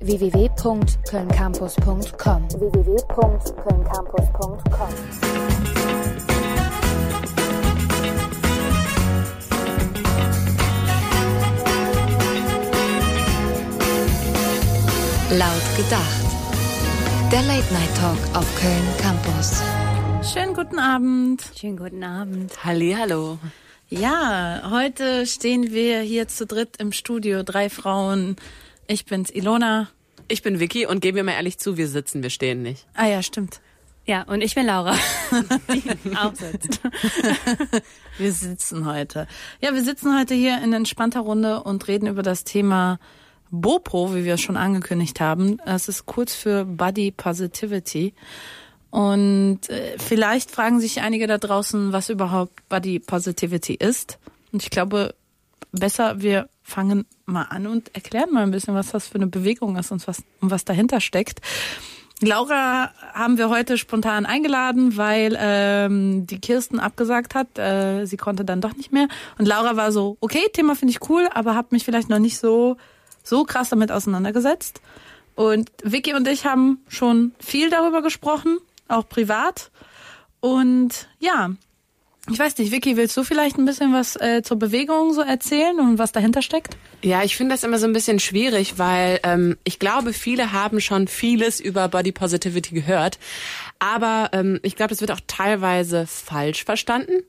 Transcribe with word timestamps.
www.kölncampus.com 0.00 2.48
www.kölncampus.com 2.50 4.58
Laut 15.32 15.62
gedacht. 15.76 16.24
Der 17.30 17.42
Late 17.42 17.72
Night 17.72 17.96
Talk 17.96 18.18
auf 18.34 18.44
Köln 18.58 18.82
Campus. 19.00 19.62
Schönen 20.32 20.54
guten 20.54 20.80
Abend. 20.80 21.44
Schönen 21.56 21.76
guten 21.76 22.02
Abend. 22.02 22.64
Halli, 22.64 22.96
hallo. 22.98 23.38
Ja, 23.88 24.70
heute 24.70 25.26
stehen 25.26 25.72
wir 25.72 26.00
hier 26.00 26.26
zu 26.26 26.46
dritt 26.46 26.78
im 26.78 26.90
Studio, 26.90 27.42
drei 27.42 27.68
Frauen. 27.68 28.36
Ich 28.90 29.04
bin's 29.04 29.30
Ilona. 29.30 29.88
Ich 30.26 30.42
bin 30.42 30.58
Vicky 30.58 30.84
und 30.84 30.98
geben 30.98 31.14
wir 31.14 31.22
mal 31.22 31.34
ehrlich 31.34 31.58
zu, 31.58 31.76
wir 31.76 31.86
sitzen, 31.86 32.24
wir 32.24 32.30
stehen 32.30 32.62
nicht. 32.62 32.88
Ah 32.94 33.06
ja, 33.06 33.22
stimmt. 33.22 33.60
Ja, 34.04 34.22
und 34.22 34.40
ich 34.40 34.56
bin 34.56 34.66
Laura, 34.66 34.96
die 35.72 36.16
auch 36.16 36.34
sitzt. 36.34 36.80
wir 38.18 38.32
sitzen 38.32 38.86
heute. 38.86 39.28
Ja, 39.60 39.74
wir 39.74 39.84
sitzen 39.84 40.18
heute 40.18 40.34
hier 40.34 40.60
in 40.60 40.72
entspannter 40.72 41.20
Runde 41.20 41.62
und 41.62 41.86
reden 41.86 42.08
über 42.08 42.24
das 42.24 42.42
Thema 42.42 42.98
BOPO, 43.52 44.12
wie 44.16 44.24
wir 44.24 44.34
es 44.34 44.40
schon 44.40 44.56
angekündigt 44.56 45.20
haben. 45.20 45.58
Das 45.64 45.86
ist 45.86 46.06
kurz 46.06 46.34
für 46.34 46.64
Body 46.64 47.12
Positivity. 47.12 48.12
Und 48.90 49.70
äh, 49.70 49.98
vielleicht 49.98 50.50
fragen 50.50 50.80
sich 50.80 51.00
einige 51.00 51.28
da 51.28 51.38
draußen, 51.38 51.92
was 51.92 52.10
überhaupt 52.10 52.68
Body 52.68 52.98
Positivity 52.98 53.74
ist. 53.74 54.18
Und 54.50 54.64
ich 54.64 54.70
glaube, 54.70 55.14
besser, 55.70 56.20
wir 56.20 56.48
fangen 56.70 57.04
mal 57.26 57.44
an 57.50 57.66
und 57.66 57.94
erklären 57.94 58.32
mal 58.32 58.42
ein 58.42 58.50
bisschen, 58.50 58.74
was 58.74 58.90
das 58.90 59.08
für 59.08 59.16
eine 59.16 59.26
Bewegung 59.26 59.76
ist 59.76 59.92
und 59.92 60.06
was, 60.08 60.22
und 60.40 60.50
was 60.50 60.64
dahinter 60.64 61.00
steckt. 61.00 61.40
Laura 62.22 62.92
haben 63.14 63.38
wir 63.38 63.48
heute 63.48 63.78
spontan 63.78 64.26
eingeladen, 64.26 64.98
weil 64.98 65.36
ähm, 65.40 66.26
die 66.26 66.38
Kirsten 66.38 66.78
abgesagt 66.78 67.34
hat. 67.34 67.58
Äh, 67.58 68.04
sie 68.04 68.18
konnte 68.18 68.44
dann 68.44 68.60
doch 68.60 68.76
nicht 68.76 68.92
mehr. 68.92 69.08
Und 69.38 69.46
Laura 69.46 69.76
war 69.76 69.90
so, 69.90 70.18
okay, 70.20 70.42
Thema 70.52 70.76
finde 70.76 70.92
ich 70.92 71.08
cool, 71.08 71.28
aber 71.32 71.54
habe 71.54 71.68
mich 71.70 71.84
vielleicht 71.84 72.10
noch 72.10 72.18
nicht 72.18 72.38
so 72.38 72.76
so 73.22 73.44
krass 73.44 73.70
damit 73.70 73.92
auseinandergesetzt. 73.92 74.80
Und 75.34 75.70
Vicky 75.82 76.14
und 76.14 76.26
ich 76.28 76.44
haben 76.44 76.80
schon 76.88 77.32
viel 77.38 77.70
darüber 77.70 78.02
gesprochen, 78.02 78.58
auch 78.88 79.08
privat. 79.08 79.70
Und 80.40 81.08
ja, 81.18 81.50
ich 82.30 82.38
weiß 82.38 82.56
nicht, 82.58 82.70
Vicky, 82.70 82.96
willst 82.96 83.16
du 83.16 83.24
vielleicht 83.24 83.58
ein 83.58 83.64
bisschen 83.64 83.92
was 83.92 84.16
äh, 84.16 84.42
zur 84.42 84.58
Bewegung 84.58 85.12
so 85.12 85.20
erzählen 85.20 85.78
und 85.80 85.98
was 85.98 86.12
dahinter 86.12 86.42
steckt? 86.42 86.76
Ja, 87.02 87.22
ich 87.24 87.36
finde 87.36 87.54
das 87.54 87.64
immer 87.64 87.78
so 87.78 87.86
ein 87.86 87.92
bisschen 87.92 88.20
schwierig, 88.20 88.78
weil 88.78 89.18
ähm, 89.24 89.56
ich 89.64 89.78
glaube, 89.78 90.12
viele 90.12 90.52
haben 90.52 90.80
schon 90.80 91.08
vieles 91.08 91.58
über 91.60 91.88
Body 91.88 92.12
Positivity 92.12 92.74
gehört. 92.74 93.18
Aber 93.78 94.30
ähm, 94.32 94.60
ich 94.62 94.76
glaube, 94.76 94.90
das 94.90 95.00
wird 95.00 95.10
auch 95.10 95.20
teilweise 95.26 96.06
falsch 96.06 96.64
verstanden. 96.64 97.22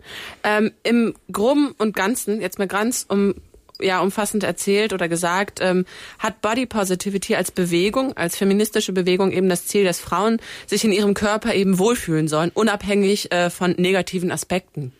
Ähm, 0.43 0.71
Im 0.83 1.15
Groben 1.31 1.73
und 1.77 1.95
Ganzen, 1.95 2.41
jetzt 2.41 2.59
mal 2.59 2.67
ganz 2.67 3.05
um 3.07 3.35
ja 3.81 4.01
umfassend 4.01 4.43
erzählt 4.43 4.93
oder 4.93 5.07
gesagt, 5.07 5.59
ähm, 5.61 5.85
hat 6.19 6.41
Body 6.41 6.65
Positivity 6.65 7.35
als 7.35 7.51
Bewegung, 7.51 8.15
als 8.17 8.37
feministische 8.37 8.93
Bewegung 8.93 9.31
eben 9.31 9.49
das 9.49 9.67
Ziel, 9.67 9.83
dass 9.83 9.99
Frauen 9.99 10.39
sich 10.67 10.83
in 10.83 10.91
ihrem 10.91 11.13
Körper 11.13 11.53
eben 11.53 11.79
wohlfühlen 11.79 12.27
sollen, 12.27 12.51
unabhängig 12.53 13.31
äh, 13.31 13.49
von 13.49 13.71
negativen 13.77 14.31
Aspekten. 14.31 14.93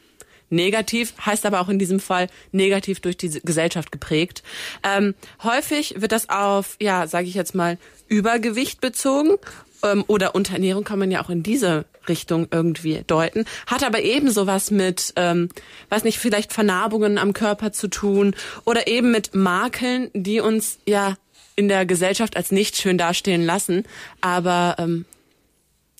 Negativ 0.51 1.13
heißt 1.25 1.45
aber 1.45 1.61
auch 1.61 1.69
in 1.69 1.79
diesem 1.79 1.99
Fall 1.99 2.27
negativ 2.51 2.99
durch 2.99 3.17
die 3.17 3.39
Gesellschaft 3.43 3.91
geprägt. 3.91 4.43
Ähm, 4.83 5.15
häufig 5.43 5.95
wird 6.01 6.11
das 6.11 6.29
auf, 6.29 6.75
ja, 6.79 7.07
sage 7.07 7.27
ich 7.27 7.33
jetzt 7.33 7.55
mal, 7.55 7.77
Übergewicht 8.07 8.81
bezogen 8.81 9.37
ähm, 9.83 10.03
oder 10.07 10.35
Unterernährung 10.35 10.83
kann 10.83 10.99
man 10.99 11.09
ja 11.09 11.23
auch 11.23 11.29
in 11.29 11.41
diese 11.41 11.85
Richtung 12.09 12.47
irgendwie 12.51 13.03
deuten, 13.07 13.45
hat 13.67 13.83
aber 13.83 14.01
eben 14.01 14.29
sowas 14.31 14.71
mit, 14.71 15.13
ähm, 15.15 15.49
weiß 15.89 16.03
nicht, 16.03 16.19
vielleicht 16.19 16.51
Vernarbungen 16.51 17.17
am 17.17 17.33
Körper 17.33 17.71
zu 17.71 17.87
tun 17.87 18.35
oder 18.65 18.87
eben 18.87 19.11
mit 19.11 19.33
Makeln, 19.33 20.09
die 20.13 20.39
uns 20.39 20.79
ja 20.85 21.15
in 21.55 21.67
der 21.67 21.85
Gesellschaft 21.85 22.35
als 22.37 22.51
nicht 22.51 22.75
schön 22.75 22.97
dastehen 22.97 23.45
lassen. 23.45 23.85
Aber 24.19 24.75
ähm, 24.79 25.05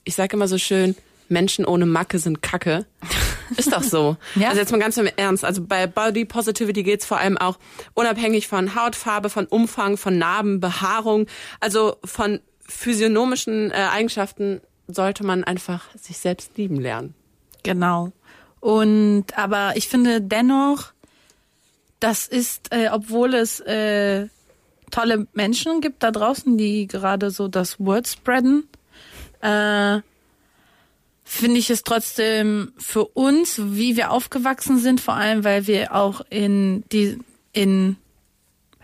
ich 0.04 0.16
sage 0.16 0.36
immer 0.36 0.48
so 0.48 0.58
schön, 0.58 0.96
Menschen 1.30 1.66
ohne 1.66 1.86
Macke 1.86 2.20
sind 2.20 2.42
Kacke. 2.42 2.86
Ist 3.58 3.74
doch 3.74 3.84
so. 3.84 4.18
ja. 4.36 4.50
Also 4.50 4.60
jetzt 4.60 4.72
mal 4.72 4.80
ganz 4.80 4.98
im 4.98 5.08
Ernst. 5.16 5.46
Also 5.46 5.64
bei 5.64 5.88
Body 5.88 6.26
Positivity 6.26 6.84
geht's 6.84 7.06
vor 7.06 7.18
allem 7.18 7.38
auch 7.38 7.58
unabhängig 7.94 8.48
von 8.48 8.76
Hautfarbe, 8.76 9.30
von 9.30 9.46
Umfang, 9.46 9.98
von 9.98 10.18
Narben, 10.18 10.60
Behaarung, 10.60 11.28
also 11.60 11.98
von 12.04 12.40
physiognomischen 12.62 13.72
äh, 13.72 13.76
Eigenschaften 13.92 14.62
sollte 14.88 15.26
man 15.26 15.44
einfach 15.44 15.84
sich 15.96 16.18
selbst 16.18 16.58
lieben 16.58 16.80
lernen. 16.80 17.14
Genau. 17.64 18.12
Und 18.60 19.26
aber 19.36 19.74
ich 19.76 19.88
finde 19.88 20.22
dennoch, 20.22 20.94
das 22.00 22.28
ist, 22.28 22.74
äh, 22.74 22.90
obwohl 22.92 23.34
es 23.34 23.60
äh, 23.62 24.28
tolle 24.92 25.28
Menschen 25.34 25.82
gibt 25.82 26.04
da 26.04 26.12
draußen, 26.12 26.58
die 26.58 26.88
gerade 26.88 27.32
so 27.32 27.48
das 27.48 27.80
Word 27.80 28.08
spreaden, 28.08 28.68
äh, 29.42 30.02
finde 31.32 31.60
ich 31.60 31.70
es 31.70 31.84
trotzdem 31.84 32.74
für 32.78 33.06
uns, 33.06 33.60
wie 33.64 33.96
wir 33.96 34.12
aufgewachsen 34.12 34.80
sind, 34.80 35.00
vor 35.00 35.16
allem 35.16 35.44
weil 35.44 35.68
wir 35.68 35.96
auch 35.96 36.22
in 36.30 36.84
die 36.92 37.18
in 37.54 37.98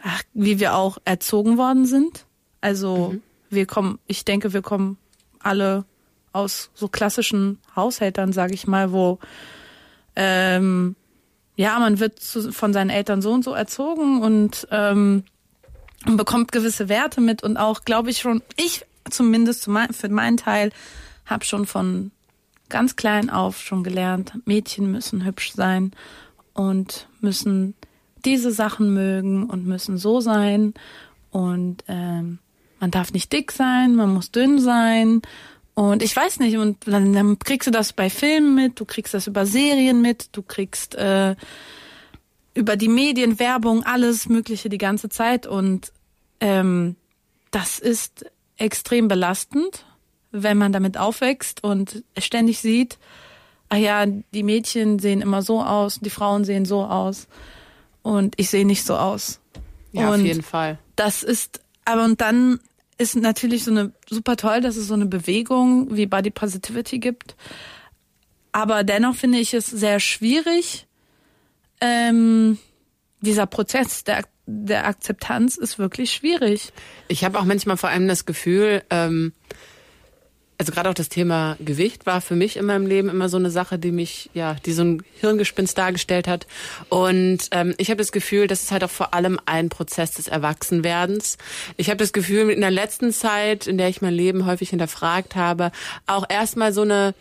ach, 0.02 0.24
wie 0.34 0.60
wir 0.60 0.76
auch 0.76 0.98
erzogen 1.06 1.58
worden 1.58 1.86
sind. 1.86 2.26
Also 2.62 3.12
mhm 3.14 3.22
wir 3.50 3.66
kommen, 3.66 4.00
ich 4.08 4.26
denke, 4.26 4.54
wir 4.54 4.62
kommen 4.62 4.98
alle 5.40 5.86
aus 6.34 6.70
so 6.74 6.88
klassischen 6.88 7.60
Haushältern, 7.76 8.34
sage 8.34 8.54
ich 8.54 8.68
mal, 8.68 8.92
wo 8.92 9.20
ähm, 10.16 10.96
ja, 11.56 11.80
man 11.80 12.00
wird 12.00 12.20
zu, 12.20 12.52
von 12.52 12.74
seinen 12.74 12.90
Eltern 12.90 13.22
so 13.22 13.32
und 13.32 13.44
so 13.44 13.54
erzogen 13.54 14.22
und 14.22 14.68
ähm, 14.72 15.24
bekommt 16.06 16.52
gewisse 16.52 16.90
Werte 16.90 17.22
mit 17.22 17.44
und 17.44 17.58
auch, 17.58 17.84
glaube 17.84 18.10
ich 18.10 18.20
schon, 18.20 18.44
ich 18.56 18.86
zumindest 19.10 19.64
für 19.64 20.10
meinen 20.10 20.38
Teil 20.38 20.72
habe 21.26 21.46
schon 21.46 21.66
von 21.66 22.12
ganz 22.70 22.96
klein 22.96 23.30
auf 23.30 23.62
schon 23.62 23.84
gelernt, 23.84 24.34
Mädchen 24.46 24.92
müssen 24.92 25.26
hübsch 25.26 25.54
sein 25.54 25.92
und 26.54 27.08
müssen 27.22 27.76
diese 28.26 28.52
Sachen 28.52 28.94
mögen 28.94 29.46
und 29.46 29.66
müssen 29.66 29.98
so 29.98 30.20
sein 30.22 30.74
und 31.32 31.84
ähm, 31.88 32.40
man 32.80 32.92
darf 32.92 33.14
nicht 33.14 33.32
dick 33.34 33.52
sein, 33.52 33.96
man 33.96 34.14
muss 34.14 34.32
dünn 34.32 34.60
sein. 34.60 35.22
Und 35.74 36.02
ich 36.02 36.16
weiß 36.16 36.40
nicht, 36.40 36.58
und 36.58 36.88
dann, 36.88 37.14
dann 37.14 37.40
kriegst 37.40 37.68
du 37.68 37.72
das 37.72 37.94
bei 37.94 38.10
Filmen 38.10 38.56
mit, 38.56 38.80
du 38.80 38.86
kriegst 38.86 39.14
das 39.14 39.28
über 39.28 39.46
Serien 39.46 40.02
mit, 40.02 40.30
du 40.36 40.42
kriegst 40.42 40.96
äh, 40.96 41.36
über 42.54 42.76
die 42.76 42.88
Medien, 42.88 43.40
Werbung, 43.40 43.84
alles 43.84 44.28
Mögliche 44.28 44.70
die 44.70 44.80
ganze 44.80 45.10
Zeit. 45.10 45.46
Und 45.46 45.92
ähm, 46.40 46.96
das 47.52 47.80
ist 47.80 48.26
extrem 48.58 49.08
belastend, 49.08 49.86
wenn 50.44 50.58
man 50.58 50.72
damit 50.72 50.98
aufwächst 50.98 51.64
und 51.64 52.04
ständig 52.18 52.60
sieht, 52.60 52.98
ah 53.70 53.78
ja, 53.78 54.06
die 54.06 54.44
Mädchen 54.44 55.00
sehen 55.00 55.22
immer 55.22 55.42
so 55.42 55.62
aus, 55.62 56.00
die 56.00 56.10
Frauen 56.10 56.46
sehen 56.46 56.66
so 56.66 56.84
aus 56.84 57.28
und 58.02 58.36
ich 58.38 58.50
sehe 58.50 58.66
nicht 58.66 58.86
so 58.86 58.96
aus. 58.96 59.40
Ja, 59.92 60.10
und 60.10 60.22
auf 60.22 60.26
jeden 60.26 60.44
Fall. 60.44 60.80
Das 60.96 61.24
ist, 61.24 61.62
aber 61.86 62.06
und 62.06 62.22
dann 62.22 62.60
ist 62.98 63.16
natürlich 63.16 63.64
so 63.64 63.72
eine 63.72 63.92
super 64.10 64.38
toll, 64.38 64.62
dass 64.62 64.76
es 64.76 64.88
so 64.88 64.94
eine 64.94 65.06
Bewegung 65.06 65.96
wie 65.96 66.08
Body 66.08 66.32
Positivity 66.32 67.00
gibt. 67.00 67.36
Aber 68.52 68.84
dennoch 68.84 69.16
finde 69.16 69.38
ich 69.38 69.54
es 69.54 69.68
sehr 69.68 70.00
schwierig. 70.00 70.88
Ähm, 71.80 72.58
dieser 73.22 73.46
Prozess 73.46 74.04
der, 74.04 74.24
der 74.48 74.88
Akzeptanz 74.88 75.58
ist 75.58 75.78
wirklich 75.78 76.12
schwierig. 76.12 76.72
Ich 77.08 77.24
habe 77.24 77.40
auch 77.40 77.46
manchmal 77.46 77.78
vor 77.78 77.90
allem 77.90 78.08
das 78.08 78.26
Gefühl, 78.26 78.84
ähm, 78.90 79.34
also 80.60 80.72
gerade 80.72 80.90
auch 80.90 80.96
das 80.96 81.10
Thema 81.10 81.56
Gewicht 81.60 82.06
war 82.06 82.20
für 82.20 82.36
mich 82.36 82.58
in 82.58 82.66
meinem 82.66 82.88
Leben 82.88 83.10
immer 83.10 83.30
so 83.30 83.38
eine 83.38 83.52
Sache, 83.52 83.78
die 83.78 83.92
mich, 83.92 84.32
ja, 84.34 84.56
die 84.66 84.74
so 84.74 84.84
ein 84.84 85.04
Hirngespinst 85.20 85.78
dargestellt 85.78 86.28
hat. 86.28 86.48
Und 86.90 87.50
ähm, 87.52 87.76
ich 87.78 87.90
habe 87.90 87.98
das 87.98 88.12
Gefühl, 88.12 88.48
das 88.48 88.64
ist 88.64 88.72
halt 88.72 88.84
auch 88.84 88.90
vor 88.90 89.14
allem 89.14 89.40
ein 89.46 89.70
Prozess 89.70 90.12
des 90.12 90.28
Erwachsenwerdens. 90.28 91.38
Ich 91.78 91.90
habe 91.90 91.98
das 91.98 92.12
Gefühl, 92.12 92.50
in 92.50 92.62
der 92.62 92.72
letzten 92.72 93.14
Zeit, 93.14 93.68
in 93.68 93.78
der 93.78 93.90
ich 93.90 94.02
mein 94.02 94.14
Leben 94.14 94.48
häufig 94.48 94.72
hinterfragt 94.72 95.36
habe, 95.36 95.72
auch 96.08 96.26
erstmal 96.28 96.74
so 96.74 96.82
eine 96.82 97.14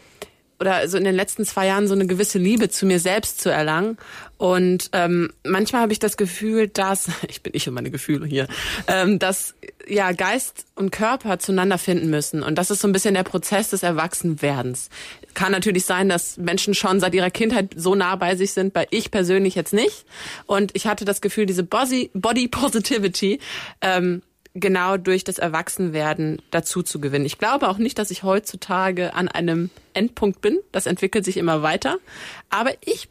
oder 0.59 0.89
so 0.89 0.97
in 0.97 1.05
den 1.05 1.15
letzten 1.15 1.45
zwei 1.45 1.67
Jahren 1.67 1.87
so 1.87 1.93
eine 1.93 2.07
gewisse 2.07 2.39
Liebe 2.39 2.71
zu 2.71 2.87
mir 2.87 2.99
selbst 2.99 3.41
zu 3.41 3.51
erlangen. 3.51 3.99
Und 4.39 4.89
ähm, 4.93 5.31
manchmal 5.45 5.83
habe 5.83 5.93
ich 5.93 5.99
das 5.99 6.17
Gefühl, 6.17 6.69
dass, 6.69 7.11
ich 7.29 7.43
bin 7.43 7.53
ich 7.55 7.69
und 7.69 7.75
meine 7.75 7.91
Gefühle 7.91 8.27
hier, 8.27 8.49
ähm, 8.89 9.19
dass 9.19 9.55
ja 9.89 10.13
Geist 10.13 10.67
und 10.75 10.91
Körper 10.91 11.39
zueinander 11.39 11.79
finden 11.79 12.11
müssen. 12.11 12.43
Und 12.43 12.57
das 12.57 12.71
ist 12.71 12.81
so 12.81 12.89
ein 12.89 12.93
bisschen 12.93 13.15
der 13.15 13.23
Prozess 13.23 13.71
des 13.71 13.83
Erwachsenwerdens. 13.83 14.91
Kann 15.35 15.53
natürlich 15.53 15.85
sein, 15.85 16.09
dass 16.09 16.37
Menschen 16.37 16.75
schon 16.75 17.01
seit 17.01 17.15
ihrer 17.15 17.31
Kindheit 17.31 17.75
so 17.77 17.95
nah 17.95 18.17
bei 18.17 18.37
sich 18.37 18.53
sind, 18.53 18.73
bei 18.73 18.87
ich 18.91 19.11
persönlich 19.11 19.55
jetzt 19.55 19.73
nicht. 19.73 20.05
Und 20.47 20.73
ich 20.75 20.87
hatte 20.87 21.05
das 21.05 21.21
Gefühl, 21.21 21.47
diese 21.47 21.63
Body, 21.63 22.49
Positivity 22.49 23.39
ähm, 23.81 24.23
genau 24.55 24.97
durch 24.97 25.23
das 25.25 25.39
Erwachsenwerden 25.39 26.43
dazu 26.51 26.83
zu 26.83 27.01
gewinnen. 27.01 27.27
Ich 27.27 27.39
glaube 27.39 27.69
auch 27.69 27.79
nicht, 27.79 27.99
dass 27.99 28.11
ich 28.11 28.23
heutzutage 28.23 29.15
an 29.15 29.29
einem 29.29 29.71
Endpunkt 29.95 30.41
bin. 30.41 30.59
Das 30.73 30.87
entwickelt 30.87 31.25
sich 31.25 31.37
immer 31.37 31.63
weiter. 31.63 31.99
Aber 32.51 32.73
ich 32.85 33.09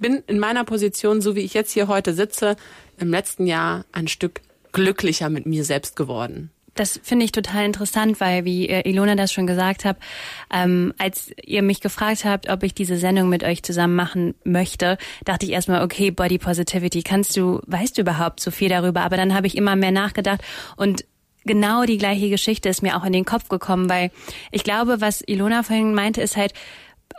bin 0.00 0.22
in 0.26 0.38
meiner 0.38 0.64
Position, 0.64 1.20
so 1.20 1.34
wie 1.34 1.40
ich 1.40 1.54
jetzt 1.54 1.72
hier 1.72 1.88
heute 1.88 2.14
sitze, 2.14 2.56
im 2.98 3.10
letzten 3.10 3.46
Jahr 3.46 3.84
ein 3.92 4.08
Stück 4.08 4.40
glücklicher 4.74 5.30
mit 5.30 5.46
mir 5.46 5.64
selbst 5.64 5.96
geworden 5.96 6.50
das 6.74 7.00
finde 7.02 7.24
ich 7.24 7.32
total 7.32 7.64
interessant, 7.64 8.20
weil, 8.20 8.44
wie 8.44 8.68
äh, 8.68 8.88
Ilona 8.88 9.14
das 9.14 9.32
schon 9.32 9.46
gesagt 9.46 9.84
hat, 9.84 9.96
ähm, 10.52 10.92
als 10.98 11.30
ihr 11.44 11.62
mich 11.62 11.80
gefragt 11.80 12.24
habt, 12.24 12.48
ob 12.48 12.62
ich 12.62 12.74
diese 12.74 12.96
Sendung 12.96 13.28
mit 13.28 13.44
euch 13.44 13.62
zusammen 13.62 13.94
machen 13.94 14.34
möchte, 14.44 14.98
dachte 15.24 15.46
ich 15.46 15.52
erstmal, 15.52 15.82
okay, 15.82 16.10
Body 16.10 16.38
Positivity, 16.38 17.02
kannst 17.02 17.36
du, 17.36 17.60
weißt 17.66 17.96
du 17.96 18.02
überhaupt 18.02 18.40
so 18.40 18.50
viel 18.50 18.68
darüber? 18.68 19.02
Aber 19.02 19.16
dann 19.16 19.34
habe 19.34 19.46
ich 19.46 19.56
immer 19.56 19.76
mehr 19.76 19.92
nachgedacht 19.92 20.42
und 20.76 21.04
genau 21.44 21.84
die 21.84 21.98
gleiche 21.98 22.28
Geschichte 22.28 22.68
ist 22.68 22.82
mir 22.82 22.96
auch 22.96 23.04
in 23.04 23.12
den 23.12 23.24
Kopf 23.24 23.48
gekommen, 23.48 23.88
weil 23.88 24.10
ich 24.50 24.64
glaube, 24.64 25.00
was 25.00 25.22
Ilona 25.26 25.62
vorhin 25.62 25.94
meinte, 25.94 26.22
ist 26.22 26.36
halt, 26.36 26.54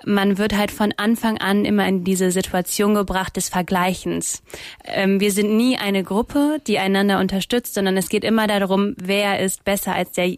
man 0.06 0.38
wird 0.38 0.56
halt 0.56 0.72
von 0.72 0.94
Anfang 0.98 1.38
an 1.38 1.66
immer 1.66 1.88
in 1.88 2.04
diese 2.04 2.32
Situation 2.32 2.94
gebracht 2.94 3.36
des 3.36 3.50
Vergleichens. 3.50 4.44
Ähm, 4.86 5.20
wir 5.20 5.32
sind 5.32 5.56
nie 5.56 5.78
eine 5.78 6.04
Gruppe, 6.04 6.62
die 6.68 6.80
einander 6.80 7.20
unterstützt, 7.20 7.74
sondern 7.74 7.98
es 7.98 8.10
geht 8.10 8.24
immer 8.24 8.48
darum, 8.48 8.96
wer 8.98 9.40
ist 9.40 9.64
besser 9.64 9.94
als 9.94 10.12
der 10.12 10.36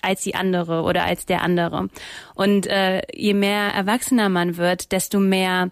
als 0.00 0.22
die 0.22 0.34
andere 0.34 0.82
oder 0.82 1.04
als 1.04 1.26
der 1.26 1.42
andere. 1.42 1.90
Und 2.34 2.66
äh, 2.68 3.02
je 3.14 3.34
mehr 3.34 3.68
erwachsener 3.74 4.30
man 4.30 4.56
wird, 4.56 4.92
desto 4.92 5.20
mehr 5.20 5.70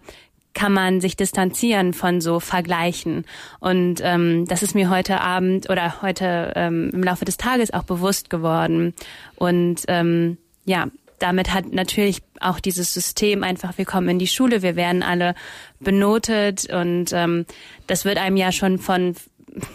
kann 0.53 0.73
man 0.73 1.01
sich 1.01 1.15
distanzieren 1.15 1.93
von 1.93 2.21
so 2.21 2.39
Vergleichen. 2.39 3.25
Und 3.59 4.01
ähm, 4.03 4.45
das 4.47 4.63
ist 4.63 4.75
mir 4.75 4.89
heute 4.89 5.21
Abend 5.21 5.69
oder 5.69 6.01
heute 6.01 6.53
ähm, 6.55 6.91
im 6.93 7.03
Laufe 7.03 7.25
des 7.25 7.37
Tages 7.37 7.73
auch 7.73 7.83
bewusst 7.83 8.29
geworden. 8.29 8.93
Und 9.35 9.83
ähm, 9.87 10.37
ja, 10.65 10.87
damit 11.21 11.53
hat 11.53 11.71
natürlich 11.71 12.21
auch 12.39 12.59
dieses 12.59 12.93
System 12.93 13.43
einfach, 13.43 13.77
wir 13.77 13.85
kommen 13.85 14.09
in 14.09 14.19
die 14.19 14.27
Schule, 14.27 14.61
wir 14.61 14.75
werden 14.75 15.03
alle 15.03 15.35
benotet 15.79 16.71
und 16.71 17.13
ähm, 17.13 17.45
das 17.87 18.05
wird 18.05 18.17
einem 18.17 18.37
ja 18.37 18.51
schon 18.51 18.79
von 18.79 19.15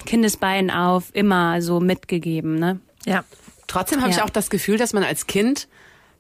Kindesbeinen 0.07 0.71
auf 0.71 1.11
immer 1.15 1.63
so 1.63 1.81
mitgegeben. 1.81 2.59
Ne? 2.59 2.81
Ja. 3.05 3.25
Trotzdem 3.67 4.01
habe 4.01 4.11
ja. 4.11 4.19
ich 4.19 4.23
auch 4.23 4.31
das 4.31 4.51
Gefühl, 4.51 4.79
dass 4.79 4.93
man 4.93 5.03
als 5.03 5.27
Kind 5.27 5.69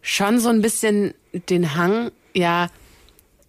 schon 0.02 0.38
so 0.38 0.48
ein 0.48 0.62
bisschen 0.62 1.14
den 1.32 1.74
Hang, 1.74 2.10
ja, 2.34 2.68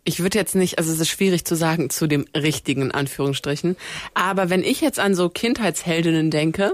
ich 0.07 0.21
würde 0.21 0.37
jetzt 0.37 0.55
nicht, 0.55 0.79
also 0.79 0.91
es 0.91 1.01
ist 1.01 1.09
schwierig 1.09 1.43
zu 1.43 1.55
sagen 1.55 1.89
zu 1.89 2.07
dem 2.07 2.25
richtigen 2.33 2.91
Anführungsstrichen, 2.91 3.75
aber 4.13 4.49
wenn 4.49 4.63
ich 4.63 4.79
jetzt 4.79 4.99
an 4.99 5.13
so 5.13 5.27
Kindheitsheldinnen 5.27 6.31
denke, 6.31 6.73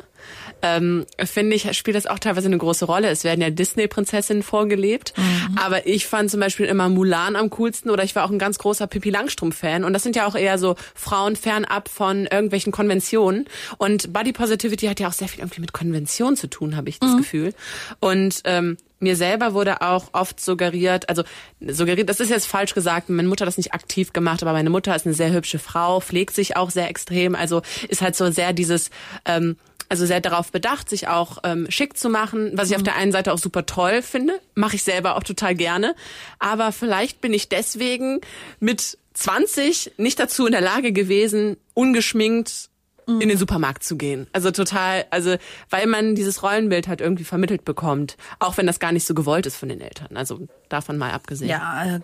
ähm, 0.62 1.06
finde 1.18 1.56
ich, 1.56 1.74
spielt 1.76 1.98
das 1.98 2.06
auch 2.06 2.20
teilweise 2.20 2.48
eine 2.48 2.58
große 2.58 2.86
Rolle. 2.86 3.10
Es 3.10 3.24
werden 3.24 3.42
ja 3.42 3.50
Disney-Prinzessinnen 3.50 4.44
vorgelebt, 4.44 5.14
mhm. 5.18 5.58
aber 5.58 5.88
ich 5.88 6.06
fand 6.06 6.30
zum 6.30 6.40
Beispiel 6.40 6.68
immer 6.68 6.90
Mulan 6.90 7.36
am 7.36 7.50
coolsten 7.50 7.90
oder 7.90 8.04
ich 8.04 8.16
war 8.16 8.24
auch 8.24 8.32
ein 8.32 8.40
ganz 8.40 8.60
großer 8.60 8.86
Pippi 8.86 9.10
Langstrumpf-Fan 9.10 9.84
und 9.84 9.94
das 9.94 10.04
sind 10.04 10.16
ja 10.16 10.28
auch 10.28 10.36
eher 10.36 10.60
so 10.60 10.76
Frauen 10.94 11.36
fernab 11.36 11.90
von 11.90 12.28
irgendwelchen 12.28 12.72
Konventionen 12.72 13.48
und 13.80 14.14
Body 14.14 14.32
Positivity 14.32 14.86
hat 14.86 15.00
ja 15.00 15.08
auch 15.08 15.14
sehr 15.14 15.28
viel 15.28 15.42
irgendwie 15.42 15.62
mit 15.62 15.74
Konventionen 15.74 16.38
zu 16.38 16.48
tun, 16.48 16.78
habe 16.78 16.88
ich 16.88 17.00
das 17.00 17.14
mhm. 17.14 17.18
Gefühl. 17.18 17.54
Und 18.00 18.42
ähm, 18.46 18.78
mir 19.04 19.16
selber 19.16 19.54
wurde 19.54 19.82
auch 19.82 20.10
oft 20.14 20.40
suggeriert, 20.40 21.10
also 21.10 21.24
suggeriert, 21.62 22.10
das 22.10 22.20
ist 22.20 22.30
jetzt 22.30 22.48
falsch 22.48 22.74
gesagt, 22.74 23.10
meine 23.10 23.28
Mutter 23.28 23.44
hat 23.44 23.48
das 23.48 23.58
nicht 23.58 23.74
aktiv 23.74 24.14
gemacht, 24.14 24.42
aber 24.42 24.54
meine 24.54 24.70
Mutter 24.70 24.96
ist 24.96 25.06
eine 25.06 25.16
sehr 25.16 25.32
hübsche 25.32 25.60
Frau, 25.60 26.00
pflegt 26.00 26.34
sich 26.34 26.58
auch 26.58 26.72
sehr 26.72 26.90
extrem, 26.90 27.36
also 27.36 27.62
ist 27.88 28.02
halt 28.02 28.16
so 28.16 28.32
sehr 28.32 28.54
dieses 28.54 28.90
ähm, 29.26 29.58
also 29.90 30.08
sehr 30.08 30.22
darauf 30.22 30.52
bedacht, 30.52 30.90
sich 30.90 31.08
auch 31.08 31.38
ähm, 31.44 31.68
schick 31.70 31.98
zu 31.98 32.10
machen, 32.10 32.52
was 32.56 32.70
ich 32.70 32.72
mhm. 32.72 32.78
auf 32.78 32.84
der 32.84 32.96
einen 32.96 33.12
Seite 33.12 33.32
auch 33.32 33.38
super 33.38 33.68
toll 33.68 34.02
finde, 34.02 34.40
mache 34.56 34.76
ich 34.76 34.84
selber 34.84 35.16
auch 35.16 35.24
total 35.24 35.54
gerne. 35.54 35.96
Aber 36.40 36.72
vielleicht 36.72 37.22
bin 37.22 37.32
ich 37.32 37.48
deswegen 37.48 38.22
mit 38.60 38.98
20 39.14 39.92
nicht 39.98 40.20
dazu 40.20 40.48
in 40.48 40.52
der 40.52 40.62
Lage 40.62 40.94
gewesen, 40.94 41.58
ungeschminkt 41.76 42.70
mhm. 43.08 43.22
in 43.22 43.30
den 43.30 43.38
Supermarkt 43.38 43.84
zu 43.84 43.98
gehen. 43.98 44.28
Also 44.34 44.52
total, 44.52 45.06
also 45.10 45.36
weil 45.70 45.88
man 45.88 46.16
dieses 46.16 46.44
Rollenbild 46.44 46.88
halt 46.88 47.02
irgendwie 47.02 47.24
vermittelt 47.24 47.66
bekommt, 47.66 48.18
auch 48.40 48.58
wenn 48.58 48.68
das 48.68 48.80
gar 48.80 48.92
nicht 48.92 49.06
so 49.06 49.14
gewollt 49.14 49.46
ist 49.46 49.58
von 49.58 49.70
den 49.70 49.82
Eltern. 49.82 50.16
Also 50.16 50.48
davon 50.70 50.98
mal 50.98 51.12
abgesehen. 51.12 51.50
Ja, 51.50 51.96
äh, 51.96 52.00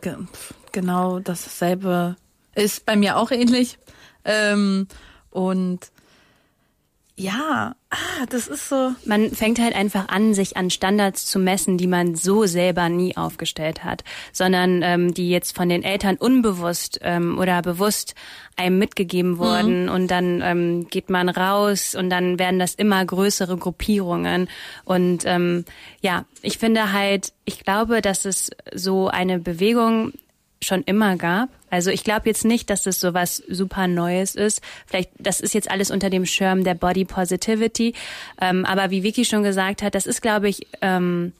genau 0.71 1.19
dasselbe 1.19 2.15
ist 2.55 2.85
bei 2.85 2.95
mir 2.95 3.17
auch 3.17 3.31
ähnlich. 3.31 3.77
Ähm, 4.25 4.87
und 5.31 5.91
ja, 7.19 7.75
ah, 7.89 8.25
das 8.29 8.47
ist 8.47 8.69
so. 8.69 8.91
Man 9.03 9.31
fängt 9.31 9.59
halt 9.59 9.75
einfach 9.75 10.07
an, 10.07 10.33
sich 10.33 10.55
an 10.55 10.69
Standards 10.69 11.25
zu 11.25 11.37
messen, 11.37 11.77
die 11.77 11.85
man 11.85 12.15
so 12.15 12.45
selber 12.45 12.87
nie 12.87 13.17
aufgestellt 13.17 13.83
hat, 13.83 14.05
sondern 14.31 14.81
ähm, 14.83 15.13
die 15.13 15.29
jetzt 15.29 15.53
von 15.53 15.67
den 15.67 15.83
Eltern 15.83 16.15
unbewusst 16.15 16.99
ähm, 17.03 17.37
oder 17.37 17.61
bewusst 17.61 18.15
einem 18.55 18.79
mitgegeben 18.79 19.31
mhm. 19.31 19.37
wurden 19.37 19.83
mhm. 19.83 19.91
und 19.91 20.07
dann 20.09 20.41
ähm, 20.41 20.87
geht 20.89 21.09
man 21.09 21.27
raus 21.27 21.93
und 21.93 22.09
dann 22.09 22.39
werden 22.39 22.57
das 22.57 22.73
immer 22.73 23.03
größere 23.03 23.57
Gruppierungen 23.57 24.47
und 24.85 25.23
ähm, 25.25 25.65
ja, 25.99 26.23
ich 26.41 26.57
finde 26.57 26.93
halt, 26.93 27.33
ich 27.43 27.59
glaube, 27.65 28.01
dass 28.01 28.23
es 28.23 28.49
so 28.73 29.09
eine 29.09 29.39
Bewegung 29.39 30.13
schon 30.61 30.83
immer 30.83 31.15
gab. 31.15 31.49
Also 31.69 31.91
ich 31.91 32.03
glaube 32.03 32.27
jetzt 32.27 32.45
nicht, 32.45 32.69
dass 32.69 32.83
das 32.83 32.99
so 32.99 33.13
was 33.13 33.37
super 33.37 33.87
Neues 33.87 34.35
ist. 34.35 34.61
Vielleicht, 34.87 35.11
das 35.17 35.39
ist 35.39 35.53
jetzt 35.53 35.69
alles 35.71 35.91
unter 35.91 36.09
dem 36.09 36.25
Schirm 36.25 36.63
der 36.63 36.73
Body 36.73 37.05
Positivity. 37.05 37.93
Ähm, 38.41 38.65
aber 38.65 38.91
wie 38.91 39.03
Vicky 39.03 39.25
schon 39.25 39.43
gesagt 39.43 39.81
hat, 39.81 39.95
das 39.95 40.05
ist, 40.05 40.21
glaube 40.21 40.49
ich, 40.49 40.67
ähm, 40.81 41.33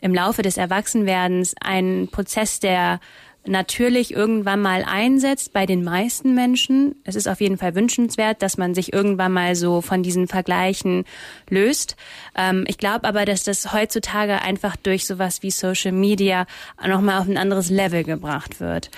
im 0.00 0.14
Laufe 0.14 0.42
des 0.42 0.56
Erwachsenwerdens 0.56 1.54
ein 1.60 2.08
Prozess, 2.10 2.60
der 2.60 3.00
natürlich 3.46 4.14
irgendwann 4.14 4.60
mal 4.60 4.84
einsetzt 4.86 5.52
bei 5.52 5.66
den 5.66 5.82
meisten 5.82 6.34
Menschen. 6.34 6.94
Es 7.04 7.16
ist 7.16 7.26
auf 7.28 7.40
jeden 7.40 7.58
Fall 7.58 7.74
wünschenswert, 7.74 8.42
dass 8.42 8.56
man 8.56 8.74
sich 8.74 8.92
irgendwann 8.92 9.32
mal 9.32 9.56
so 9.56 9.80
von 9.80 10.02
diesen 10.02 10.28
Vergleichen 10.28 11.04
löst. 11.48 11.96
Ähm, 12.36 12.64
ich 12.68 12.78
glaube 12.78 13.04
aber, 13.06 13.24
dass 13.24 13.42
das 13.42 13.72
heutzutage 13.72 14.42
einfach 14.42 14.76
durch 14.76 15.06
sowas 15.06 15.42
wie 15.42 15.50
Social 15.50 15.92
Media 15.92 16.46
nochmal 16.86 17.20
auf 17.20 17.28
ein 17.28 17.36
anderes 17.36 17.70
Level 17.70 18.04
gebracht 18.04 18.60
wird. 18.60 18.90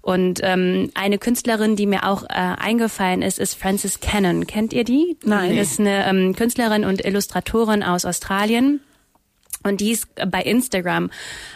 Und 0.00 0.40
ähm, 0.42 0.90
eine 0.94 1.18
Künstlerin, 1.18 1.76
die 1.76 1.86
mir 1.86 2.08
auch 2.08 2.22
äh, 2.22 2.28
eingefallen 2.28 3.20
ist, 3.20 3.38
ist 3.38 3.54
Frances 3.54 4.00
Cannon. 4.00 4.46
Kennt 4.46 4.72
ihr 4.72 4.84
die? 4.84 5.16
Nein. 5.24 5.56
Das 5.56 5.72
ist 5.72 5.80
eine 5.80 6.06
ähm, 6.06 6.34
Künstlerin 6.34 6.84
und 6.84 7.04
Illustratorin 7.04 7.82
aus 7.82 8.04
Australien. 8.04 8.80
Und 9.64 9.80
die 9.80 9.90
ist 9.90 10.06
bei 10.30 10.42
Instagram 10.42 11.10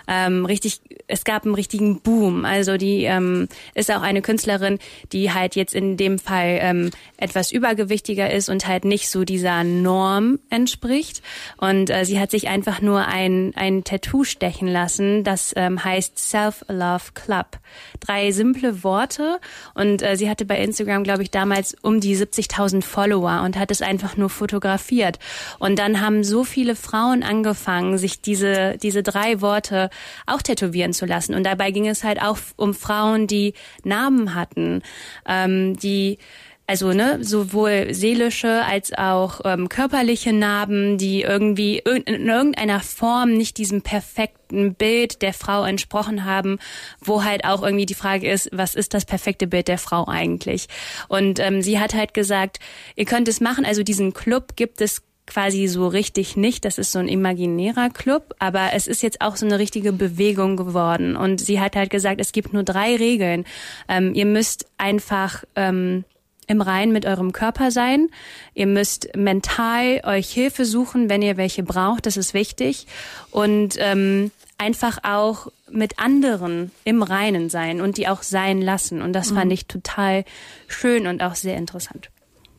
ähm, 0.09 0.45
richtig, 0.45 0.81
es 1.07 1.25
gab 1.25 1.45
einen 1.45 1.55
richtigen 1.55 2.01
Boom. 2.01 2.45
Also 2.45 2.77
die 2.77 3.05
ähm, 3.05 3.49
ist 3.75 3.91
auch 3.93 4.03
eine 4.03 4.23
Künstlerin, 4.23 4.79
die 5.13 5.33
halt 5.33 5.55
jetzt 5.55 5.75
in 5.75 5.97
dem 5.97 6.19
Fall 6.19 6.59
ähm, 6.61 6.91
etwas 7.17 7.53
übergewichtiger 7.53 8.31
ist 8.31 8.49
und 8.49 8.67
halt 8.67 8.85
nicht 8.85 9.09
so 9.09 9.25
dieser 9.25 9.63
Norm 9.63 10.41
entspricht. 10.51 11.23
Und 11.59 11.91
äh, 11.91 12.05
sie 12.05 12.19
hat 12.19 12.33
sich 12.33 12.49
einfach 12.49 12.81
nur 12.81 13.07
ein, 13.07 13.53
ein 13.55 13.85
Tattoo 13.85 14.25
stechen 14.25 14.69
lassen, 14.69 15.23
das 15.23 15.53
ähm, 15.57 15.85
heißt 15.85 16.19
Self-Love 16.19 17.13
Club. 17.15 17.59
Drei 18.01 18.33
simple 18.33 18.83
Worte 18.83 19.39
und 19.75 20.03
äh, 20.03 20.17
sie 20.17 20.29
hatte 20.29 20.45
bei 20.45 20.59
Instagram, 20.59 21.05
glaube 21.05 21.23
ich, 21.23 21.31
damals 21.31 21.77
um 21.83 22.01
die 22.01 22.17
70.000 22.17 22.83
Follower 22.83 23.43
und 23.45 23.59
hat 23.59 23.71
es 23.71 23.81
einfach 23.81 24.17
nur 24.17 24.29
fotografiert. 24.29 25.19
Und 25.59 25.79
dann 25.79 26.01
haben 26.01 26.25
so 26.25 26.45
viele 26.45 26.75
Frauen 26.75 27.23
angefangen, 27.23 27.92
sich 27.99 28.21
diese, 28.21 28.77
diese 28.79 29.03
drei 29.03 29.41
Worte 29.41 29.91
auch 30.27 30.43
tätowieren 30.43 30.93
zu 30.93 31.07
lassen. 31.07 31.35
Und 31.35 31.45
dabei 31.45 31.71
ging 31.71 31.89
es 31.89 32.05
halt 32.05 32.21
auch 32.21 32.39
um 32.57 32.75
Frauen, 32.75 33.27
die 33.27 33.55
Narben 33.85 34.35
hatten, 34.35 34.83
ähm, 35.27 35.77
die 35.77 36.19
also 36.67 36.93
ne, 36.93 37.23
sowohl 37.23 37.93
seelische 37.93 38.65
als 38.65 38.93
auch 38.93 39.41
ähm, 39.45 39.69
körperliche 39.69 40.33
Narben, 40.33 40.97
die 40.97 41.23
irgendwie 41.23 41.79
in 41.79 42.29
irgendeiner 42.29 42.81
Form 42.81 43.33
nicht 43.33 43.59
diesem 43.59 43.83
perfekten 43.83 44.75
Bild 44.75 45.23
der 45.23 45.35
Frau 45.35 45.65
entsprochen 45.65 46.25
haben, 46.25 46.59
wo 47.01 47.25
halt 47.25 47.45
auch 47.45 47.63
irgendwie 47.63 47.87
die 47.87 47.95
Frage 47.95 48.31
ist, 48.31 48.49
was 48.53 48.75
ist 48.75 48.95
das 48.95 49.05
perfekte 49.05 49.47
Bild 49.47 49.69
der 49.69 49.79
Frau 49.79 50.07
eigentlich? 50.07 50.69
Und 51.09 51.41
ähm, 51.41 51.63
sie 51.63 51.81
hat 51.81 51.95
halt 51.95 52.15
gesagt, 52.15 52.59
ihr 52.97 53.05
könnt 53.05 53.29
es 53.29 53.41
machen, 53.41 53.65
also 53.65 53.83
diesen 53.83 54.15
Club 54.15 54.55
gibt 54.57 54.81
es 54.81 55.03
quasi 55.27 55.67
so 55.69 55.87
richtig 55.87 56.37
nicht. 56.37 56.65
Das 56.65 56.79
ist 56.79 56.93
so 56.93 56.99
ein 56.99 57.09
imaginärer 57.09 57.91
Club, 57.91 58.35
aber 58.39 58.71
es 58.75 58.87
ist 58.87 59.03
jetzt 59.03 59.21
auch 59.21 59.37
so 59.37 59.47
eine 59.47 59.59
richtige 59.59 59.93
Bewegung 59.93 60.57
geworden. 60.57 61.17
Und 61.17 61.41
sie 61.41 61.61
hat 61.61 61.77
halt 61.77 61.91
gesagt, 61.91 62.21
es 62.21 62.33
gibt 62.33 62.53
nur 62.53 62.63
drei 62.63 62.97
Regeln. 62.97 63.45
Ähm, 63.89 64.15
ihr 64.15 64.27
müsst 64.27 64.67
einfach 64.79 65.45
ähm, 65.57 66.05
im 66.47 66.61
Rein 66.61 66.93
mit 66.93 67.07
eurem 67.07 67.33
Körper 67.33 67.71
sein. 67.71 68.09
Ihr 68.55 68.67
müsst 68.67 69.17
mental 69.17 70.03
euch 70.05 70.31
Hilfe 70.31 70.65
suchen, 70.65 71.09
wenn 71.09 71.23
ihr 71.23 71.37
welche 71.37 71.63
braucht. 71.63 72.07
Das 72.07 72.17
ist 72.17 72.35
wichtig. 72.35 72.87
Und 73.31 73.77
ähm, 73.79 74.31
einfach 74.59 74.99
auch 75.03 75.49
mit 75.71 75.99
anderen 75.99 76.71
im 76.85 77.03
Reinen 77.03 77.49
sein 77.49 77.81
und 77.81 77.97
die 77.97 78.09
auch 78.09 78.23
sein 78.23 78.61
lassen. 78.61 79.03
Und 79.03 79.13
das 79.13 79.31
mhm. 79.31 79.37
fand 79.37 79.53
ich 79.53 79.67
total 79.67 80.25
schön 80.69 81.07
und 81.07 81.23
auch 81.23 81.35
sehr 81.35 81.57
interessant. 81.57 82.11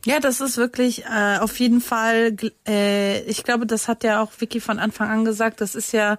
Ja, 0.04 0.20
das 0.20 0.40
ist 0.40 0.56
wirklich 0.58 1.04
äh, 1.04 1.38
auf 1.38 1.58
jeden 1.58 1.80
Fall, 1.80 2.36
äh, 2.68 3.22
ich 3.22 3.42
glaube, 3.42 3.66
das 3.66 3.88
hat 3.88 4.04
ja 4.04 4.22
auch 4.22 4.32
Vicky 4.38 4.60
von 4.60 4.78
Anfang 4.78 5.08
an 5.10 5.24
gesagt, 5.24 5.60
das 5.60 5.74
ist 5.74 5.92
ja 5.92 6.18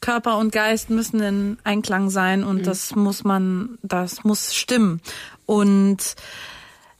Körper 0.00 0.38
und 0.38 0.50
Geist 0.50 0.88
müssen 0.88 1.20
in 1.20 1.58
Einklang 1.62 2.08
sein 2.08 2.42
und 2.42 2.58
mhm. 2.58 2.62
das 2.62 2.94
muss 2.94 3.22
man, 3.22 3.78
das 3.82 4.24
muss 4.24 4.54
stimmen. 4.54 5.02
Und 5.44 6.16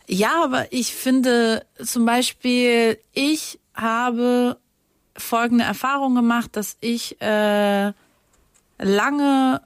ja, 0.07 0.45
aber 0.45 0.73
ich 0.73 0.95
finde 0.95 1.65
zum 1.83 2.05
Beispiel, 2.05 2.99
ich 3.13 3.59
habe 3.75 4.59
folgende 5.17 5.65
Erfahrung 5.65 6.15
gemacht, 6.15 6.57
dass 6.57 6.77
ich 6.81 7.21
äh, 7.23 7.93
lange 8.79 9.63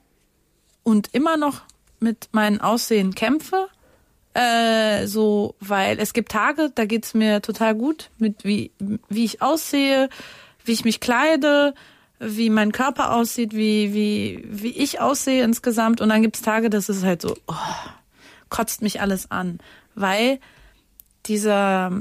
und 0.82 1.08
immer 1.12 1.36
noch 1.36 1.62
mit 1.98 2.28
meinem 2.32 2.60
Aussehen 2.60 3.14
kämpfe. 3.14 3.68
Äh, 4.34 5.06
so, 5.06 5.54
weil 5.60 6.00
es 6.00 6.12
gibt 6.12 6.32
Tage, 6.32 6.70
da 6.74 6.86
geht's 6.86 7.14
mir 7.14 7.40
total 7.40 7.76
gut 7.76 8.10
mit 8.18 8.44
wie, 8.44 8.72
wie 9.08 9.24
ich 9.24 9.40
aussehe, 9.40 10.08
wie 10.64 10.72
ich 10.72 10.84
mich 10.84 10.98
kleide, 10.98 11.74
wie 12.18 12.50
mein 12.50 12.72
Körper 12.72 13.14
aussieht, 13.14 13.54
wie, 13.54 13.94
wie, 13.94 14.44
wie 14.46 14.72
ich 14.72 15.00
aussehe 15.00 15.44
insgesamt. 15.44 16.00
Und 16.00 16.08
dann 16.08 16.22
gibt's 16.22 16.42
Tage, 16.42 16.68
das 16.68 16.88
ist 16.88 17.04
halt 17.04 17.22
so, 17.22 17.36
oh, 17.46 17.54
kotzt 18.48 18.82
mich 18.82 19.00
alles 19.00 19.30
an. 19.30 19.58
Weil 19.94 20.40
dieser, 21.26 21.92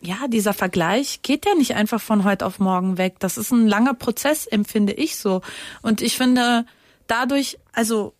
ja, 0.00 0.26
dieser 0.26 0.54
Vergleich 0.54 1.22
geht 1.22 1.46
ja 1.46 1.54
nicht 1.54 1.76
einfach 1.76 2.00
von 2.00 2.24
heute 2.24 2.44
auf 2.44 2.58
morgen 2.58 2.98
weg. 2.98 3.16
Das 3.20 3.38
ist 3.38 3.52
ein 3.52 3.68
langer 3.68 3.94
Prozess, 3.94 4.46
empfinde 4.46 4.94
ich 4.94 5.16
so. 5.16 5.42
Und 5.80 6.02
ich 6.02 6.16
finde, 6.16 6.66
dadurch, 7.06 7.58
also 7.72 8.14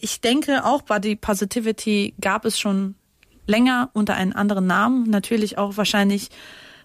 ich 0.00 0.20
denke 0.20 0.64
auch 0.64 0.82
Body 0.82 1.16
Positivity 1.16 2.14
gab 2.20 2.44
es 2.44 2.58
schon 2.58 2.94
länger 3.46 3.90
unter 3.92 4.14
einem 4.14 4.32
anderen 4.32 4.66
Namen. 4.66 5.10
Natürlich 5.10 5.58
auch 5.58 5.76
wahrscheinlich 5.76 6.28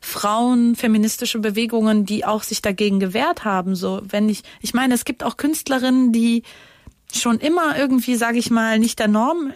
Frauen, 0.01 0.75
feministische 0.75 1.39
Bewegungen, 1.39 2.05
die 2.05 2.25
auch 2.25 2.43
sich 2.43 2.61
dagegen 2.61 2.99
gewehrt 2.99 3.45
haben. 3.45 3.75
So, 3.75 4.01
wenn 4.03 4.29
ich, 4.29 4.43
ich 4.61 4.73
meine, 4.73 4.93
es 4.93 5.05
gibt 5.05 5.23
auch 5.23 5.37
Künstlerinnen, 5.37 6.11
die 6.11 6.43
schon 7.13 7.39
immer 7.39 7.77
irgendwie, 7.77 8.15
sage 8.15 8.37
ich 8.37 8.49
mal, 8.49 8.79
nicht 8.79 8.99
der 8.99 9.07
Norm 9.07 9.53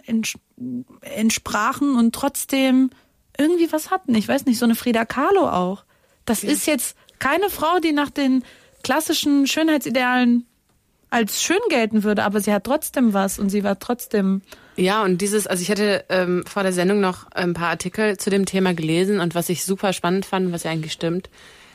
entsprachen 1.02 1.96
und 1.96 2.14
trotzdem 2.14 2.90
irgendwie 3.38 3.72
was 3.72 3.90
hatten. 3.90 4.14
Ich 4.14 4.28
weiß 4.28 4.46
nicht, 4.46 4.58
so 4.58 4.64
eine 4.64 4.74
Frida 4.74 5.04
Kahlo 5.04 5.48
auch. 5.48 5.84
Das 6.24 6.42
ja. 6.42 6.50
ist 6.50 6.66
jetzt 6.66 6.96
keine 7.18 7.50
Frau, 7.50 7.78
die 7.80 7.92
nach 7.92 8.10
den 8.10 8.44
klassischen 8.82 9.46
Schönheitsidealen 9.46 10.46
als 11.10 11.42
schön 11.42 11.60
gelten 11.68 12.04
würde, 12.04 12.24
aber 12.24 12.40
sie 12.40 12.52
hat 12.52 12.64
trotzdem 12.64 13.12
was 13.12 13.38
und 13.38 13.50
sie 13.50 13.64
war 13.64 13.78
trotzdem. 13.78 14.42
Ja, 14.76 15.02
und 15.02 15.20
dieses, 15.20 15.46
also 15.46 15.60
ich 15.60 15.70
hatte 15.70 16.04
ähm, 16.08 16.44
vor 16.46 16.62
der 16.62 16.72
Sendung 16.72 17.00
noch 17.00 17.30
ein 17.32 17.52
paar 17.52 17.68
Artikel 17.68 18.16
zu 18.16 18.30
dem 18.30 18.46
Thema 18.46 18.74
gelesen 18.74 19.20
und 19.20 19.34
was 19.34 19.48
ich 19.48 19.64
super 19.64 19.92
spannend 19.92 20.24
fand, 20.24 20.52
was 20.52 20.62
ja 20.62 20.70
eigentlich 20.70 20.92
stimmt. 20.92 21.28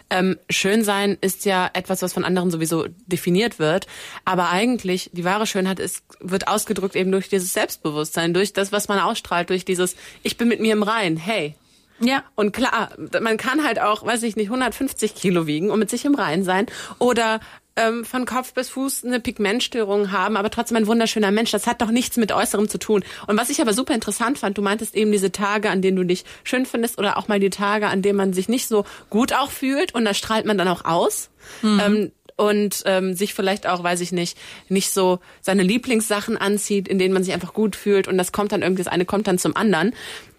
Ähm, 0.10 0.38
Schönsein 0.50 1.18
ist 1.20 1.46
ja 1.46 1.70
etwas, 1.74 2.02
was 2.02 2.14
von 2.14 2.24
anderen 2.24 2.52
sowieso 2.52 2.86
definiert 3.08 3.58
wird, 3.58 3.88
aber 4.24 4.50
eigentlich 4.52 5.10
die 5.14 5.24
wahre 5.24 5.48
Schönheit 5.48 5.80
ist, 5.80 6.04
wird 6.20 6.48
ausgedrückt 6.48 6.96
eben 6.96 7.12
durch 7.12 7.28
dieses 7.28 7.54
Selbstbewusstsein, 7.54 8.34
durch 8.34 8.54
das, 8.54 8.72
was 8.72 8.88
man 8.88 9.00
ausstrahlt, 9.00 9.50
durch 9.50 9.66
dieses 9.66 9.96
Ich 10.22 10.38
bin 10.38 10.48
mit 10.48 10.60
mir 10.60 10.74
im 10.74 10.84
Rein. 10.84 11.18
Hey, 11.18 11.56
ja. 12.00 12.24
Und 12.36 12.52
klar, 12.52 12.90
man 13.22 13.38
kann 13.38 13.64
halt 13.64 13.80
auch, 13.80 14.06
weiß 14.06 14.24
ich 14.24 14.36
nicht, 14.36 14.48
150 14.48 15.16
Kilo 15.16 15.48
wiegen 15.48 15.72
und 15.72 15.80
mit 15.80 15.90
sich 15.90 16.06
im 16.06 16.16
Rein 16.16 16.44
sein 16.44 16.68
oder 17.00 17.40
ähm, 17.76 18.06
von 18.06 18.26
Kopf 18.26 18.54
bis 18.54 18.70
Fuß 18.70 19.06
eine 19.06 19.20
Pigmentstörung 19.20 20.12
haben, 20.12 20.38
aber 20.38 20.50
trotzdem 20.50 20.78
ein 20.78 20.88
wunderschöner 20.88 21.32
Mensch. 21.32 21.52
Das 21.52 21.68
hat 21.68 21.82
doch 21.82 21.92
nichts 21.92 22.18
mit 22.18 22.32
Äußerem 22.32 22.70
zu 22.70 22.80
tun. 22.80 23.04
Und 23.28 23.38
was 23.38 23.50
ich 23.50 23.62
aber 23.62 23.74
super 23.74 23.94
interessant 23.94 24.38
fand, 24.38 24.58
du 24.58 24.62
meintest 24.62 24.96
eben 24.96 25.12
diese 25.12 25.32
Tage, 25.32 25.70
an 25.70 25.82
denen 25.82 25.98
du 25.98 26.04
dich 26.04 26.26
schön 26.44 26.66
findest 26.66 26.98
oder 26.98 27.18
auch 27.18 27.28
mal 27.28 27.40
die 27.40 27.50
Tage, 27.50 27.88
an 27.88 28.02
denen 28.02 28.18
man 28.18 28.34
sich 28.34 28.50
nicht 28.50 28.68
so 28.68 28.86
gut 29.10 29.34
auch 29.34 29.52
fühlt 29.52 29.94
und 29.94 30.06
da 30.06 30.14
strahlt 30.14 30.46
man 30.46 30.58
dann 30.58 30.68
auch 30.68 30.86
aus. 30.86 31.30
Mhm. 31.62 31.82
Ähm, 31.84 32.12
und 32.38 32.84
ähm, 32.86 33.14
sich 33.14 33.34
vielleicht 33.34 33.66
auch, 33.66 33.82
weiß 33.82 34.02
ich 34.02 34.12
nicht, 34.12 34.38
nicht 34.68 34.92
so 34.92 35.20
seine 35.42 35.64
Lieblingssachen 35.64 36.36
anzieht, 36.36 36.88
in 36.90 37.00
denen 37.00 37.14
man 37.14 37.24
sich 37.24 37.34
einfach 37.34 37.54
gut 37.54 37.78
fühlt 37.78 38.10
und 38.10 38.18
das 38.18 38.34
kommt 38.34 38.52
dann 38.52 38.62
irgendwie, 38.62 38.84
das 38.84 38.92
eine 38.92 39.06
kommt 39.06 39.28
dann 39.28 39.38
zum 39.38 39.56
anderen. 39.56 39.94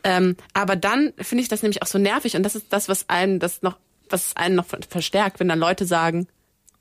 Ähm, 0.04 0.36
aber 0.52 0.76
dann 0.76 1.14
finde 1.16 1.42
ich 1.42 1.48
das 1.48 1.62
nämlich 1.62 1.82
auch 1.82 1.86
so 1.86 1.98
nervig 1.98 2.36
und 2.36 2.42
das 2.42 2.54
ist 2.54 2.66
das, 2.68 2.90
was 2.90 3.08
einen 3.08 3.38
das 3.38 3.62
noch, 3.62 3.78
was 4.10 4.36
einen 4.36 4.56
noch 4.56 4.66
verstärkt, 4.88 5.40
wenn 5.40 5.48
dann 5.48 5.58
Leute 5.58 5.86
sagen, 5.86 6.28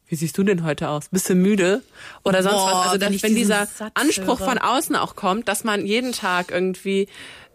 wie 0.07 0.15
siehst 0.15 0.37
du 0.37 0.43
denn 0.43 0.63
heute 0.63 0.89
aus? 0.89 1.09
Bist 1.09 1.29
du 1.29 1.35
müde? 1.35 1.81
Oder 2.23 2.43
sonst 2.43 2.55
Boah, 2.55 2.71
was? 2.71 2.87
Also, 2.89 3.01
wenn, 3.01 3.21
wenn 3.21 3.35
dieser 3.35 3.65
Satz 3.65 3.91
Anspruch 3.95 4.39
höre. 4.39 4.49
von 4.49 4.57
außen 4.59 4.95
auch 4.95 5.15
kommt, 5.15 5.47
dass 5.47 5.63
man 5.63 5.85
jeden 5.85 6.11
Tag 6.11 6.51
irgendwie, 6.51 7.07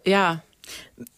ja, 0.05 0.43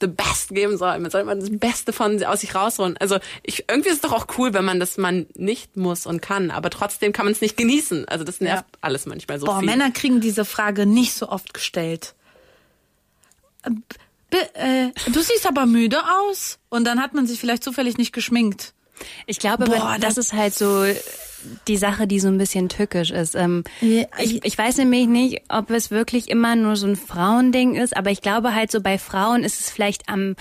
the 0.00 0.06
best 0.06 0.50
geben 0.50 0.76
soll. 0.76 0.98
Man 0.98 1.10
soll 1.10 1.22
immer 1.22 1.34
das 1.34 1.50
Beste 1.50 1.92
von 1.92 2.22
aus 2.24 2.40
sich 2.40 2.54
rausholen. 2.54 2.96
Also 2.98 3.18
ich, 3.42 3.64
irgendwie 3.68 3.90
ist 3.90 3.96
es 3.96 4.00
doch 4.00 4.12
auch 4.12 4.26
cool, 4.38 4.54
wenn 4.54 4.64
man 4.64 4.80
das 4.80 4.96
man 4.98 5.26
nicht 5.34 5.76
muss 5.76 6.06
und 6.06 6.22
kann, 6.22 6.50
aber 6.50 6.70
trotzdem 6.70 7.12
kann 7.12 7.26
man 7.26 7.32
es 7.32 7.40
nicht 7.40 7.56
genießen. 7.56 8.08
Also 8.08 8.24
das 8.24 8.40
nervt 8.40 8.64
ja. 8.64 8.78
alles 8.80 9.06
manchmal 9.06 9.38
so 9.38 9.46
Boah, 9.46 9.58
viel. 9.58 9.66
Männer 9.66 9.90
kriegen 9.90 10.20
diese 10.20 10.44
Frage 10.44 10.86
nicht 10.86 11.14
so 11.14 11.28
oft 11.28 11.54
gestellt. 11.54 12.14
Be 14.30 14.54
äh, 14.54 14.90
du 15.12 15.20
siehst 15.20 15.46
aber 15.46 15.66
müde 15.66 15.98
aus. 16.02 16.58
Und 16.68 16.84
dann 16.84 17.00
hat 17.00 17.14
man 17.14 17.26
sich 17.26 17.38
vielleicht 17.38 17.64
zufällig 17.64 17.98
nicht 17.98 18.12
geschminkt. 18.12 18.72
Ich 19.26 19.38
glaube, 19.38 19.64
Boah, 19.64 19.96
das, 20.00 20.14
das 20.14 20.26
ist 20.26 20.32
halt 20.32 20.54
so 20.54 20.84
die 21.68 21.76
Sache, 21.76 22.06
die 22.06 22.20
so 22.20 22.28
ein 22.28 22.38
bisschen 22.38 22.68
tückisch 22.68 23.10
ist. 23.10 23.34
Ähm, 23.34 23.64
ja, 23.80 24.04
ich, 24.18 24.44
ich 24.44 24.56
weiß 24.56 24.78
nämlich 24.78 25.06
nicht, 25.06 25.42
ob 25.48 25.70
es 25.70 25.90
wirklich 25.90 26.28
immer 26.30 26.56
nur 26.56 26.76
so 26.76 26.86
ein 26.86 26.96
Frauending 26.96 27.74
ist, 27.74 27.96
aber 27.96 28.10
ich 28.10 28.22
glaube 28.22 28.54
halt 28.54 28.70
so 28.70 28.80
bei 28.80 28.98
Frauen 28.98 29.44
ist 29.44 29.60
es 29.60 29.70
vielleicht 29.70 30.08
am 30.08 30.36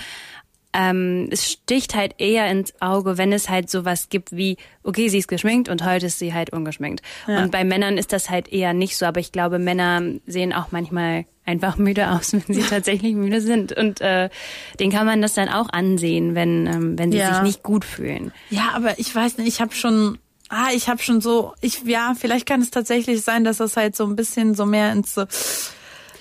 ähm, 0.74 1.28
es 1.30 1.50
sticht 1.50 1.94
halt 1.94 2.14
eher 2.18 2.50
ins 2.50 2.72
Auge, 2.80 3.18
wenn 3.18 3.32
es 3.32 3.50
halt 3.50 3.68
sowas 3.68 4.08
gibt 4.08 4.34
wie, 4.34 4.56
okay, 4.82 5.08
sie 5.08 5.18
ist 5.18 5.28
geschminkt 5.28 5.68
und 5.68 5.84
heute 5.84 6.06
ist 6.06 6.18
sie 6.18 6.32
halt 6.32 6.50
ungeschminkt. 6.50 7.02
Ja. 7.26 7.42
Und 7.42 7.52
bei 7.52 7.62
Männern 7.62 7.98
ist 7.98 8.12
das 8.12 8.30
halt 8.30 8.48
eher 8.50 8.72
nicht 8.72 8.96
so, 8.96 9.04
aber 9.04 9.20
ich 9.20 9.32
glaube, 9.32 9.58
Männer 9.58 10.02
sehen 10.26 10.54
auch 10.54 10.72
manchmal 10.72 11.26
einfach 11.44 11.76
müde 11.76 12.10
aus, 12.10 12.32
wenn 12.32 12.54
sie 12.54 12.62
tatsächlich 12.70 13.14
müde 13.14 13.40
sind. 13.40 13.72
Und 13.72 14.00
äh, 14.00 14.30
den 14.78 14.90
kann 14.90 15.06
man 15.06 15.22
das 15.22 15.34
dann 15.34 15.48
auch 15.48 15.68
ansehen, 15.70 16.34
wenn, 16.34 16.66
ähm, 16.66 16.98
wenn 16.98 17.12
sie 17.12 17.18
ja. 17.18 17.34
sich 17.34 17.42
nicht 17.42 17.62
gut 17.62 17.84
fühlen. 17.84 18.32
Ja, 18.50 18.70
aber 18.74 18.98
ich 18.98 19.14
weiß 19.14 19.38
nicht, 19.38 19.48
ich 19.48 19.60
habe 19.60 19.74
schon 19.74 20.18
ah, 20.52 20.68
ich 20.74 20.88
habe 20.88 21.02
schon 21.02 21.20
so, 21.20 21.54
ich 21.60 21.82
ja, 21.84 22.14
vielleicht 22.16 22.46
kann 22.46 22.60
es 22.60 22.70
tatsächlich 22.70 23.22
sein, 23.22 23.42
dass 23.42 23.56
das 23.56 23.76
halt 23.76 23.96
so 23.96 24.04
ein 24.04 24.16
bisschen 24.16 24.54
so 24.54 24.66
mehr 24.66 24.92
ins 24.92 25.18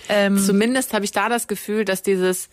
ähm 0.09 0.37
Zumindest 0.37 0.93
habe 0.93 1.05
ich 1.05 1.11
da 1.11 1.29
das 1.29 1.47
Gefühl, 1.47 1.85
dass 1.85 2.01
dieses 2.01 2.49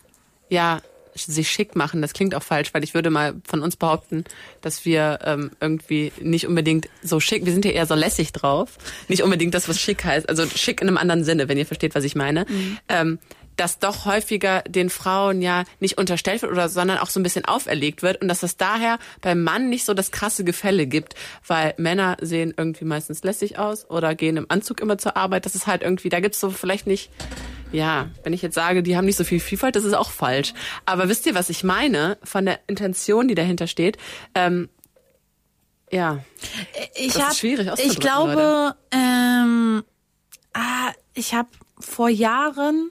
ja 0.48 0.80
sich 1.24 1.50
schick 1.50 1.76
machen, 1.76 2.02
das 2.02 2.12
klingt 2.12 2.34
auch 2.34 2.42
falsch, 2.42 2.74
weil 2.74 2.84
ich 2.84 2.94
würde 2.94 3.10
mal 3.10 3.34
von 3.44 3.62
uns 3.62 3.76
behaupten, 3.76 4.24
dass 4.60 4.84
wir 4.84 5.20
ähm, 5.24 5.50
irgendwie 5.60 6.12
nicht 6.20 6.46
unbedingt 6.46 6.88
so 7.02 7.20
schick, 7.20 7.44
wir 7.44 7.52
sind 7.52 7.64
ja 7.64 7.72
eher 7.72 7.86
so 7.86 7.94
lässig 7.94 8.32
drauf, 8.32 8.78
nicht 9.08 9.22
unbedingt 9.22 9.54
das, 9.54 9.68
was 9.68 9.80
schick 9.80 10.04
heißt, 10.04 10.28
also 10.28 10.46
schick 10.46 10.80
in 10.80 10.88
einem 10.88 10.98
anderen 10.98 11.24
Sinne, 11.24 11.48
wenn 11.48 11.58
ihr 11.58 11.66
versteht, 11.66 11.94
was 11.94 12.04
ich 12.04 12.14
meine. 12.14 12.46
Mhm. 12.48 12.78
Ähm, 12.88 13.18
dass 13.58 13.78
doch 13.78 14.04
häufiger 14.04 14.62
den 14.62 14.88
Frauen 14.88 15.42
ja 15.42 15.64
nicht 15.80 15.98
unterstellt 15.98 16.42
wird 16.42 16.52
oder 16.52 16.68
sondern 16.68 16.98
auch 16.98 17.10
so 17.10 17.20
ein 17.20 17.22
bisschen 17.22 17.44
auferlegt 17.44 18.02
wird 18.02 18.22
und 18.22 18.28
dass 18.28 18.42
es 18.42 18.56
daher 18.56 18.98
beim 19.20 19.42
Mann 19.42 19.68
nicht 19.68 19.84
so 19.84 19.94
das 19.94 20.10
krasse 20.10 20.44
Gefälle 20.44 20.86
gibt, 20.86 21.14
weil 21.46 21.74
Männer 21.76 22.16
sehen 22.20 22.54
irgendwie 22.56 22.84
meistens 22.84 23.24
lässig 23.24 23.58
aus 23.58 23.90
oder 23.90 24.14
gehen 24.14 24.36
im 24.36 24.46
Anzug 24.48 24.80
immer 24.80 24.96
zur 24.96 25.16
Arbeit. 25.16 25.44
Das 25.44 25.54
ist 25.54 25.66
halt 25.66 25.82
irgendwie, 25.82 26.08
da 26.08 26.20
gibt's 26.20 26.40
so 26.40 26.50
vielleicht 26.50 26.86
nicht, 26.86 27.10
ja, 27.72 28.08
wenn 28.22 28.32
ich 28.32 28.42
jetzt 28.42 28.54
sage, 28.54 28.82
die 28.82 28.96
haben 28.96 29.04
nicht 29.04 29.16
so 29.16 29.24
viel 29.24 29.40
Vielfalt, 29.40 29.76
das 29.76 29.84
ist 29.84 29.94
auch 29.94 30.10
falsch. 30.10 30.54
Aber 30.86 31.08
wisst 31.08 31.26
ihr, 31.26 31.34
was 31.34 31.50
ich 31.50 31.64
meine 31.64 32.18
von 32.22 32.46
der 32.46 32.60
Intention, 32.66 33.28
die 33.28 33.34
dahinter 33.34 33.66
steht? 33.66 33.98
Ähm, 34.34 34.68
ja, 35.90 36.22
ich 36.94 37.14
das 37.14 37.22
hab, 37.22 37.30
ist 37.32 37.38
schwierig 37.38 37.70
Ich 37.78 37.98
glaube, 37.98 38.76
ähm, 38.90 39.82
ah, 40.52 40.92
ich 41.14 41.34
habe 41.34 41.48
vor 41.78 42.08
Jahren 42.08 42.90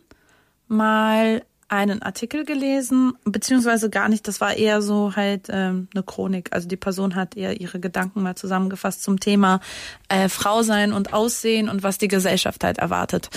mal 0.67 1.43
einen 1.69 2.01
Artikel 2.01 2.45
gelesen, 2.45 3.13
beziehungsweise 3.25 3.89
gar 3.89 4.07
nicht, 4.07 4.27
das 4.27 4.39
war 4.39 4.55
eher 4.55 4.81
so 4.81 5.15
halt 5.15 5.47
ähm, 5.49 5.89
eine 5.93 6.03
Chronik. 6.03 6.49
Also 6.53 6.67
die 6.67 6.77
Person 6.77 7.15
hat 7.15 7.35
eher 7.35 7.59
ihre 7.59 7.79
Gedanken 7.79 8.23
mal 8.23 8.35
zusammengefasst 8.35 9.03
zum 9.03 9.19
Thema 9.19 9.59
äh, 10.07 10.29
Frau 10.29 10.61
sein 10.61 10.93
und 10.93 11.13
Aussehen 11.13 11.67
und 11.67 11.83
was 11.83 11.97
die 11.97 12.07
Gesellschaft 12.07 12.63
halt 12.63 12.77
erwartet. 12.77 13.29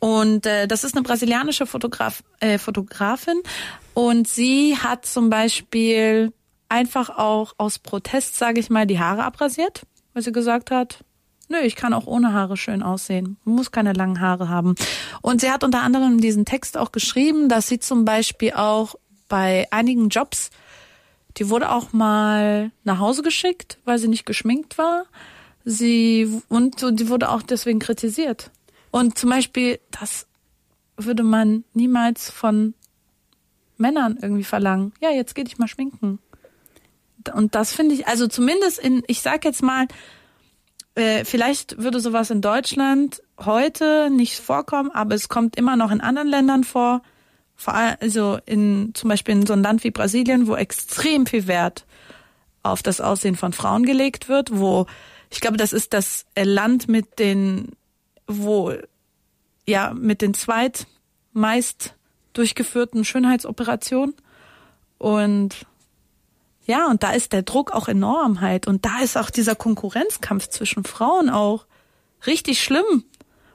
Und 0.00 0.46
äh, 0.46 0.66
das 0.66 0.82
ist 0.82 0.96
eine 0.96 1.04
brasilianische 1.04 1.66
Fotograf, 1.66 2.24
äh, 2.40 2.58
Fotografin 2.58 3.40
und 3.94 4.26
sie 4.28 4.76
hat 4.76 5.06
zum 5.06 5.30
Beispiel 5.30 6.32
einfach 6.68 7.10
auch 7.10 7.54
aus 7.56 7.78
Protest, 7.78 8.36
sage 8.36 8.60
ich 8.60 8.68
mal, 8.68 8.86
die 8.86 8.98
Haare 8.98 9.24
abrasiert, 9.24 9.82
weil 10.12 10.22
sie 10.22 10.32
gesagt 10.32 10.70
hat, 10.70 11.04
Nö, 11.48 11.58
ich 11.58 11.76
kann 11.76 11.94
auch 11.94 12.06
ohne 12.06 12.32
Haare 12.32 12.56
schön 12.56 12.82
aussehen. 12.82 13.36
Muss 13.44 13.70
keine 13.70 13.92
langen 13.92 14.20
Haare 14.20 14.48
haben. 14.48 14.74
Und 15.22 15.40
sie 15.40 15.50
hat 15.50 15.62
unter 15.62 15.82
anderem 15.82 16.20
diesen 16.20 16.44
Text 16.44 16.76
auch 16.76 16.90
geschrieben, 16.90 17.48
dass 17.48 17.68
sie 17.68 17.78
zum 17.78 18.04
Beispiel 18.04 18.52
auch 18.52 18.96
bei 19.28 19.66
einigen 19.70 20.08
Jobs, 20.08 20.50
die 21.36 21.48
wurde 21.48 21.70
auch 21.70 21.92
mal 21.92 22.70
nach 22.84 22.98
Hause 22.98 23.22
geschickt, 23.22 23.78
weil 23.84 23.98
sie 23.98 24.08
nicht 24.08 24.26
geschminkt 24.26 24.78
war. 24.78 25.04
Sie 25.64 26.42
und 26.48 26.80
die 26.80 27.08
wurde 27.08 27.28
auch 27.28 27.42
deswegen 27.42 27.78
kritisiert. 27.78 28.50
Und 28.90 29.18
zum 29.18 29.30
Beispiel, 29.30 29.78
das 29.90 30.26
würde 30.96 31.22
man 31.22 31.64
niemals 31.74 32.30
von 32.30 32.74
Männern 33.76 34.18
irgendwie 34.20 34.44
verlangen. 34.44 34.92
Ja, 35.00 35.10
jetzt 35.10 35.34
geh 35.34 35.44
dich 35.44 35.58
mal 35.58 35.68
schminken. 35.68 36.18
Und 37.34 37.54
das 37.54 37.72
finde 37.72 37.94
ich, 37.94 38.06
also 38.06 38.28
zumindest 38.28 38.78
in, 38.78 39.02
ich 39.06 39.20
sag 39.20 39.44
jetzt 39.44 39.62
mal, 39.62 39.86
äh, 40.96 41.24
vielleicht 41.24 41.78
würde 41.78 42.00
sowas 42.00 42.30
in 42.30 42.40
Deutschland 42.40 43.22
heute 43.38 44.08
nicht 44.10 44.38
vorkommen, 44.38 44.90
aber 44.90 45.14
es 45.14 45.28
kommt 45.28 45.56
immer 45.56 45.76
noch 45.76 45.90
in 45.90 46.00
anderen 46.00 46.28
Ländern 46.28 46.64
vor. 46.64 47.02
Vor 47.54 47.74
allem, 47.74 47.96
also 48.00 48.38
in, 48.46 48.92
zum 48.94 49.08
Beispiel 49.08 49.34
in 49.34 49.46
so 49.46 49.52
einem 49.52 49.62
Land 49.62 49.84
wie 49.84 49.90
Brasilien, 49.90 50.46
wo 50.46 50.56
extrem 50.56 51.26
viel 51.26 51.46
Wert 51.46 51.86
auf 52.62 52.82
das 52.82 53.00
Aussehen 53.00 53.36
von 53.36 53.52
Frauen 53.52 53.84
gelegt 53.84 54.28
wird, 54.28 54.50
wo, 54.52 54.86
ich 55.30 55.40
glaube, 55.40 55.58
das 55.58 55.72
ist 55.72 55.92
das 55.92 56.24
Land 56.36 56.88
mit 56.88 57.18
den, 57.18 57.72
wo, 58.26 58.72
ja, 59.66 59.92
mit 59.94 60.22
den 60.22 60.34
zweitmeist 60.34 61.94
durchgeführten 62.32 63.04
Schönheitsoperationen. 63.04 64.14
Und 64.98 65.66
ja, 66.66 66.86
und 66.88 67.02
da 67.02 67.12
ist 67.12 67.32
der 67.32 67.42
Druck 67.42 67.70
auch 67.72 67.88
enorm 67.88 68.40
halt. 68.40 68.66
Und 68.66 68.84
da 68.84 69.00
ist 69.02 69.16
auch 69.16 69.30
dieser 69.30 69.54
Konkurrenzkampf 69.54 70.48
zwischen 70.48 70.84
Frauen 70.84 71.30
auch 71.30 71.66
richtig 72.26 72.62
schlimm. 72.62 73.04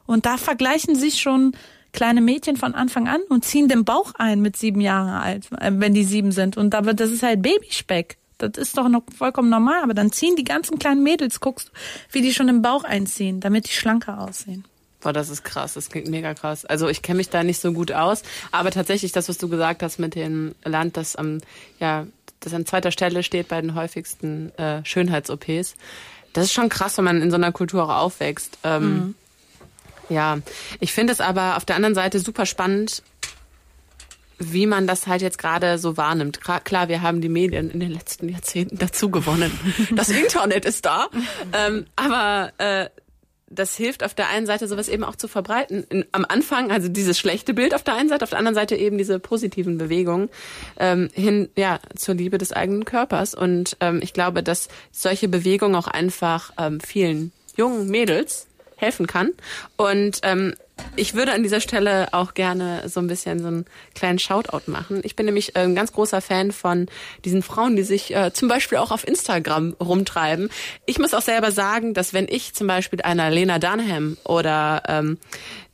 Und 0.05 0.25
da 0.25 0.37
vergleichen 0.37 0.95
sich 0.95 1.21
schon 1.21 1.51
kleine 1.91 2.21
Mädchen 2.21 2.55
von 2.55 2.73
Anfang 2.73 3.09
an 3.09 3.21
und 3.29 3.43
ziehen 3.43 3.67
den 3.67 3.83
Bauch 3.83 4.13
ein 4.17 4.41
mit 4.41 4.55
sieben 4.55 4.79
Jahren 4.79 5.09
alt, 5.09 5.49
äh, 5.59 5.71
wenn 5.73 5.93
die 5.93 6.05
sieben 6.05 6.31
sind. 6.31 6.55
Und 6.55 6.73
da 6.73 6.85
wird, 6.85 6.99
das 6.99 7.11
ist 7.11 7.23
halt 7.23 7.41
Babyspeck. 7.41 8.17
Das 8.37 8.51
ist 8.55 8.77
doch 8.77 8.87
noch 8.87 9.03
vollkommen 9.15 9.49
normal. 9.49 9.83
Aber 9.83 9.93
dann 9.93 10.11
ziehen 10.11 10.35
die 10.37 10.45
ganzen 10.45 10.79
kleinen 10.79 11.03
Mädels, 11.03 11.41
guckst 11.41 11.71
wie 12.11 12.21
die 12.21 12.33
schon 12.33 12.47
den 12.47 12.61
Bauch 12.61 12.85
einziehen, 12.85 13.41
damit 13.41 13.67
die 13.67 13.73
schlanker 13.73 14.21
aussehen. 14.21 14.65
Boah, 15.01 15.13
das 15.13 15.29
ist 15.29 15.43
krass, 15.43 15.73
das 15.73 15.89
klingt 15.89 16.07
mega 16.07 16.33
krass. 16.35 16.63
Also 16.63 16.87
ich 16.87 17.01
kenne 17.01 17.17
mich 17.17 17.29
da 17.29 17.43
nicht 17.43 17.59
so 17.59 17.73
gut 17.73 17.91
aus, 17.91 18.21
aber 18.51 18.69
tatsächlich 18.69 19.11
das, 19.11 19.29
was 19.29 19.39
du 19.39 19.49
gesagt 19.49 19.81
hast 19.81 19.97
mit 19.97 20.13
dem 20.13 20.53
Land, 20.63 20.95
das 20.95 21.15
am 21.15 21.39
ja 21.79 22.05
das 22.41 22.53
an 22.53 22.65
zweiter 22.65 22.91
Stelle 22.91 23.23
steht 23.23 23.47
bei 23.47 23.61
den 23.61 23.75
häufigsten 23.75 24.51
äh, 24.57 24.83
Schönheits-OPs. 24.83 25.75
Das 26.33 26.45
ist 26.45 26.53
schon 26.53 26.69
krass, 26.69 26.97
wenn 26.97 27.05
man 27.05 27.21
in 27.21 27.29
so 27.29 27.35
einer 27.35 27.51
Kultur 27.51 27.85
auch 27.85 27.95
aufwächst. 27.95 28.57
Ähm, 28.63 28.83
mhm. 28.83 29.15
Ja, 30.09 30.39
ich 30.79 30.91
finde 30.91 31.13
es 31.13 31.21
aber 31.21 31.55
auf 31.55 31.65
der 31.65 31.77
anderen 31.77 31.95
Seite 31.95 32.19
super 32.19 32.45
spannend, 32.45 33.03
wie 34.39 34.65
man 34.65 34.87
das 34.87 35.07
halt 35.07 35.21
jetzt 35.21 35.37
gerade 35.37 35.77
so 35.77 35.97
wahrnimmt. 35.97 36.41
Klar, 36.41 36.89
wir 36.89 37.01
haben 37.01 37.21
die 37.21 37.29
Medien 37.29 37.69
in 37.69 37.79
den 37.79 37.91
letzten 37.91 38.27
Jahrzehnten 38.27 38.77
dazu 38.77 39.09
gewonnen. 39.09 39.51
Das 39.95 40.09
Internet 40.09 40.65
ist 40.65 40.85
da. 40.85 41.07
ähm, 41.53 41.85
aber 41.95 42.51
äh, 42.57 42.89
das 43.53 43.75
hilft 43.75 44.03
auf 44.03 44.13
der 44.13 44.29
einen 44.29 44.45
Seite 44.45 44.67
sowas 44.67 44.87
eben 44.87 45.03
auch 45.03 45.15
zu 45.15 45.27
verbreiten. 45.27 45.85
In, 45.89 46.05
am 46.11 46.25
Anfang, 46.27 46.71
also 46.71 46.87
dieses 46.87 47.19
schlechte 47.19 47.53
Bild 47.53 47.75
auf 47.75 47.83
der 47.83 47.95
einen 47.95 48.09
Seite, 48.09 48.23
auf 48.23 48.29
der 48.29 48.39
anderen 48.39 48.55
Seite 48.55 48.75
eben 48.75 48.97
diese 48.97 49.19
positiven 49.19 49.77
Bewegungen 49.77 50.29
ähm, 50.79 51.09
hin 51.13 51.49
ja 51.55 51.79
zur 51.95 52.15
Liebe 52.15 52.37
des 52.37 52.53
eigenen 52.53 52.85
Körpers. 52.85 53.35
Und 53.35 53.77
ähm, 53.79 53.99
ich 54.01 54.13
glaube, 54.13 54.41
dass 54.41 54.69
solche 54.91 55.27
Bewegungen 55.27 55.75
auch 55.75 55.87
einfach 55.87 56.51
ähm, 56.57 56.79
vielen 56.79 57.31
jungen 57.55 57.89
Mädels 57.89 58.47
helfen 58.77 59.05
kann. 59.05 59.31
Und 59.77 60.19
ähm, 60.23 60.55
ich 60.95 61.13
würde 61.13 61.33
an 61.33 61.43
dieser 61.43 61.61
Stelle 61.61 62.09
auch 62.11 62.33
gerne 62.33 62.87
so 62.87 62.99
ein 62.99 63.07
bisschen 63.07 63.39
so 63.39 63.47
einen 63.47 63.65
kleinen 63.95 64.19
Shoutout 64.19 64.69
machen. 64.69 65.01
Ich 65.03 65.15
bin 65.15 65.25
nämlich 65.25 65.55
ein 65.55 65.75
ganz 65.75 65.93
großer 65.93 66.21
Fan 66.21 66.51
von 66.51 66.87
diesen 67.25 67.43
Frauen, 67.43 67.75
die 67.75 67.83
sich 67.83 68.15
äh, 68.15 68.33
zum 68.33 68.47
Beispiel 68.47 68.77
auch 68.77 68.91
auf 68.91 69.07
Instagram 69.07 69.75
rumtreiben. 69.79 70.49
Ich 70.85 70.99
muss 70.99 71.13
auch 71.13 71.21
selber 71.21 71.51
sagen, 71.51 71.93
dass 71.93 72.13
wenn 72.13 72.27
ich 72.29 72.53
zum 72.53 72.67
Beispiel 72.67 73.01
einer 73.01 73.29
Lena 73.29 73.59
Dunham 73.59 74.17
oder 74.23 74.83
ähm, 74.87 75.17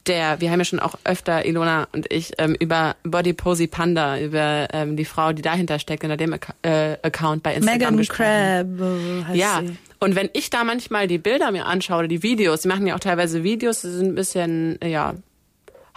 der, 0.08 0.42
wir 0.42 0.52
haben 0.52 0.60
ja 0.60 0.66
schon 0.66 0.80
auch 0.80 0.96
öfter, 1.04 1.46
Ilona 1.46 1.88
und 1.92 2.12
ich, 2.12 2.34
ähm, 2.38 2.56
über 2.60 2.96
Body 3.04 3.34
Posy 3.34 3.68
Panda, 3.68 4.20
über 4.20 4.68
ähm, 4.74 4.96
die 4.96 5.06
Frau, 5.06 5.34
die 5.34 5.42
dahinter 5.42 5.80
steckt, 5.80 6.04
in 6.04 6.18
dem 6.18 6.34
äh, 6.34 6.98
Account 7.02 7.44
bei 7.44 7.56
Instagram 7.56 7.78
Megan 7.78 7.98
gesprochen. 7.98 8.18
Crab 8.18 8.68
äh, 8.82 9.24
heißt 9.26 9.38
ja, 9.38 9.62
sie. 9.66 9.78
und 10.00 10.16
wenn 10.16 10.30
ich 10.34 10.50
da 10.50 10.64
manchmal 10.64 11.08
die 11.08 11.18
Bilder 11.18 11.52
mir 11.52 11.66
anschaue, 11.66 12.00
oder 12.00 12.08
die 12.08 12.24
Videos, 12.24 12.62
die 12.62 12.68
machen 12.68 12.88
ja 12.88 12.96
auch 12.96 13.00
teilweise 13.00 13.44
Videos, 13.44 13.82
die 13.82 13.90
sind 13.90 14.08
ein 14.08 14.16
bisschen, 14.16 14.80
ja, 14.84 15.16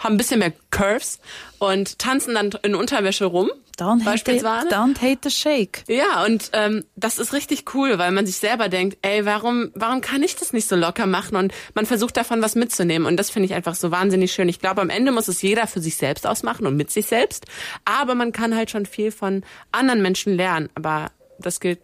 haben 0.01 0.15
ein 0.15 0.17
bisschen 0.17 0.39
mehr 0.39 0.53
Curves 0.71 1.19
und 1.59 1.99
tanzen 1.99 2.33
dann 2.33 2.51
in 2.63 2.75
Unterwäsche 2.75 3.25
rum. 3.25 3.49
Don't 3.77 3.93
hate, 3.93 3.99
the, 3.99 4.05
beispielsweise. 4.05 4.67
don't 4.67 5.01
hate 5.01 5.19
the 5.23 5.31
shake. 5.31 5.83
Ja, 5.87 6.23
und 6.25 6.49
ähm, 6.53 6.83
das 6.95 7.17
ist 7.17 7.33
richtig 7.33 7.73
cool, 7.73 7.97
weil 7.97 8.11
man 8.11 8.25
sich 8.25 8.37
selber 8.37 8.69
denkt, 8.69 8.97
ey, 9.01 9.25
warum, 9.25 9.71
warum 9.73 10.01
kann 10.01 10.21
ich 10.21 10.35
das 10.35 10.53
nicht 10.53 10.67
so 10.67 10.75
locker 10.75 11.07
machen? 11.07 11.35
Und 11.35 11.53
man 11.73 11.85
versucht 11.85 12.17
davon 12.17 12.41
was 12.41 12.55
mitzunehmen. 12.55 13.07
Und 13.07 13.17
das 13.17 13.29
finde 13.29 13.45
ich 13.45 13.53
einfach 13.53 13.75
so 13.75 13.89
wahnsinnig 13.89 14.33
schön. 14.33 14.49
Ich 14.49 14.59
glaube, 14.59 14.81
am 14.81 14.89
Ende 14.89 15.11
muss 15.11 15.27
es 15.27 15.41
jeder 15.41 15.67
für 15.67 15.79
sich 15.79 15.95
selbst 15.95 16.27
ausmachen 16.27 16.67
und 16.67 16.75
mit 16.75 16.91
sich 16.91 17.05
selbst. 17.07 17.45
Aber 17.85 18.13
man 18.13 18.31
kann 18.31 18.55
halt 18.55 18.69
schon 18.69 18.85
viel 18.85 19.11
von 19.11 19.43
anderen 19.71 20.01
Menschen 20.01 20.35
lernen. 20.35 20.69
Aber 20.75 21.11
das 21.39 21.59
gilt 21.59 21.79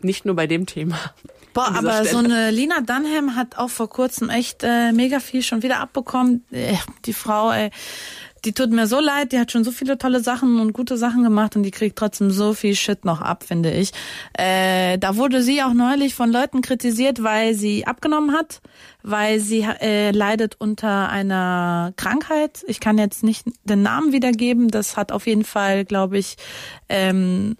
nicht 0.00 0.24
nur 0.24 0.36
bei 0.36 0.46
dem 0.46 0.66
Thema. 0.66 0.98
Boah, 1.54 1.72
aber 1.74 2.04
so 2.04 2.18
Stelle. 2.18 2.34
eine 2.34 2.50
Lina 2.50 2.80
Dunham 2.80 3.36
hat 3.36 3.56
auch 3.56 3.70
vor 3.70 3.88
kurzem 3.88 4.28
echt 4.28 4.62
äh, 4.62 4.92
mega 4.92 5.20
viel 5.20 5.42
schon 5.42 5.62
wieder 5.62 5.80
abbekommen. 5.80 6.44
Äh, 6.50 6.76
die 7.06 7.12
Frau, 7.12 7.52
ey, 7.52 7.70
die 8.44 8.52
tut 8.52 8.70
mir 8.70 8.86
so 8.86 9.00
leid, 9.00 9.32
die 9.32 9.38
hat 9.38 9.52
schon 9.52 9.64
so 9.64 9.70
viele 9.70 9.96
tolle 9.96 10.20
Sachen 10.20 10.60
und 10.60 10.72
gute 10.72 10.96
Sachen 10.96 11.22
gemacht 11.22 11.56
und 11.56 11.62
die 11.62 11.70
kriegt 11.70 11.96
trotzdem 11.96 12.30
so 12.30 12.52
viel 12.52 12.74
Shit 12.74 13.04
noch 13.04 13.20
ab, 13.20 13.44
finde 13.44 13.72
ich. 13.72 13.92
Äh, 14.36 14.98
da 14.98 15.16
wurde 15.16 15.42
sie 15.42 15.62
auch 15.62 15.72
neulich 15.72 16.14
von 16.14 16.30
Leuten 16.30 16.60
kritisiert, 16.60 17.22
weil 17.22 17.54
sie 17.54 17.86
abgenommen 17.86 18.32
hat, 18.32 18.60
weil 19.02 19.40
sie 19.40 19.62
äh, 19.62 20.10
leidet 20.10 20.56
unter 20.58 21.08
einer 21.08 21.92
Krankheit. 21.96 22.64
Ich 22.66 22.80
kann 22.80 22.98
jetzt 22.98 23.22
nicht 23.22 23.46
den 23.64 23.82
Namen 23.82 24.12
wiedergeben. 24.12 24.68
Das 24.68 24.96
hat 24.96 25.12
auf 25.12 25.26
jeden 25.26 25.44
Fall, 25.44 25.84
glaube 25.84 26.18
ich, 26.18 26.36
ähm, 26.88 27.56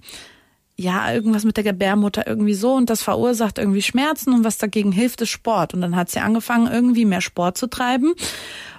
ja, 0.76 1.12
irgendwas 1.12 1.44
mit 1.44 1.56
der 1.56 1.64
Gebärmutter 1.64 2.26
irgendwie 2.26 2.54
so 2.54 2.74
und 2.74 2.90
das 2.90 3.02
verursacht 3.02 3.58
irgendwie 3.58 3.82
Schmerzen 3.82 4.32
und 4.34 4.44
was 4.44 4.58
dagegen 4.58 4.90
hilft, 4.92 5.20
ist 5.20 5.30
Sport. 5.30 5.72
Und 5.74 5.80
dann 5.82 5.94
hat 5.96 6.10
sie 6.10 6.18
angefangen, 6.20 6.66
irgendwie 6.70 7.04
mehr 7.04 7.20
Sport 7.20 7.56
zu 7.58 7.68
treiben. 7.68 8.14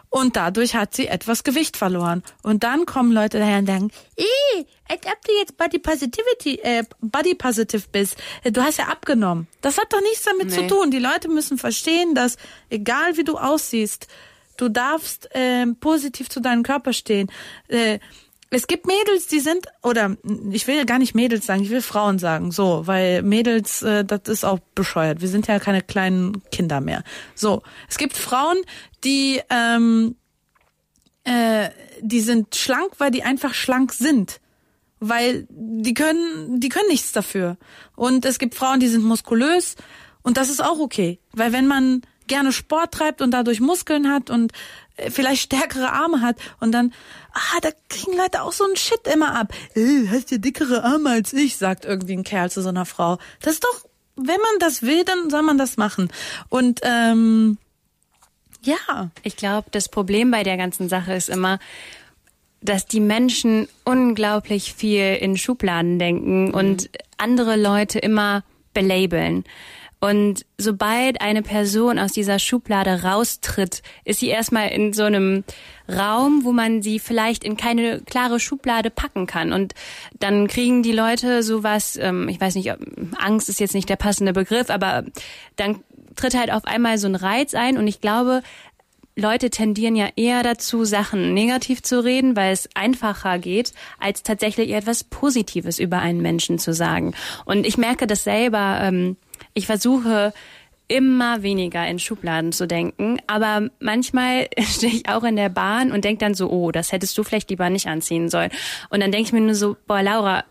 Und 0.09 0.37
dadurch 0.37 0.75
hat 0.75 0.95
sie 0.95 1.07
etwas 1.07 1.43
Gewicht 1.43 1.75
verloren. 1.75 2.23
Und 2.41 2.63
dann 2.63 2.85
kommen 2.85 3.11
Leute 3.11 3.37
daher 3.39 3.57
und 3.59 3.65
sagen, 3.67 3.91
eh, 4.15 4.63
als 4.87 5.01
ob 5.05 5.25
du 5.25 5.31
jetzt 5.39 5.57
Body 5.57 5.77
Positivity, 5.79 6.59
äh, 6.63 6.83
Body 7.01 7.35
Positive 7.35 7.83
bist. 7.91 8.15
Äh, 8.43 8.51
Du 8.51 8.61
hast 8.61 8.77
ja 8.77 8.85
abgenommen. 8.85 9.47
Das 9.61 9.77
hat 9.77 9.91
doch 9.91 9.99
nichts 10.01 10.23
damit 10.23 10.53
zu 10.53 10.61
Nee. 10.61 10.67
tun. 10.67 10.89
Die 10.91 10.99
Leute 10.99 11.27
müssen 11.27 11.57
verstehen, 11.57 12.15
dass 12.15 12.37
egal 12.69 13.17
wie 13.17 13.25
du 13.25 13.37
aussiehst, 13.37 14.07
du 14.57 14.69
darfst 14.69 15.27
ähm, 15.33 15.75
positiv 15.81 16.29
zu 16.29 16.39
deinem 16.39 16.63
Körper 16.63 16.93
stehen. 16.93 17.29
Äh, 17.67 17.99
es 18.55 18.67
gibt 18.67 18.87
Mädels, 18.87 19.27
die 19.27 19.41
sind, 19.41 19.67
oder 19.83 20.15
ich 20.51 20.65
will 20.65 20.85
gar 20.85 20.97
nicht 20.97 21.13
Mädels 21.13 21.45
sagen, 21.45 21.61
ich 21.61 21.69
will 21.69 21.81
Frauen 21.81 22.19
sagen, 22.19 22.51
so, 22.51 22.87
weil 22.87 23.21
Mädels, 23.21 23.81
äh, 23.81 24.05
das 24.05 24.21
ist 24.27 24.45
auch 24.45 24.59
bescheuert. 24.75 25.19
Wir 25.19 25.27
sind 25.27 25.47
ja 25.47 25.59
keine 25.59 25.81
kleinen 25.81 26.41
Kinder 26.51 26.79
mehr. 26.79 27.03
So, 27.35 27.63
es 27.89 27.97
gibt 27.97 28.15
Frauen, 28.15 28.57
die, 29.03 29.41
ähm, 29.49 30.15
äh, 31.25 31.69
die 31.99 32.21
sind 32.21 32.55
schlank, 32.55 32.93
weil 32.97 33.11
die 33.11 33.23
einfach 33.23 33.53
schlank 33.53 33.91
sind. 33.91 34.39
Weil 35.01 35.45
die 35.49 35.93
können, 35.93 36.61
die 36.61 36.69
können 36.69 36.87
nichts 36.87 37.11
dafür. 37.11 37.57
Und 37.97 38.23
es 38.23 38.39
gibt 38.39 38.55
Frauen, 38.55 38.79
die 38.79 38.87
sind 38.87 39.03
muskulös 39.03 39.75
und 40.23 40.37
das 40.37 40.49
ist 40.49 40.63
auch 40.63 40.79
okay. 40.79 41.19
Weil 41.33 41.51
wenn 41.51 41.67
man 41.67 42.03
gerne 42.27 42.51
Sport 42.51 42.93
treibt 42.93 43.21
und 43.21 43.31
dadurch 43.31 43.59
Muskeln 43.59 44.09
hat 44.09 44.29
und 44.29 44.51
äh, 44.95 45.11
vielleicht 45.11 45.41
stärkere 45.41 45.91
Arme 45.91 46.21
hat 46.21 46.37
und 46.59 46.71
dann, 46.71 46.93
ah, 47.35 47.59
da 47.61 47.69
kriegen 47.89 48.17
Leute 48.17 48.41
auch 48.41 48.51
so 48.51 48.63
einen 48.63 48.75
Shit 48.75 49.07
immer 49.13 49.35
ab. 49.35 49.53
Äh, 49.75 50.07
hast 50.09 50.31
ja 50.31 50.37
dickere 50.37 50.83
Arme 50.83 51.11
als 51.11 51.33
ich, 51.33 51.57
sagt 51.57 51.85
irgendwie 51.85 52.13
ein 52.13 52.23
Kerl 52.23 52.49
zu 52.49 52.61
so 52.61 52.69
einer 52.69 52.85
Frau. 52.85 53.19
Das 53.41 53.53
ist 53.53 53.63
doch, 53.63 53.85
wenn 54.15 54.39
man 54.39 54.59
das 54.59 54.81
will, 54.81 55.03
dann 55.03 55.29
soll 55.29 55.43
man 55.43 55.57
das 55.57 55.77
machen. 55.77 56.09
Und 56.49 56.79
ähm, 56.83 57.57
ja, 58.65 59.11
Ich 59.23 59.37
glaube, 59.37 59.69
das 59.71 59.89
Problem 59.89 60.31
bei 60.31 60.43
der 60.43 60.57
ganzen 60.57 60.89
Sache 60.89 61.13
ist 61.13 61.29
immer, 61.29 61.59
dass 62.61 62.87
die 62.87 62.99
Menschen 62.99 63.67
unglaublich 63.83 64.73
viel 64.73 65.15
in 65.15 65.37
Schubladen 65.37 65.99
denken 65.99 66.51
und 66.51 66.89
andere 67.17 67.57
Leute 67.57 67.99
immer 67.99 68.43
belabeln. 68.73 69.43
Und 69.99 70.45
sobald 70.57 71.21
eine 71.21 71.41
Person 71.41 71.97
aus 71.97 72.11
dieser 72.11 72.37
Schublade 72.37 73.03
raustritt, 73.03 73.81
ist 74.03 74.19
sie 74.19 74.27
erstmal 74.27 74.69
in 74.69 74.93
so 74.93 75.03
einem 75.03 75.43
Raum, 75.89 76.43
wo 76.43 76.51
man 76.51 76.81
sie 76.81 76.99
vielleicht 76.99 77.43
in 77.43 77.57
keine 77.57 78.01
klare 78.01 78.39
Schublade 78.39 78.89
packen 78.89 79.25
kann. 79.25 79.53
Und 79.53 79.73
dann 80.19 80.47
kriegen 80.47 80.83
die 80.83 80.91
Leute 80.91 81.43
sowas, 81.43 81.97
ähm, 82.01 82.27
ich 82.29 82.39
weiß 82.39 82.55
nicht, 82.55 82.71
Angst 83.17 83.49
ist 83.49 83.59
jetzt 83.59 83.73
nicht 83.73 83.89
der 83.89 83.95
passende 83.95 84.33
Begriff, 84.33 84.69
aber 84.69 85.05
dann 85.55 85.83
tritt 86.15 86.37
halt 86.37 86.51
auf 86.51 86.65
einmal 86.65 86.97
so 86.97 87.07
ein 87.07 87.15
Reiz 87.15 87.53
ein 87.53 87.77
und 87.77 87.87
ich 87.87 88.01
glaube, 88.01 88.41
Leute 89.17 89.49
tendieren 89.49 89.95
ja 89.95 90.09
eher 90.17 90.43
dazu, 90.43 90.83
Sachen 90.83 91.33
negativ 91.33 91.81
zu 91.81 92.03
reden, 92.03 92.35
weil 92.35 92.51
es 92.51 92.69
einfacher 92.73 93.39
geht, 93.39 93.71
als 93.97 94.23
tatsächlich 94.23 94.71
etwas 94.71 95.05
Positives 95.05 95.79
über 95.79 95.99
einen 95.99 96.21
Menschen 96.21 96.59
zu 96.59 96.73
sagen. 96.73 97.13
Und 97.45 97.65
ich 97.65 97.77
merke 97.77 98.07
das 98.07 98.25
selber. 98.25 98.79
Ähm, 98.81 99.15
ich 99.55 99.65
versuche 99.65 100.33
immer 100.87 101.41
weniger 101.41 101.87
in 101.87 101.97
Schubladen 101.97 102.51
zu 102.51 102.67
denken. 102.67 103.17
Aber 103.25 103.69
manchmal 103.79 104.47
stehe 104.59 104.93
ich 104.93 105.09
auch 105.09 105.23
in 105.23 105.35
der 105.35 105.49
Bahn 105.49 105.91
und 105.91 106.05
denke 106.05 106.19
dann 106.19 106.35
so, 106.35 106.49
oh, 106.49 106.71
das 106.71 106.91
hättest 106.91 107.17
du 107.17 107.23
vielleicht 107.23 107.49
lieber 107.49 107.69
nicht 107.69 107.87
anziehen 107.87 108.29
sollen. 108.29 108.51
Und 108.89 108.99
dann 108.99 109.11
denke 109.11 109.27
ich 109.27 109.33
mir 109.33 109.41
nur 109.41 109.55
so, 109.55 109.75
boah, 109.87 110.03
Laura, 110.03 110.43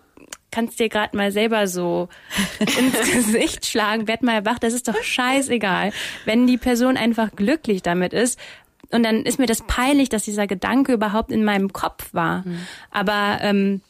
kannst 0.51 0.79
dir 0.79 0.88
gerade 0.88 1.17
mal 1.17 1.31
selber 1.33 1.69
so 1.69 2.09
ins 2.59 3.12
Gesicht 3.12 3.67
schlagen, 3.67 4.09
werd 4.09 4.23
mal 4.23 4.45
wach, 4.45 4.59
das 4.59 4.73
ist 4.73 4.88
doch 4.88 5.01
scheißegal. 5.03 5.93
Wenn 6.25 6.47
die 6.47 6.59
Person 6.59 6.97
einfach 6.97 7.33
glücklich 7.37 7.83
damit 7.83 8.12
ist, 8.12 8.38
und 8.90 9.03
dann 9.03 9.25
ist 9.25 9.40
mir 9.40 9.47
das 9.47 9.62
peinlich, 9.67 10.09
dass 10.09 10.25
dieser 10.25 10.47
Gedanke 10.47 10.93
überhaupt 10.93 11.33
in 11.33 11.43
meinem 11.43 11.73
Kopf 11.73 12.12
war. 12.12 12.47
Mhm. 12.47 12.61
Aber 12.93 13.38
ähm, 13.40 13.81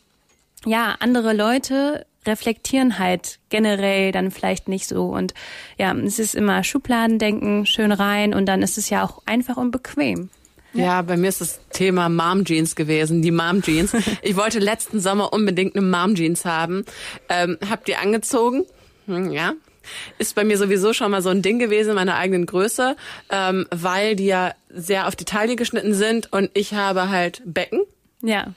ja, 0.64 0.94
andere 1.00 1.34
Leute 1.34 2.06
reflektieren 2.26 2.98
halt 2.98 3.38
generell 3.48 4.12
dann 4.12 4.30
vielleicht 4.30 4.68
nicht 4.68 4.86
so. 4.86 5.06
Und 5.06 5.34
ja, 5.78 5.94
es 5.94 6.18
ist 6.18 6.34
immer 6.34 6.64
Schubladendenken, 6.64 7.66
schön 7.66 7.92
rein 7.92 8.34
und 8.34 8.46
dann 8.46 8.62
ist 8.62 8.78
es 8.78 8.90
ja 8.90 9.04
auch 9.04 9.22
einfach 9.26 9.56
und 9.56 9.70
bequem. 9.70 10.30
Ja, 10.72 11.02
bei 11.02 11.16
mir 11.16 11.28
ist 11.28 11.40
das 11.40 11.60
Thema 11.70 12.08
Mom 12.08 12.44
Jeans 12.44 12.74
gewesen, 12.74 13.22
die 13.22 13.30
Mom 13.30 13.62
Jeans. 13.62 13.92
Ich 14.22 14.36
wollte 14.36 14.58
letzten 14.58 14.98
Sommer 14.98 15.32
unbedingt 15.32 15.76
eine 15.76 15.86
Mom 15.86 16.16
Jeans 16.16 16.44
haben. 16.44 16.84
Ähm, 17.28 17.58
hab 17.68 17.84
die 17.84 17.94
angezogen. 17.94 18.64
Hm, 19.06 19.30
ja, 19.30 19.52
ist 20.18 20.34
bei 20.34 20.44
mir 20.44 20.58
sowieso 20.58 20.92
schon 20.92 21.10
mal 21.10 21.22
so 21.22 21.28
ein 21.28 21.42
Ding 21.42 21.58
gewesen, 21.58 21.94
meiner 21.94 22.16
eigenen 22.16 22.46
Größe, 22.46 22.96
ähm, 23.30 23.66
weil 23.70 24.16
die 24.16 24.26
ja 24.26 24.54
sehr 24.68 25.06
auf 25.06 25.16
die 25.16 25.24
Taille 25.24 25.56
geschnitten 25.56 25.94
sind 25.94 26.32
und 26.32 26.50
ich 26.54 26.74
habe 26.74 27.08
halt 27.10 27.42
Becken. 27.44 27.80
Ja. 28.22 28.48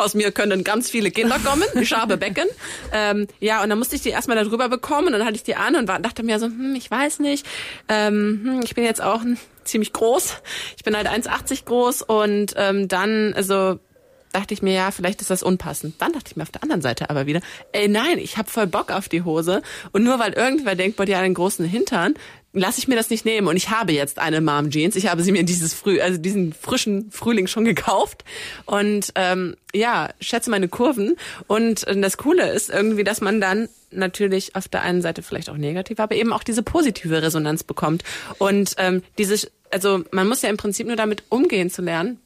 Aus 0.00 0.14
mir 0.14 0.32
können 0.32 0.64
ganz 0.64 0.90
viele 0.90 1.10
Kinder 1.10 1.38
kommen. 1.38 1.64
Ich 1.80 1.92
habe 1.92 2.16
Becken. 2.16 2.46
Ähm, 2.92 3.26
ja, 3.38 3.62
und 3.62 3.70
dann 3.70 3.78
musste 3.78 3.96
ich 3.96 4.02
die 4.02 4.10
erstmal 4.10 4.42
darüber 4.42 4.68
bekommen 4.68 5.08
und 5.08 5.12
dann 5.12 5.24
hatte 5.24 5.36
ich 5.36 5.42
die 5.42 5.56
an 5.56 5.76
und 5.76 5.88
war, 5.88 5.98
dachte 5.98 6.22
mir 6.22 6.38
so, 6.38 6.46
hm, 6.46 6.74
ich 6.74 6.90
weiß 6.90 7.20
nicht. 7.20 7.46
Ähm, 7.88 8.40
hm, 8.44 8.60
ich 8.64 8.74
bin 8.74 8.84
jetzt 8.84 9.02
auch 9.02 9.22
ziemlich 9.64 9.92
groß. 9.92 10.36
Ich 10.76 10.84
bin 10.84 10.96
halt 10.96 11.08
1,80 11.08 11.64
groß 11.64 12.02
und 12.02 12.54
ähm, 12.56 12.88
dann, 12.88 13.34
also 13.34 13.78
dachte 14.32 14.54
ich 14.54 14.62
mir, 14.62 14.74
ja, 14.74 14.90
vielleicht 14.90 15.20
ist 15.20 15.30
das 15.30 15.42
unpassend. 15.42 15.94
Dann 15.98 16.12
dachte 16.12 16.26
ich 16.28 16.36
mir 16.36 16.42
auf 16.42 16.50
der 16.50 16.62
anderen 16.62 16.82
Seite 16.82 17.10
aber 17.10 17.26
wieder, 17.26 17.40
ey 17.72 17.88
nein, 17.88 18.18
ich 18.18 18.36
habe 18.36 18.50
voll 18.50 18.66
Bock 18.66 18.92
auf 18.92 19.08
die 19.08 19.22
Hose. 19.22 19.62
Und 19.92 20.04
nur 20.04 20.18
weil 20.18 20.32
irgendwer 20.32 20.74
denkt, 20.74 20.96
boah, 20.96 21.04
die 21.04 21.16
hat 21.16 21.22
einen 21.22 21.34
großen 21.34 21.64
Hintern, 21.64 22.14
lasse 22.52 22.78
ich 22.78 22.88
mir 22.88 22.96
das 22.96 23.10
nicht 23.10 23.24
nehmen. 23.24 23.46
Und 23.46 23.56
ich 23.56 23.70
habe 23.70 23.92
jetzt 23.92 24.18
eine 24.18 24.40
Mom 24.40 24.70
Jeans. 24.70 24.96
Ich 24.96 25.06
habe 25.06 25.22
sie 25.22 25.32
mir 25.32 25.44
dieses 25.44 25.74
Früh, 25.74 26.00
also 26.00 26.18
diesen 26.18 26.52
frischen 26.52 27.10
Frühling 27.10 27.46
schon 27.46 27.64
gekauft. 27.64 28.24
Und 28.66 29.12
ähm, 29.14 29.56
ja, 29.72 30.10
schätze 30.20 30.50
meine 30.50 30.68
Kurven. 30.68 31.16
Und 31.46 31.86
äh, 31.86 32.00
das 32.00 32.16
Coole 32.16 32.50
ist 32.50 32.70
irgendwie, 32.70 33.04
dass 33.04 33.20
man 33.20 33.40
dann 33.40 33.68
natürlich 33.90 34.56
auf 34.56 34.68
der 34.68 34.82
einen 34.82 35.02
Seite 35.02 35.22
vielleicht 35.22 35.50
auch 35.50 35.56
negativ, 35.56 35.98
aber 35.98 36.14
eben 36.14 36.32
auch 36.32 36.44
diese 36.44 36.62
positive 36.62 37.22
Resonanz 37.22 37.64
bekommt. 37.64 38.04
Und 38.38 38.74
ähm, 38.78 39.02
dieses, 39.18 39.50
also 39.70 40.04
man 40.12 40.28
muss 40.28 40.42
ja 40.42 40.48
im 40.48 40.56
Prinzip 40.56 40.86
nur 40.86 40.96
damit 40.96 41.24
umgehen 41.28 41.70
zu 41.70 41.82
lernen 41.82 42.18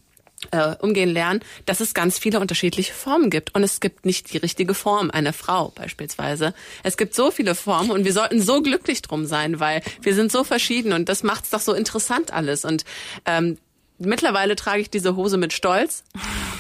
äh, 0.51 0.77
umgehen 0.81 1.11
lernen, 1.11 1.41
dass 1.67 1.81
es 1.81 1.95
ganz 1.95 2.19
viele 2.19 2.41
unterschiedliche 2.41 2.93
Formen 2.93 3.31
gibt. 3.31 3.55
Und 3.55 3.63
es 3.63 3.81
gibt 3.81 4.07
nicht 4.07 4.33
die 4.33 4.39
richtige 4.39 4.75
Form 4.75 5.11
einer 5.11 5.33
Frau 5.33 5.73
beispielsweise. 5.75 6.55
Es 6.83 6.97
gibt 6.97 7.15
so 7.15 7.31
viele 7.31 7.55
Formen 7.55 7.91
und 7.91 8.05
wir 8.05 8.13
sollten 8.13 8.41
so 8.41 8.63
glücklich 8.63 9.03
drum 9.03 9.27
sein, 9.27 9.61
weil 9.61 9.83
wir 10.03 10.15
sind 10.15 10.33
so 10.33 10.45
verschieden 10.45 10.93
und 10.93 11.09
das 11.09 11.23
macht 11.23 11.45
es 11.45 11.51
doch 11.51 11.61
so 11.61 11.73
interessant 11.73 12.33
alles. 12.33 12.65
Und 12.65 12.85
ähm, 13.27 13.59
mittlerweile 13.99 14.57
trage 14.57 14.81
ich 14.81 14.91
diese 14.91 15.17
Hose 15.17 15.37
mit 15.37 15.53
Stolz 15.53 16.05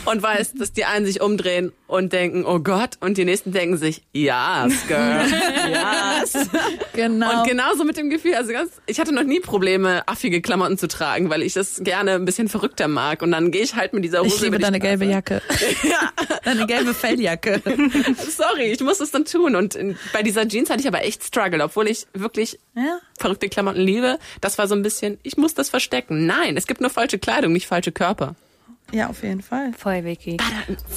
und 0.04 0.22
weiß, 0.22 0.54
dass 0.54 0.72
die 0.72 0.84
einen 0.84 1.06
sich 1.06 1.20
umdrehen 1.20 1.72
und 1.94 2.12
denken, 2.12 2.44
oh 2.44 2.58
Gott, 2.58 2.98
und 3.00 3.16
die 3.18 3.24
nächsten 3.24 3.52
denken 3.52 3.76
sich, 3.76 4.02
yes, 4.12 4.86
girl, 4.88 5.24
yes. 5.68 6.48
Genau. 6.92 7.40
Und 7.40 7.48
genauso 7.48 7.84
mit 7.84 7.96
dem 7.96 8.10
Gefühl, 8.10 8.34
also 8.34 8.52
ganz, 8.52 8.70
ich 8.86 9.00
hatte 9.00 9.12
noch 9.12 9.22
nie 9.22 9.40
Probleme, 9.40 10.06
affige 10.06 10.42
Klamotten 10.42 10.78
zu 10.78 10.88
tragen, 10.88 11.30
weil 11.30 11.42
ich 11.42 11.54
das 11.54 11.80
gerne 11.82 12.12
ein 12.12 12.24
bisschen 12.24 12.48
verrückter 12.48 12.88
mag. 12.88 13.22
Und 13.22 13.32
dann 13.32 13.50
gehe 13.50 13.62
ich 13.62 13.74
halt 13.74 13.92
mit 13.92 14.04
dieser 14.04 14.20
Hose. 14.20 14.36
Ich 14.36 14.40
liebe 14.42 14.58
deine 14.58 14.80
gelbe 14.80 15.04
Jacke. 15.04 15.40
ja. 15.82 16.12
Deine 16.44 16.66
gelbe 16.66 16.94
Felljacke. 16.94 17.62
Sorry, 18.28 18.72
ich 18.72 18.80
muss 18.80 19.00
es 19.00 19.10
dann 19.10 19.24
tun. 19.24 19.56
Und 19.56 19.78
bei 20.12 20.22
dieser 20.22 20.46
Jeans 20.46 20.70
hatte 20.70 20.80
ich 20.80 20.88
aber 20.88 21.02
echt 21.04 21.24
Struggle, 21.24 21.62
obwohl 21.62 21.88
ich 21.88 22.06
wirklich 22.12 22.58
ja. 22.74 22.98
verrückte 23.18 23.48
Klamotten 23.48 23.80
liebe. 23.80 24.18
Das 24.40 24.58
war 24.58 24.68
so 24.68 24.74
ein 24.74 24.82
bisschen, 24.82 25.18
ich 25.22 25.36
muss 25.36 25.54
das 25.54 25.70
verstecken. 25.70 26.26
Nein, 26.26 26.56
es 26.56 26.66
gibt 26.66 26.80
nur 26.80 26.90
falsche 26.90 27.18
Kleidung, 27.18 27.52
nicht 27.52 27.66
falsche 27.66 27.92
Körper. 27.92 28.34
Ja, 28.94 29.08
auf 29.08 29.24
jeden 29.24 29.42
Fall. 29.42 29.72
Voll, 29.76 30.04
Vicky. 30.04 30.36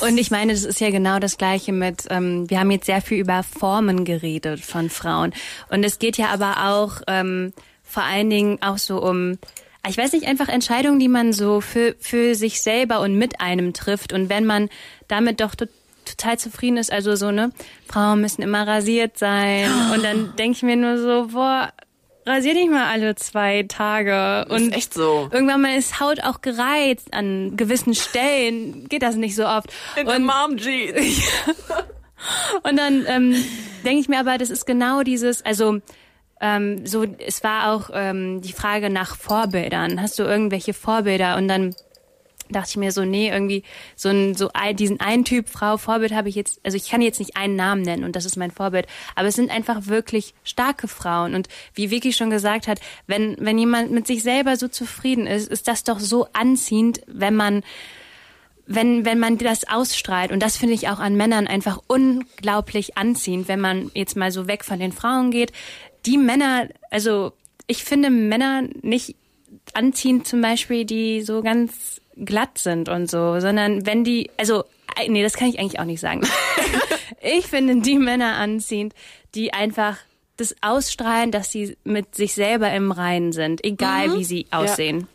Und 0.02 0.20
ich 0.20 0.30
meine, 0.30 0.54
das 0.54 0.64
ist 0.64 0.80
ja 0.80 0.92
genau 0.92 1.18
das 1.18 1.40
Gleiche 1.40 1.74
mit, 1.74 2.04
ähm, 2.12 2.48
wir 2.48 2.60
haben 2.60 2.70
jetzt 2.70 2.86
sehr 2.86 3.02
viel 3.02 3.18
über 3.18 3.42
Formen 3.42 4.06
geredet 4.06 4.60
von 4.60 4.92
Frauen. 4.92 5.34
Und 5.70 5.84
es 5.84 5.98
geht 5.98 6.16
ja 6.16 6.28
aber 6.28 6.70
auch 6.70 7.02
ähm, 7.08 7.54
vor 7.82 8.04
allen 8.04 8.30
Dingen 8.30 8.62
auch 8.62 8.78
so 8.78 9.02
um, 9.02 9.40
ich 9.90 9.98
weiß 9.98 10.12
nicht, 10.14 10.28
einfach 10.28 10.48
Entscheidungen, 10.48 11.00
die 11.00 11.08
man 11.08 11.34
so 11.34 11.60
für, 11.60 11.96
für 12.00 12.36
sich 12.36 12.62
selber 12.62 13.00
und 13.00 13.18
mit 13.18 13.42
einem 13.42 13.74
trifft. 13.74 14.14
Und 14.14 14.30
wenn 14.30 14.46
man 14.46 14.70
damit 15.08 15.42
doch 15.42 15.56
total 15.56 16.38
zufrieden 16.38 16.78
ist, 16.78 16.92
also 16.92 17.16
so, 17.16 17.32
ne, 17.32 17.52
Frauen 17.88 18.22
müssen 18.22 18.44
immer 18.44 18.68
rasiert 18.68 19.18
sein. 19.18 19.72
Und 19.96 20.04
dann 20.04 20.36
denke 20.38 20.58
ich 20.58 20.62
mir 20.62 20.76
nur 20.76 21.00
so, 21.00 21.30
boah, 21.34 21.74
rasier 22.28 22.54
dich 22.54 22.70
mal 22.70 22.86
alle 22.92 23.16
zwei 23.16 23.64
Tage. 23.68 24.46
Und 24.50 24.70
ist 24.70 24.76
echt 24.76 24.94
so. 24.94 25.30
Irgendwann 25.32 25.62
mal 25.62 25.78
ist 25.78 26.00
Haut 26.00 26.22
auch 26.24 26.42
gereizt 26.42 27.14
an 27.14 27.58
gewissen 27.58 27.96
Stellen. 27.96 28.88
Geht 28.90 29.02
das 29.02 29.16
nicht 29.16 29.36
so 29.36 29.46
oft. 29.46 29.74
In 29.96 30.08
und, 30.08 30.26
Mom 30.26 30.58
Jeans. 30.58 31.24
und 32.64 32.78
dann 32.78 33.06
ähm, 33.08 33.36
denke 33.86 34.00
ich 34.00 34.10
mir 34.10 34.20
aber, 34.20 34.38
das 34.38 34.50
ist 34.50 34.66
genau 34.66 35.04
dieses, 35.04 35.44
also 35.46 35.80
ähm, 36.40 36.86
so, 36.86 37.04
es 37.04 37.44
war 37.44 37.74
auch 37.74 37.90
ähm, 37.94 38.42
die 38.42 38.54
Frage 38.54 38.90
nach 38.90 39.16
Vorbildern. 39.16 40.02
Hast 40.02 40.20
du 40.20 40.24
irgendwelche 40.24 40.74
Vorbilder? 40.74 41.38
Und 41.38 41.48
dann 41.48 41.76
dachte 42.50 42.72
ich 42.72 42.78
mir 42.78 42.92
so, 42.92 43.06
nee, 43.06 43.30
irgendwie 43.30 43.64
so 43.96 44.10
ein, 44.10 44.36
so 44.36 44.50
ein, 44.54 44.76
diesen 44.76 45.00
einen 45.00 45.26
Typ 45.26 45.50
Frau 45.50 45.78
Vorbild 45.78 46.14
habe 46.14 46.30
ich 46.30 46.36
jetzt, 46.36 46.60
also 46.64 46.78
ich 46.78 46.90
kann 46.90 47.02
jetzt 47.02 47.20
nicht 47.20 47.38
einen 47.38 47.56
Namen 47.56 47.82
nennen 47.82 48.04
und 48.04 48.16
das 48.16 48.26
ist 48.26 48.38
mein 48.38 48.52
Vorbild, 48.52 48.88
aber 49.16 49.28
es 49.28 49.36
sind 49.36 49.52
einfach 49.52 49.88
wirklich 49.88 50.34
starke 50.44 50.88
Frauen 50.88 51.36
und 51.36 51.48
wie 51.74 51.92
Vicky 51.92 52.14
schon 52.14 52.30
gesagt 52.30 52.68
hat, 52.68 52.80
wenn, 53.08 53.36
wenn 53.40 53.58
jemand 53.58 53.92
mit 53.92 54.08
sich 54.08 54.24
selber 54.24 54.58
so 54.58 54.68
zufrieden 54.68 55.28
ist, 55.28 55.50
ist 55.50 55.68
das 55.68 55.84
doch 55.84 56.00
so 56.00 56.28
anziehend, 56.34 57.02
wenn 57.08 57.36
man 57.36 57.64
wenn, 58.68 59.06
wenn 59.06 59.18
man 59.18 59.38
das 59.38 59.68
ausstrahlt, 59.68 60.32
und 60.32 60.44
das 60.44 60.58
finde 60.58 60.76
ich 60.76 60.90
auch 60.90 61.00
an 61.00 61.16
Männern 61.16 61.48
einfach 61.48 61.80
unglaublich 61.88 62.98
anziehend, 62.98 63.48
wenn 63.48 63.62
man 63.62 63.92
jetzt 63.94 64.18
mal 64.18 64.32
so 64.32 64.48
weg 64.48 64.66
von 64.66 64.78
den 64.78 64.92
Frauen 64.92 65.32
geht. 65.32 65.54
Die 66.06 66.18
Männer, 66.18 66.68
also 66.92 67.32
ich 67.68 67.84
finde 67.86 68.10
Männer 68.10 68.64
nicht 68.82 69.16
anziehend 69.74 70.28
zum 70.28 70.42
Beispiel, 70.42 70.86
die 70.86 71.22
so 71.22 71.42
ganz 71.42 72.02
glatt 72.24 72.58
sind 72.58 72.90
und 72.90 73.10
so, 73.10 73.40
sondern 73.40 73.86
wenn 73.86 74.04
die, 74.04 74.30
also, 74.38 74.64
nee, 75.08 75.24
das 75.24 75.34
kann 75.34 75.50
ich 75.50 75.60
eigentlich 75.60 75.80
auch 75.80 75.86
nicht 75.86 76.00
sagen. 76.00 76.22
ich 77.22 77.48
finde 77.48 77.82
die 77.82 77.98
Männer 77.98 78.36
anziehend, 78.36 78.94
die 79.36 79.54
einfach 79.54 79.98
das 80.38 80.56
ausstrahlen, 80.62 81.32
dass 81.32 81.52
sie 81.52 81.78
mit 81.84 82.16
sich 82.16 82.34
selber 82.34 82.72
im 82.72 82.92
Reinen 82.92 83.32
sind, 83.32 83.64
egal 83.64 84.10
mhm. 84.10 84.20
wie 84.20 84.24
sie 84.24 84.46
aussehen. 84.52 85.02
Ja. 85.02 85.08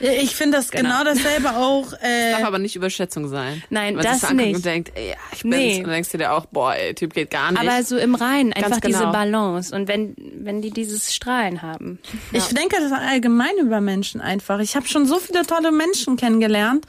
Ich 0.00 0.34
finde 0.34 0.56
das 0.56 0.70
genau. 0.70 1.02
genau 1.02 1.04
dasselbe 1.04 1.50
auch. 1.56 1.92
Äh, 1.94 1.98
das 2.30 2.38
darf 2.38 2.48
aber 2.48 2.58
nicht 2.58 2.76
Überschätzung 2.76 3.28
sein. 3.28 3.62
Nein, 3.70 3.96
das 3.96 4.22
so 4.22 4.32
nicht. 4.32 4.56
Und 4.56 4.64
denkt, 4.64 4.92
ey, 4.94 5.14
ich 5.32 5.42
bin's. 5.42 5.56
Nee. 5.56 5.84
Und 5.84 5.90
denkst 5.90 6.10
du 6.10 6.18
dir 6.18 6.32
auch, 6.32 6.46
boah, 6.46 6.74
ey, 6.74 6.94
Typ 6.94 7.12
geht 7.14 7.30
gar 7.30 7.52
nicht. 7.52 7.60
Aber 7.60 7.82
so 7.82 7.98
im 7.98 8.14
Reinen, 8.14 8.52
einfach 8.52 8.80
genau. 8.80 8.98
diese 8.98 9.10
Balance. 9.10 9.74
Und 9.74 9.88
wenn, 9.88 10.14
wenn 10.16 10.62
die 10.62 10.70
dieses 10.70 11.14
Strahlen 11.14 11.62
haben. 11.62 11.98
Ja. 12.32 12.38
Ich 12.38 12.48
denke 12.48 12.76
das 12.80 12.92
allgemein 12.92 13.56
über 13.58 13.80
Menschen 13.80 14.20
einfach. 14.20 14.60
Ich 14.60 14.76
habe 14.76 14.86
schon 14.88 15.06
so 15.06 15.18
viele 15.18 15.46
tolle 15.46 15.72
Menschen 15.72 16.16
kennengelernt. 16.16 16.86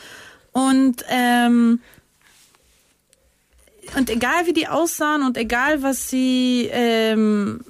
Und, 0.54 1.04
ähm, 1.10 1.80
und 3.98 4.10
egal 4.10 4.46
wie 4.46 4.54
die 4.54 4.68
aussahen 4.68 5.24
und 5.24 5.38
egal 5.38 5.84
was 5.84 6.10
sie 6.10 6.70
ähm, 6.72 7.62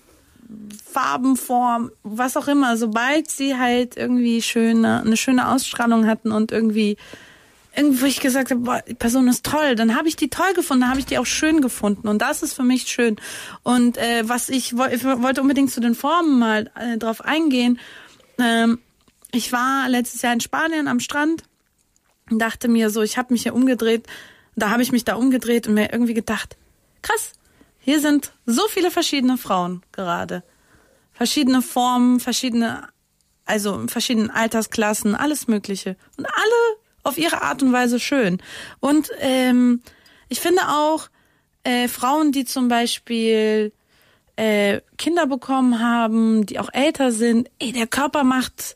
Farbenform, 0.91 1.91
was 2.03 2.37
auch 2.37 2.47
immer, 2.47 2.77
sobald 2.77 3.29
sie 3.29 3.57
halt 3.57 3.97
irgendwie 3.97 4.41
schöne, 4.41 5.01
eine 5.01 5.17
schöne 5.17 5.49
Ausstrahlung 5.49 6.07
hatten 6.07 6.31
und 6.31 6.51
irgendwie 6.51 6.97
irgendwo 7.75 8.05
ich 8.05 8.19
gesagt 8.19 8.51
habe, 8.51 8.61
boah, 8.61 8.83
die 8.85 8.93
Person 8.93 9.27
ist 9.27 9.45
toll, 9.45 9.75
dann 9.75 9.95
habe 9.95 10.07
ich 10.07 10.15
die 10.15 10.29
toll 10.29 10.53
gefunden, 10.53 10.81
dann 10.81 10.89
habe 10.89 10.99
ich 10.99 11.05
die 11.05 11.17
auch 11.17 11.25
schön 11.25 11.61
gefunden 11.61 12.07
und 12.07 12.21
das 12.21 12.43
ist 12.43 12.53
für 12.53 12.63
mich 12.63 12.87
schön. 12.87 13.15
Und 13.63 13.97
äh, 13.97 14.27
was 14.27 14.49
ich, 14.49 14.73
ich 14.73 15.03
wollte 15.03 15.41
unbedingt 15.41 15.71
zu 15.71 15.79
den 15.79 15.95
Formen 15.95 16.37
mal 16.39 16.69
äh, 16.75 16.97
drauf 16.97 17.23
eingehen. 17.23 17.79
Ähm, 18.39 18.79
ich 19.31 19.53
war 19.53 19.87
letztes 19.87 20.21
Jahr 20.21 20.33
in 20.33 20.41
Spanien 20.41 20.89
am 20.89 20.99
Strand 20.99 21.43
und 22.29 22.39
dachte 22.39 22.67
mir 22.67 22.89
so, 22.89 23.01
ich 23.01 23.17
habe 23.17 23.33
mich 23.33 23.43
hier 23.43 23.55
umgedreht, 23.55 24.05
da 24.55 24.69
habe 24.69 24.83
ich 24.83 24.91
mich 24.91 25.05
da 25.05 25.15
umgedreht 25.15 25.67
und 25.67 25.75
mir 25.75 25.93
irgendwie 25.93 26.13
gedacht, 26.13 26.57
krass, 27.01 27.31
hier 27.79 28.01
sind 28.01 28.33
so 28.45 28.67
viele 28.67 28.91
verschiedene 28.91 29.37
Frauen 29.37 29.81
gerade 29.93 30.43
verschiedene 31.21 31.61
Formen, 31.61 32.19
verschiedene, 32.19 32.87
also 33.45 33.85
verschiedenen 33.87 34.31
Altersklassen, 34.31 35.13
alles 35.13 35.47
Mögliche. 35.47 35.95
Und 36.17 36.25
alle 36.25 36.79
auf 37.03 37.19
ihre 37.19 37.43
Art 37.43 37.61
und 37.61 37.71
Weise 37.71 37.99
schön. 37.99 38.41
Und 38.79 39.11
ähm, 39.19 39.83
ich 40.29 40.39
finde 40.39 40.63
auch 40.67 41.09
äh, 41.63 41.87
Frauen, 41.87 42.31
die 42.31 42.43
zum 42.43 42.69
Beispiel 42.69 43.71
äh, 44.35 44.81
Kinder 44.97 45.27
bekommen 45.27 45.79
haben, 45.79 46.47
die 46.47 46.57
auch 46.57 46.69
älter 46.73 47.11
sind. 47.11 47.51
Ey, 47.59 47.71
der 47.71 47.85
Körper 47.85 48.23
macht 48.23 48.75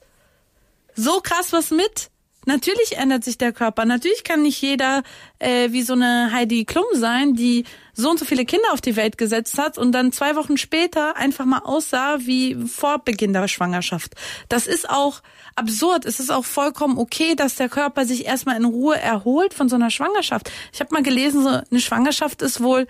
so 0.94 1.22
krass 1.22 1.52
was 1.52 1.72
mit. 1.72 2.12
Natürlich 2.46 2.98
ändert 2.98 3.24
sich 3.24 3.38
der 3.38 3.52
Körper. 3.52 3.86
Natürlich 3.86 4.24
kann 4.24 4.44
nicht 4.44 4.62
jeder 4.62 5.04
äh, 5.40 5.72
wie 5.72 5.82
so 5.82 5.94
eine 5.94 6.32
Heidi 6.32 6.66
Klum 6.66 6.86
sein, 6.94 7.34
die 7.34 7.66
so 7.94 8.10
und 8.10 8.20
so 8.20 8.26
viele 8.26 8.46
Kinder 8.46 8.68
auf 8.72 8.82
die 8.82 8.96
Welt 8.96 9.18
gesetzt 9.18 9.58
hat 9.58 9.78
und 9.78 9.92
dann 9.92 10.12
zwei 10.12 10.36
Wochen 10.36 10.58
später 10.58 11.16
einfach 11.16 11.46
mal 11.46 11.60
aussah 11.60 12.18
wie 12.20 12.56
vor 12.56 13.00
Beginn 13.00 13.34
der 13.34 13.48
Schwangerschaft. 13.48 14.16
Das 14.50 14.68
ist 14.68 14.90
auch 14.90 15.22
absurd. 15.56 16.06
Es 16.06 16.20
ist 16.20 16.30
auch 16.30 16.46
vollkommen 16.46 16.98
okay, 16.98 17.36
dass 17.36 17.56
der 17.56 17.70
Körper 17.70 18.06
sich 18.06 18.26
erstmal 18.26 18.58
in 18.58 18.66
Ruhe 18.66 19.00
erholt 19.00 19.54
von 19.54 19.70
so 19.70 19.76
einer 19.76 19.90
Schwangerschaft. 19.90 20.52
Ich 20.74 20.80
habe 20.80 20.94
mal 20.94 21.04
gelesen, 21.04 21.44
so 21.44 21.50
eine 21.50 21.80
Schwangerschaft 21.80 22.42
ist 22.42 22.62
wohl 22.62 22.88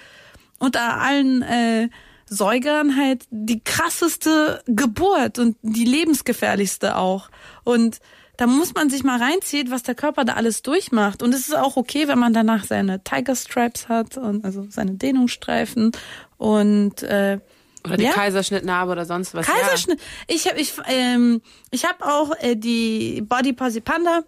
unter 0.59 0.99
allen 0.99 1.41
äh, 1.43 1.89
Säugern 2.27 2.97
halt 2.97 3.25
die 3.29 3.63
krasseste 3.63 4.63
Geburt 4.65 5.37
und 5.37 5.57
die 5.61 5.85
lebensgefährlichste 5.85 6.97
auch. 6.97 7.29
Und 7.63 7.99
da 8.37 8.47
muss 8.47 8.73
man 8.73 8.89
sich 8.89 9.03
mal 9.03 9.21
reinziehen, 9.21 9.71
was 9.71 9.83
der 9.83 9.95
Körper 9.95 10.25
da 10.25 10.33
alles 10.33 10.61
durchmacht. 10.61 11.23
Und 11.23 11.33
es 11.33 11.47
ist 11.47 11.55
auch 11.55 11.77
okay, 11.77 12.07
wenn 12.07 12.19
man 12.19 12.33
danach 12.33 12.63
seine 12.63 13.03
Tiger 13.03 13.35
Stripes 13.35 13.87
hat 13.87 14.17
und 14.17 14.43
also 14.43 14.67
seine 14.69 14.93
Dehnungsstreifen 14.93 15.91
und 16.37 17.03
äh, 17.03 17.39
Oder 17.83 17.97
die 17.97 18.03
ja. 18.03 18.11
Kaiserschnittnarbe 18.11 18.91
oder 18.91 19.05
sonst 19.05 19.33
was. 19.33 19.45
Kaiserschnitt. 19.45 19.99
Ich 20.27 20.47
habe 20.47 20.59
ich 20.59 20.73
ähm, 20.87 21.41
ich 21.71 21.85
habe 21.85 22.05
auch 22.05 22.31
äh, 22.39 22.55
die 22.55 23.21
Body 23.21 23.53
Posy 23.53 23.81
Panda. 23.81 24.23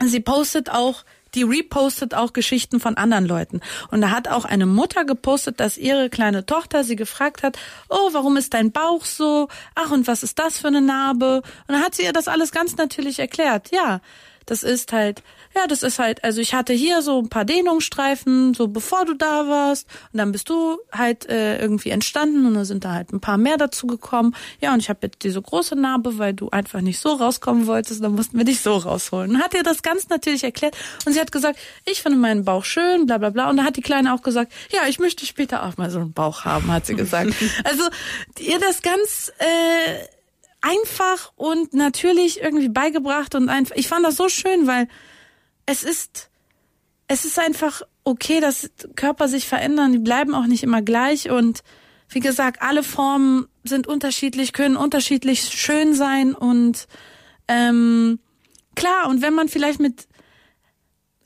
Sie 0.00 0.20
postet 0.20 0.70
auch 0.70 1.04
die 1.34 1.42
repostet 1.42 2.14
auch 2.14 2.32
Geschichten 2.32 2.80
von 2.80 2.96
anderen 2.96 3.26
Leuten. 3.26 3.60
Und 3.90 4.00
da 4.00 4.10
hat 4.10 4.28
auch 4.28 4.44
eine 4.44 4.66
Mutter 4.66 5.04
gepostet, 5.04 5.60
dass 5.60 5.78
ihre 5.78 6.10
kleine 6.10 6.46
Tochter 6.46 6.84
sie 6.84 6.96
gefragt 6.96 7.42
hat, 7.42 7.58
oh, 7.88 8.10
warum 8.12 8.36
ist 8.36 8.54
dein 8.54 8.72
Bauch 8.72 9.04
so? 9.04 9.48
Ach, 9.74 9.90
und 9.90 10.06
was 10.06 10.22
ist 10.22 10.38
das 10.38 10.58
für 10.58 10.68
eine 10.68 10.80
Narbe? 10.80 11.42
Und 11.66 11.74
dann 11.74 11.82
hat 11.82 11.94
sie 11.94 12.04
ihr 12.04 12.12
das 12.12 12.28
alles 12.28 12.52
ganz 12.52 12.76
natürlich 12.76 13.18
erklärt. 13.18 13.70
Ja, 13.72 14.00
das 14.46 14.62
ist 14.62 14.92
halt, 14.92 15.22
ja, 15.54 15.66
das 15.66 15.82
ist 15.82 15.98
halt, 15.98 16.24
also 16.24 16.40
ich 16.40 16.54
hatte 16.54 16.72
hier 16.72 17.02
so 17.02 17.20
ein 17.20 17.28
paar 17.28 17.44
Dehnungsstreifen, 17.44 18.54
so 18.54 18.68
bevor 18.68 19.04
du 19.04 19.14
da 19.14 19.48
warst. 19.48 19.86
Und 20.12 20.18
dann 20.18 20.32
bist 20.32 20.48
du 20.48 20.78
halt 20.92 21.28
äh, 21.28 21.60
irgendwie 21.60 21.90
entstanden 21.90 22.46
und 22.46 22.54
dann 22.54 22.64
sind 22.64 22.84
da 22.84 22.92
halt 22.92 23.12
ein 23.12 23.20
paar 23.20 23.38
mehr 23.38 23.56
dazu 23.56 23.86
gekommen. 23.86 24.34
Ja, 24.60 24.72
und 24.74 24.80
ich 24.80 24.88
habe 24.88 25.00
jetzt 25.02 25.22
diese 25.24 25.40
große 25.40 25.76
Narbe, 25.76 26.18
weil 26.18 26.34
du 26.34 26.50
einfach 26.50 26.80
nicht 26.80 27.00
so 27.00 27.10
rauskommen 27.12 27.66
wolltest, 27.66 28.02
dann 28.02 28.14
mussten 28.14 28.38
wir 28.38 28.44
dich 28.44 28.60
so 28.60 28.76
rausholen. 28.76 29.32
Und 29.32 29.42
hat 29.42 29.54
ihr 29.54 29.62
das 29.62 29.82
ganz 29.82 30.08
natürlich 30.08 30.44
erklärt. 30.44 30.76
Und 31.04 31.12
sie 31.12 31.20
hat 31.20 31.32
gesagt, 31.32 31.58
ich 31.84 32.02
finde 32.02 32.18
meinen 32.18 32.44
Bauch 32.44 32.64
schön, 32.64 33.06
bla 33.06 33.18
bla 33.18 33.30
bla. 33.30 33.50
Und 33.50 33.56
da 33.56 33.64
hat 33.64 33.76
die 33.76 33.82
Kleine 33.82 34.14
auch 34.14 34.22
gesagt, 34.22 34.52
ja, 34.70 34.82
ich 34.88 34.98
möchte 34.98 35.26
später 35.26 35.64
auch 35.64 35.76
mal 35.76 35.90
so 35.90 36.00
einen 36.00 36.12
Bauch 36.12 36.44
haben, 36.44 36.70
hat 36.70 36.86
sie 36.86 36.94
gesagt. 36.94 37.32
also 37.64 37.84
ihr 38.38 38.58
das 38.58 38.82
ganz 38.82 39.32
äh, 39.38 40.04
einfach 40.60 41.32
und 41.36 41.74
natürlich 41.74 42.40
irgendwie 42.40 42.68
beigebracht 42.68 43.34
und 43.34 43.48
einfach. 43.48 43.76
Ich 43.76 43.88
fand 43.88 44.04
das 44.04 44.16
so 44.16 44.28
schön, 44.28 44.66
weil 44.66 44.88
es 45.68 45.84
ist, 45.84 46.30
es 47.08 47.26
ist 47.26 47.38
einfach 47.38 47.82
okay, 48.02 48.40
dass 48.40 48.70
Körper 48.96 49.28
sich 49.28 49.46
verändern. 49.46 49.92
Die 49.92 49.98
bleiben 49.98 50.34
auch 50.34 50.46
nicht 50.46 50.62
immer 50.62 50.80
gleich 50.80 51.30
und 51.30 51.62
wie 52.08 52.20
gesagt, 52.20 52.62
alle 52.62 52.82
Formen 52.82 53.48
sind 53.64 53.86
unterschiedlich, 53.86 54.54
können 54.54 54.78
unterschiedlich 54.78 55.42
schön 55.42 55.94
sein 55.94 56.34
und 56.34 56.88
ähm, 57.48 58.18
klar. 58.74 59.10
Und 59.10 59.20
wenn 59.20 59.34
man 59.34 59.50
vielleicht 59.50 59.78
mit, 59.78 60.08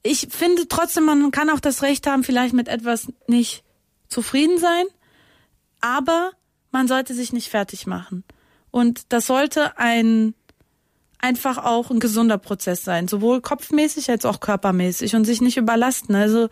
ich 0.02 0.26
finde 0.31 0.66
trotzdem, 0.66 1.05
man 1.05 1.31
kann 1.31 1.48
auch 1.48 1.61
das 1.61 1.83
Recht 1.83 2.09
haben, 2.09 2.24
vielleicht 2.24 2.52
mit 2.52 2.66
etwas 2.66 3.12
nicht 3.28 3.62
zufrieden 4.09 4.59
sein, 4.59 4.87
aber 5.81 6.33
man 6.72 6.88
sollte 6.88 7.14
sich 7.14 7.33
nicht 7.33 7.48
fertig 7.48 7.87
machen. 7.87 8.24
Und 8.72 9.12
das 9.12 9.28
sollte 9.28 9.78
ein 9.78 10.35
einfach 11.22 11.58
auch 11.58 11.90
ein 11.90 12.00
gesunder 12.00 12.37
Prozess 12.37 12.85
sein, 12.85 13.08
sowohl 13.08 13.40
kopfmäßig 13.40 14.11
als 14.11 14.26
auch 14.26 14.40
körpermäßig 14.40 15.14
und 15.16 15.24
sich 15.24 15.40
nicht 15.40 15.56
überlasten. 15.56 16.14
Also 16.14 16.48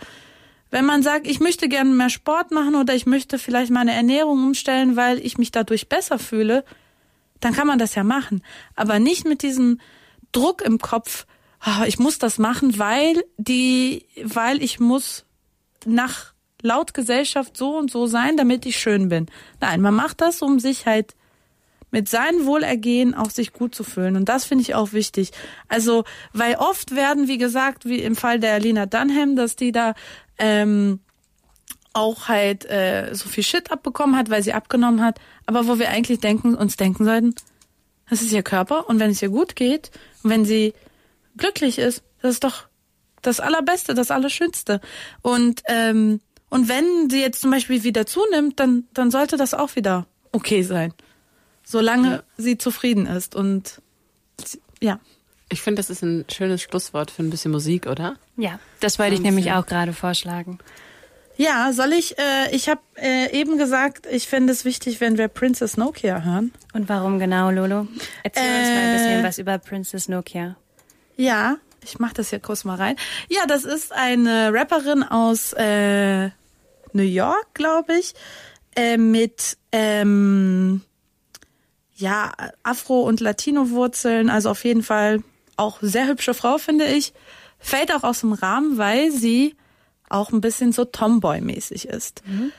wenn 0.70 0.86
man 0.86 1.02
sagt, 1.02 1.26
ich 1.26 1.40
möchte 1.40 1.68
gerne 1.68 1.90
mehr 1.90 2.08
Sport 2.08 2.52
machen 2.52 2.76
oder 2.76 2.94
ich 2.94 3.04
möchte 3.04 3.38
vielleicht 3.38 3.72
meine 3.72 3.92
Ernährung 3.92 4.44
umstellen, 4.44 4.96
weil 4.96 5.18
ich 5.18 5.36
mich 5.36 5.50
dadurch 5.50 5.88
besser 5.88 6.18
fühle, 6.18 6.64
dann 7.40 7.52
kann 7.52 7.66
man 7.66 7.78
das 7.78 7.94
ja 7.96 8.04
machen. 8.04 8.42
Aber 8.76 8.98
nicht 9.00 9.26
mit 9.26 9.42
diesem 9.42 9.80
Druck 10.30 10.62
im 10.62 10.78
Kopf, 10.78 11.26
ah, 11.58 11.84
ich 11.86 11.98
muss 11.98 12.18
das 12.18 12.38
machen, 12.38 12.78
weil 12.78 13.24
die, 13.36 14.06
weil 14.22 14.62
ich 14.62 14.78
muss 14.78 15.24
nach 15.84 16.32
laut 16.62 16.94
Gesellschaft 16.94 17.56
so 17.56 17.76
und 17.76 17.90
so 17.90 18.06
sein, 18.06 18.36
damit 18.36 18.66
ich 18.66 18.78
schön 18.78 19.08
bin. 19.08 19.26
Nein, 19.60 19.80
man 19.80 19.94
macht 19.94 20.20
das, 20.20 20.42
um 20.42 20.60
sich 20.60 20.86
halt 20.86 21.14
mit 21.90 22.08
seinem 22.08 22.46
Wohlergehen 22.46 23.14
auch 23.14 23.30
sich 23.30 23.52
gut 23.52 23.74
zu 23.74 23.84
fühlen. 23.84 24.16
Und 24.16 24.28
das 24.28 24.44
finde 24.44 24.62
ich 24.62 24.74
auch 24.74 24.92
wichtig. 24.92 25.32
Also, 25.68 26.04
weil 26.32 26.56
oft 26.56 26.94
werden, 26.94 27.28
wie 27.28 27.38
gesagt, 27.38 27.84
wie 27.84 28.00
im 28.00 28.16
Fall 28.16 28.38
der 28.38 28.60
Lena 28.60 28.86
Dunham, 28.86 29.36
dass 29.36 29.56
die 29.56 29.72
da 29.72 29.94
ähm, 30.38 31.00
auch 31.92 32.28
halt 32.28 32.64
äh, 32.66 33.10
so 33.12 33.28
viel 33.28 33.44
Shit 33.44 33.70
abbekommen 33.70 34.16
hat, 34.16 34.30
weil 34.30 34.42
sie 34.42 34.52
abgenommen 34.52 35.02
hat, 35.02 35.18
aber 35.46 35.66
wo 35.66 35.78
wir 35.78 35.90
eigentlich 35.90 36.20
denken, 36.20 36.54
uns 36.54 36.76
denken 36.76 37.04
sollten, 37.04 37.34
das 38.08 38.22
ist 38.22 38.32
ihr 38.32 38.42
Körper 38.42 38.88
und 38.88 39.00
wenn 39.00 39.10
es 39.10 39.22
ihr 39.22 39.28
gut 39.28 39.56
geht 39.56 39.90
und 40.22 40.30
wenn 40.30 40.44
sie 40.44 40.74
glücklich 41.36 41.78
ist, 41.78 42.02
das 42.22 42.32
ist 42.34 42.44
doch 42.44 42.66
das 43.22 43.40
Allerbeste, 43.40 43.94
das 43.94 44.10
Allerschönste. 44.10 44.80
Und 45.22 45.62
ähm, 45.66 46.20
und 46.48 46.68
wenn 46.68 47.08
sie 47.08 47.20
jetzt 47.20 47.40
zum 47.40 47.52
Beispiel 47.52 47.84
wieder 47.84 48.06
zunimmt, 48.06 48.58
dann 48.58 48.88
dann 48.94 49.10
sollte 49.10 49.36
das 49.36 49.54
auch 49.54 49.76
wieder 49.76 50.06
okay 50.32 50.62
sein, 50.62 50.92
solange 51.70 52.10
ja. 52.10 52.22
sie 52.36 52.58
zufrieden 52.58 53.06
ist 53.06 53.36
und 53.36 53.80
ja. 54.80 54.98
Ich 55.48 55.62
finde, 55.62 55.80
das 55.80 55.90
ist 55.90 56.02
ein 56.02 56.24
schönes 56.30 56.62
Schlusswort 56.62 57.10
für 57.10 57.22
ein 57.22 57.30
bisschen 57.30 57.50
Musik, 57.50 57.86
oder? 57.86 58.16
Ja, 58.36 58.58
das 58.80 58.98
wollte 58.98 59.14
ich 59.14 59.20
nämlich 59.20 59.52
auch 59.52 59.66
gerade 59.66 59.92
vorschlagen. 59.92 60.58
Ja, 61.36 61.72
soll 61.72 61.92
ich? 61.92 62.18
Äh, 62.18 62.54
ich 62.54 62.68
habe 62.68 62.80
äh, 62.96 63.32
eben 63.32 63.56
gesagt, 63.56 64.06
ich 64.10 64.28
fände 64.28 64.52
es 64.52 64.64
wichtig, 64.64 65.00
wenn 65.00 65.16
wir 65.16 65.28
Princess 65.28 65.76
Nokia 65.76 66.22
hören. 66.22 66.52
Und 66.74 66.88
warum 66.88 67.18
genau, 67.18 67.50
Lolo? 67.50 67.88
Erzähl 68.22 68.42
äh, 68.42 68.58
uns 68.58 68.68
mal 68.68 68.76
ein 68.76 68.92
bisschen 68.94 69.24
was 69.24 69.38
über 69.38 69.58
Princess 69.58 70.08
Nokia. 70.08 70.56
Ja, 71.16 71.56
ich 71.82 71.98
mach 71.98 72.12
das 72.12 72.30
hier 72.30 72.40
kurz 72.40 72.64
mal 72.64 72.76
rein. 72.76 72.96
Ja, 73.28 73.46
das 73.46 73.64
ist 73.64 73.92
eine 73.92 74.52
Rapperin 74.52 75.02
aus 75.02 75.52
äh, 75.54 76.26
New 76.92 77.02
York, 77.02 77.54
glaube 77.54 77.94
ich, 77.98 78.14
äh, 78.76 78.96
mit 78.98 79.56
ähm, 79.72 80.82
ja 82.00 82.32
Afro- 82.62 83.02
und 83.02 83.20
Latino-Wurzeln. 83.20 84.30
Also 84.30 84.50
auf 84.50 84.64
jeden 84.64 84.82
Fall 84.82 85.22
auch 85.56 85.78
sehr 85.80 86.06
hübsche 86.06 86.34
Frau, 86.34 86.58
finde 86.58 86.86
ich. 86.86 87.12
Fällt 87.58 87.94
auch 87.94 88.02
aus 88.02 88.20
dem 88.20 88.32
Rahmen, 88.32 88.78
weil 88.78 89.10
sie 89.10 89.54
auch 90.08 90.32
ein 90.32 90.40
bisschen 90.40 90.72
so 90.72 90.84
Tomboy-mäßig 90.84 91.88
ist. 91.88 92.22
Mhm. 92.26 92.52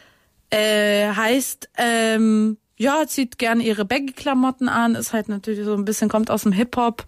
Äh, 0.52 1.10
heißt, 1.14 1.70
ähm, 1.78 2.58
ja, 2.78 3.06
zieht 3.08 3.38
gerne 3.38 3.64
ihre 3.64 3.86
Baggy-Klamotten 3.86 4.70
an, 4.70 4.96
ist 4.96 5.14
halt 5.14 5.30
natürlich 5.30 5.66
so 5.66 5.74
ein 5.76 5.86
bisschen, 5.86 6.10
kommt 6.10 6.32
aus 6.32 6.44
dem 6.44 6.52
Hip-Hop. 6.52 7.06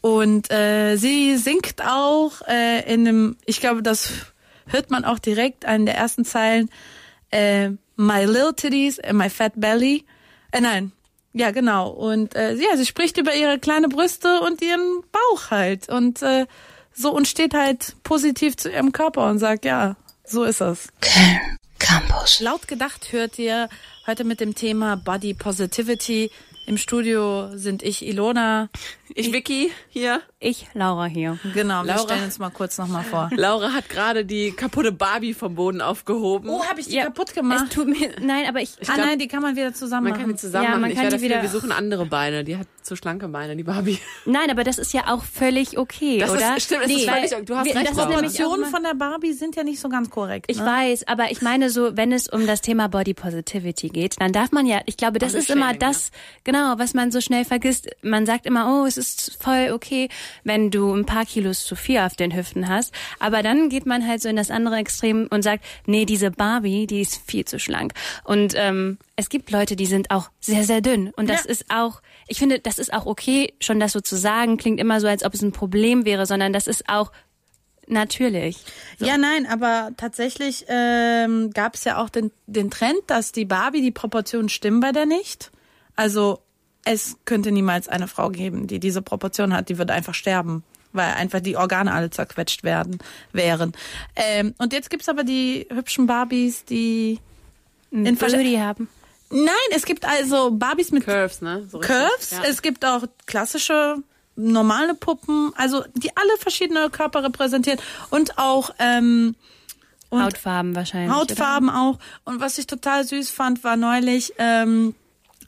Und 0.00 0.50
äh, 0.52 0.96
sie 0.96 1.36
singt 1.36 1.82
auch 1.84 2.40
äh, 2.46 2.92
in 2.92 3.04
dem, 3.04 3.36
ich 3.44 3.60
glaube, 3.60 3.82
das 3.82 4.12
hört 4.66 4.90
man 4.90 5.04
auch 5.04 5.18
direkt 5.18 5.64
an 5.64 5.86
der 5.86 5.96
ersten 5.96 6.24
Zeilen, 6.24 6.70
äh, 7.30 7.70
My 7.96 8.24
Little 8.24 8.54
Titties 8.54 9.00
and 9.00 9.18
My 9.18 9.28
Fat 9.28 9.54
Belly. 9.56 10.04
Äh, 10.52 10.60
nein, 10.60 10.92
ja, 11.32 11.50
genau. 11.50 11.90
Und 11.90 12.34
äh, 12.34 12.54
ja, 12.54 12.76
sie 12.76 12.86
spricht 12.86 13.16
über 13.18 13.34
ihre 13.34 13.58
kleine 13.58 13.88
Brüste 13.88 14.40
und 14.40 14.62
ihren 14.62 15.02
Bauch 15.12 15.50
halt. 15.50 15.88
Und 15.88 16.22
äh, 16.22 16.46
so 16.92 17.14
und 17.14 17.28
steht 17.28 17.54
halt 17.54 17.96
positiv 18.02 18.56
zu 18.56 18.70
ihrem 18.70 18.92
Körper 18.92 19.28
und 19.28 19.38
sagt, 19.38 19.64
ja, 19.64 19.96
so 20.24 20.44
ist 20.44 20.60
es. 20.60 20.88
Köln 21.00 21.58
Campus. 21.78 22.40
Laut 22.40 22.68
gedacht 22.68 23.12
hört 23.12 23.38
ihr 23.38 23.68
heute 24.06 24.24
mit 24.24 24.40
dem 24.40 24.54
Thema 24.54 24.96
Body 24.96 25.32
Positivity. 25.34 26.30
Im 26.68 26.76
Studio 26.76 27.48
sind 27.56 27.82
ich 27.82 28.06
Ilona. 28.06 28.68
Ich 29.14 29.32
Vicky 29.32 29.72
hier. 29.88 30.20
Ich 30.38 30.66
Laura 30.74 31.06
hier. 31.06 31.38
Genau, 31.54 31.82
wir 31.82 31.94
Laura. 31.94 31.98
stellen 32.00 32.24
uns 32.24 32.38
mal 32.38 32.50
kurz 32.50 32.76
nochmal 32.78 33.02
vor. 33.04 33.30
Laura 33.34 33.72
hat 33.72 33.88
gerade 33.88 34.24
die 34.26 34.52
kaputte 34.52 34.92
Barbie 34.92 35.32
vom 35.34 35.54
Boden 35.54 35.80
aufgehoben. 35.80 36.50
Oh, 36.50 36.62
habe 36.66 36.80
ich 36.80 36.88
die 36.88 36.96
Ja, 36.96 37.04
kaputt 37.04 37.34
gemacht? 37.34 37.64
Es 37.68 37.74
tut 37.74 37.88
mir, 37.88 38.10
nein, 38.20 38.44
aber 38.46 38.60
ich, 38.60 38.70
ah 38.86 38.96
nein, 38.98 39.18
die 39.18 39.26
kann 39.26 39.40
man 39.42 39.56
wieder 39.56 39.72
zusammen 39.72 40.04
man 40.04 40.12
kann 40.12 40.22
machen. 40.22 40.32
die 40.36 40.38
zusammen 40.40 40.64
Ja, 40.64 40.70
machen. 40.72 40.80
man 40.82 40.90
ich 40.90 40.96
kann 40.96 41.06
die 41.06 41.10
dafür, 41.12 41.24
wieder- 41.28 41.42
wir 41.42 41.48
suchen 41.48 41.72
andere 41.72 42.04
Beine. 42.06 42.44
Die 42.44 42.56
hat 42.58 42.66
zu 42.82 42.96
schlanke 42.96 43.28
Beine, 43.28 43.56
die 43.56 43.64
Barbie. 43.64 43.98
nein, 44.26 44.50
aber 44.50 44.62
das 44.62 44.78
ist 44.78 44.92
ja 44.92 45.04
auch 45.12 45.24
völlig 45.24 45.78
okay, 45.78 46.18
Das 46.18 46.30
ist- 46.30 46.36
oder? 46.36 46.60
stimmt, 46.60 46.82
es 46.84 46.90
ist 46.92 47.06
weil 47.08 47.28
völlig- 47.28 47.46
du 47.46 47.56
hast 47.56 47.64
wir- 47.64 47.74
recht, 47.74 47.86
das 47.86 47.90
ist 47.92 47.96
Laura. 47.96 48.08
nämlich 48.10 48.24
Informationen 48.38 48.62
immer- 48.62 48.70
von 48.70 48.82
der 48.84 48.94
Barbie 48.94 49.32
sind 49.32 49.56
ja 49.56 49.64
nicht 49.64 49.80
so 49.80 49.88
ganz 49.88 50.10
korrekt. 50.10 50.46
Ich 50.48 50.58
ne? 50.58 50.66
weiß, 50.66 51.08
aber 51.08 51.30
ich 51.32 51.40
meine 51.42 51.70
so, 51.70 51.96
wenn 51.96 52.12
es 52.12 52.28
um 52.28 52.46
das 52.46 52.60
Thema 52.60 52.88
Body 52.88 53.14
Positivity 53.14 53.88
geht, 53.88 54.20
dann 54.20 54.32
darf 54.32 54.52
man 54.52 54.66
ja, 54.66 54.80
ich 54.86 54.96
glaube, 54.98 55.18
das 55.18 55.32
ist 55.34 55.48
immer 55.50 55.66
Shaming, 55.68 55.78
das, 55.80 56.10
genau, 56.44 56.57
Genau, 56.58 56.78
was 56.78 56.92
man 56.92 57.12
so 57.12 57.20
schnell 57.20 57.44
vergisst. 57.44 57.88
Man 58.02 58.26
sagt 58.26 58.44
immer, 58.44 58.82
oh, 58.82 58.84
es 58.86 58.96
ist 58.96 59.36
voll 59.40 59.70
okay, 59.72 60.08
wenn 60.42 60.70
du 60.72 60.92
ein 60.92 61.06
paar 61.06 61.24
Kilos 61.24 61.64
zu 61.64 61.76
viel 61.76 61.98
auf 61.98 62.16
den 62.16 62.34
Hüften 62.34 62.68
hast. 62.68 62.92
Aber 63.20 63.44
dann 63.44 63.68
geht 63.68 63.86
man 63.86 64.06
halt 64.06 64.20
so 64.22 64.28
in 64.28 64.34
das 64.34 64.50
andere 64.50 64.76
Extrem 64.76 65.28
und 65.30 65.42
sagt, 65.42 65.64
nee, 65.86 66.04
diese 66.04 66.32
Barbie, 66.32 66.88
die 66.88 67.00
ist 67.02 67.20
viel 67.26 67.44
zu 67.44 67.60
schlank. 67.60 67.92
Und 68.24 68.54
ähm, 68.56 68.98
es 69.14 69.28
gibt 69.28 69.52
Leute, 69.52 69.76
die 69.76 69.86
sind 69.86 70.10
auch 70.10 70.30
sehr, 70.40 70.64
sehr 70.64 70.80
dünn. 70.80 71.10
Und 71.16 71.28
das 71.30 71.44
Ja. 71.44 71.50
ist 71.50 71.66
auch, 71.68 72.02
ich 72.26 72.38
finde, 72.38 72.58
das 72.58 72.78
ist 72.78 72.92
auch 72.92 73.06
okay, 73.06 73.54
schon 73.60 73.78
das 73.78 73.92
so 73.92 74.00
zu 74.00 74.16
sagen, 74.16 74.56
klingt 74.56 74.80
immer 74.80 75.00
so, 75.00 75.06
als 75.06 75.24
ob 75.24 75.34
es 75.34 75.42
ein 75.42 75.52
Problem 75.52 76.04
wäre, 76.04 76.26
sondern 76.26 76.52
das 76.52 76.66
ist 76.66 76.88
auch 76.88 77.12
natürlich. 77.86 78.58
Ja, 78.98 79.16
nein, 79.16 79.46
aber 79.46 79.92
tatsächlich 79.96 80.64
ähm, 80.68 81.50
gab 81.52 81.76
es 81.76 81.84
ja 81.84 82.02
auch 82.02 82.08
den, 82.08 82.32
den 82.46 82.70
Trend, 82.70 82.98
dass 83.06 83.30
die 83.30 83.44
Barbie, 83.44 83.80
die 83.80 83.92
Proportionen 83.92 84.48
stimmen 84.48 84.80
bei 84.80 84.90
der 84.90 85.06
nicht. 85.06 85.52
Also 85.96 86.40
es 86.88 87.16
könnte 87.24 87.52
niemals 87.52 87.88
eine 87.88 88.08
Frau 88.08 88.30
geben, 88.30 88.66
die 88.66 88.80
diese 88.80 89.02
Proportion 89.02 89.54
hat, 89.54 89.68
die 89.68 89.78
würde 89.78 89.92
einfach 89.92 90.14
sterben, 90.14 90.64
weil 90.92 91.12
einfach 91.14 91.40
die 91.40 91.56
Organe 91.56 91.92
alle 91.92 92.10
zerquetscht 92.10 92.64
werden 92.64 92.98
wären. 93.32 93.72
Ähm, 94.16 94.54
und 94.58 94.72
jetzt 94.72 94.90
gibt's 94.90 95.08
aber 95.08 95.24
die 95.24 95.66
hübschen 95.70 96.06
Barbies, 96.06 96.64
die 96.64 97.20
In 97.90 98.16
Booty 98.16 98.56
haben. 98.56 98.88
Nein, 99.30 99.54
es 99.74 99.84
gibt 99.84 100.06
also 100.06 100.50
Barbies 100.52 100.90
mit 100.90 101.04
Curves, 101.04 101.42
ne? 101.42 101.66
So 101.70 101.78
richtig. 101.78 101.96
Curves. 101.96 102.30
Ja. 102.30 102.42
Es 102.44 102.62
gibt 102.62 102.84
auch 102.84 103.04
klassische 103.26 103.96
normale 104.36 104.94
Puppen, 104.94 105.52
also 105.56 105.84
die 105.94 106.16
alle 106.16 106.36
verschiedene 106.38 106.88
Körper 106.90 107.24
repräsentieren 107.24 107.80
und 108.10 108.38
auch 108.38 108.70
ähm, 108.78 109.34
und 110.10 110.22
Hautfarben 110.22 110.74
wahrscheinlich. 110.74 111.14
Hautfarben 111.14 111.68
auch. 111.68 111.98
Und 112.24 112.40
was 112.40 112.56
ich 112.56 112.66
total 112.66 113.04
süß 113.04 113.30
fand, 113.30 113.62
war 113.62 113.76
neulich 113.76 114.32
ähm, 114.38 114.94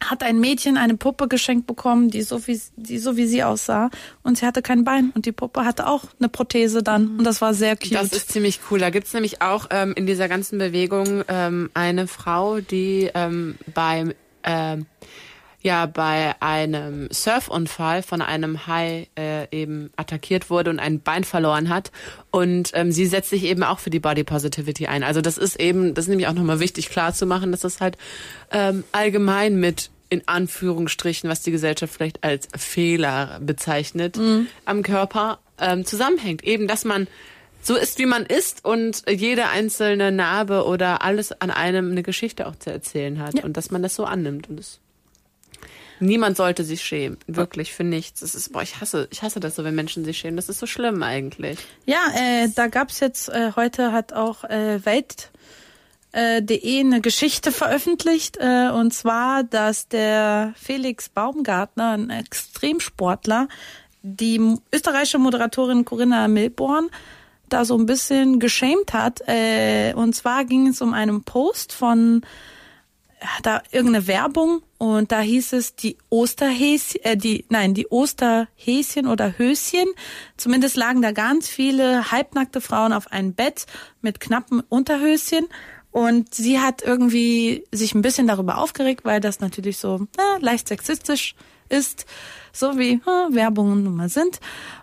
hat 0.02 0.22
ein 0.22 0.40
Mädchen 0.40 0.76
eine 0.76 0.96
Puppe 0.96 1.28
geschenkt 1.28 1.66
bekommen, 1.66 2.10
die 2.10 2.22
so 2.22 2.46
wie 2.46 2.60
die 2.76 2.98
so 2.98 3.16
wie 3.16 3.26
sie 3.26 3.44
aussah 3.44 3.90
und 4.22 4.38
sie 4.38 4.46
hatte 4.46 4.62
kein 4.62 4.84
Bein 4.84 5.10
und 5.14 5.26
die 5.26 5.32
Puppe 5.32 5.64
hatte 5.64 5.86
auch 5.86 6.04
eine 6.18 6.28
Prothese 6.28 6.82
dann 6.82 7.18
und 7.18 7.24
das 7.24 7.40
war 7.40 7.54
sehr 7.54 7.76
cute. 7.76 7.94
Das 7.94 8.12
ist 8.12 8.32
ziemlich 8.32 8.60
cool. 8.70 8.78
Da 8.78 8.90
gibt's 8.90 9.12
nämlich 9.12 9.42
auch 9.42 9.66
ähm, 9.70 9.92
in 9.94 10.06
dieser 10.06 10.28
ganzen 10.28 10.58
Bewegung 10.58 11.24
ähm, 11.28 11.70
eine 11.74 12.06
Frau, 12.06 12.60
die 12.60 13.10
ähm, 13.14 13.56
beim 13.74 14.14
ähm, 14.42 14.86
ja 15.62 15.86
bei 15.86 16.34
einem 16.40 17.08
Surfunfall 17.12 18.02
von 18.02 18.22
einem 18.22 18.66
Hai 18.66 19.08
äh, 19.18 19.46
eben 19.50 19.90
attackiert 19.96 20.48
wurde 20.50 20.70
und 20.70 20.78
ein 20.78 21.00
Bein 21.00 21.24
verloren 21.24 21.68
hat 21.68 21.90
und 22.30 22.70
ähm, 22.74 22.92
sie 22.92 23.06
setzt 23.06 23.30
sich 23.30 23.44
eben 23.44 23.62
auch 23.62 23.78
für 23.78 23.90
die 23.90 24.00
Body 24.00 24.24
Positivity 24.24 24.86
ein. 24.86 25.02
Also 25.02 25.20
das 25.20 25.36
ist 25.38 25.60
eben, 25.60 25.94
das 25.94 26.06
ist 26.06 26.08
nämlich 26.08 26.28
auch 26.28 26.32
nochmal 26.32 26.60
wichtig 26.60 26.88
klar 26.88 27.12
zu 27.12 27.26
machen, 27.26 27.50
dass 27.50 27.60
das 27.60 27.80
halt 27.80 27.98
ähm, 28.50 28.84
allgemein 28.92 29.56
mit 29.60 29.90
in 30.08 30.22
Anführungsstrichen, 30.26 31.30
was 31.30 31.42
die 31.42 31.52
Gesellschaft 31.52 31.94
vielleicht 31.94 32.24
als 32.24 32.48
Fehler 32.56 33.38
bezeichnet, 33.40 34.18
am 34.64 34.82
Körper 34.82 35.38
ähm, 35.60 35.84
zusammenhängt. 35.84 36.42
Eben, 36.42 36.66
dass 36.66 36.84
man 36.84 37.06
so 37.62 37.76
ist, 37.76 37.98
wie 37.98 38.06
man 38.06 38.24
ist 38.26 38.64
und 38.64 39.04
jede 39.08 39.50
einzelne 39.50 40.10
Narbe 40.10 40.64
oder 40.64 41.02
alles 41.02 41.30
an 41.40 41.50
einem 41.52 41.92
eine 41.92 42.02
Geschichte 42.02 42.48
auch 42.48 42.56
zu 42.56 42.70
erzählen 42.72 43.20
hat 43.22 43.34
Ja. 43.34 43.44
und 43.44 43.56
dass 43.56 43.70
man 43.70 43.82
das 43.84 43.94
so 43.94 44.04
annimmt 44.04 44.48
und 44.48 44.56
das 44.58 44.80
Niemand 46.00 46.36
sollte 46.36 46.64
sich 46.64 46.82
schämen, 46.82 47.18
wirklich 47.26 47.72
für 47.72 47.84
nichts. 47.84 48.20
Das 48.20 48.34
ist, 48.34 48.52
boah, 48.52 48.62
ich 48.62 48.80
hasse, 48.80 49.06
ich 49.10 49.22
hasse 49.22 49.38
das 49.38 49.54
so, 49.56 49.64
wenn 49.64 49.74
Menschen 49.74 50.04
sich 50.04 50.18
schämen. 50.18 50.36
Das 50.36 50.48
ist 50.48 50.58
so 50.58 50.66
schlimm 50.66 51.02
eigentlich. 51.02 51.58
Ja, 51.84 51.98
äh, 52.16 52.48
da 52.54 52.68
gab's 52.68 53.00
jetzt 53.00 53.28
äh, 53.28 53.52
heute 53.54 53.92
hat 53.92 54.12
auch 54.12 54.44
äh, 54.44 54.84
Welt 54.84 55.30
äh, 56.12 56.42
eine 56.80 57.00
Geschichte 57.00 57.52
veröffentlicht 57.52 58.38
äh, 58.40 58.70
und 58.70 58.92
zwar, 58.92 59.44
dass 59.44 59.88
der 59.88 60.54
Felix 60.56 61.08
Baumgartner, 61.08 61.92
ein 61.92 62.10
Extremsportler, 62.10 63.48
die 64.02 64.56
österreichische 64.72 65.18
Moderatorin 65.18 65.84
Corinna 65.84 66.26
Milborn 66.28 66.90
da 67.48 67.64
so 67.64 67.76
ein 67.76 67.86
bisschen 67.86 68.38
geschämt 68.38 68.92
hat. 68.92 69.20
Äh, 69.26 69.92
und 69.94 70.14
zwar 70.14 70.44
ging 70.44 70.68
es 70.68 70.80
um 70.80 70.94
einen 70.94 71.22
Post 71.24 71.72
von 71.72 72.22
da 73.42 73.62
irgendeine 73.70 74.06
Werbung 74.06 74.62
und 74.78 75.12
da 75.12 75.20
hieß 75.20 75.52
es 75.52 75.74
die 75.76 75.98
Osterhäschen, 76.08 77.02
äh, 77.04 77.16
die 77.16 77.44
nein 77.48 77.74
die 77.74 77.86
Osterhäschen 77.88 79.06
oder 79.06 79.38
Höschen. 79.38 79.86
Zumindest 80.36 80.76
lagen 80.76 81.02
da 81.02 81.12
ganz 81.12 81.48
viele 81.48 82.10
halbnackte 82.10 82.60
Frauen 82.60 82.92
auf 82.92 83.12
einem 83.12 83.34
Bett 83.34 83.66
mit 84.00 84.20
knappen 84.20 84.60
Unterhöschen 84.60 85.46
und 85.90 86.34
sie 86.34 86.60
hat 86.60 86.82
irgendwie 86.82 87.64
sich 87.72 87.94
ein 87.94 88.02
bisschen 88.02 88.26
darüber 88.26 88.58
aufgeregt, 88.58 89.04
weil 89.04 89.20
das 89.20 89.40
natürlich 89.40 89.78
so 89.78 90.06
äh, 90.16 90.40
leicht 90.40 90.68
sexistisch 90.68 91.34
ist, 91.68 92.06
so 92.52 92.78
wie 92.78 92.94
äh, 92.94 93.34
Werbungen 93.34 93.84
nun 93.84 93.96
mal 93.96 94.08
sind. 94.08 94.40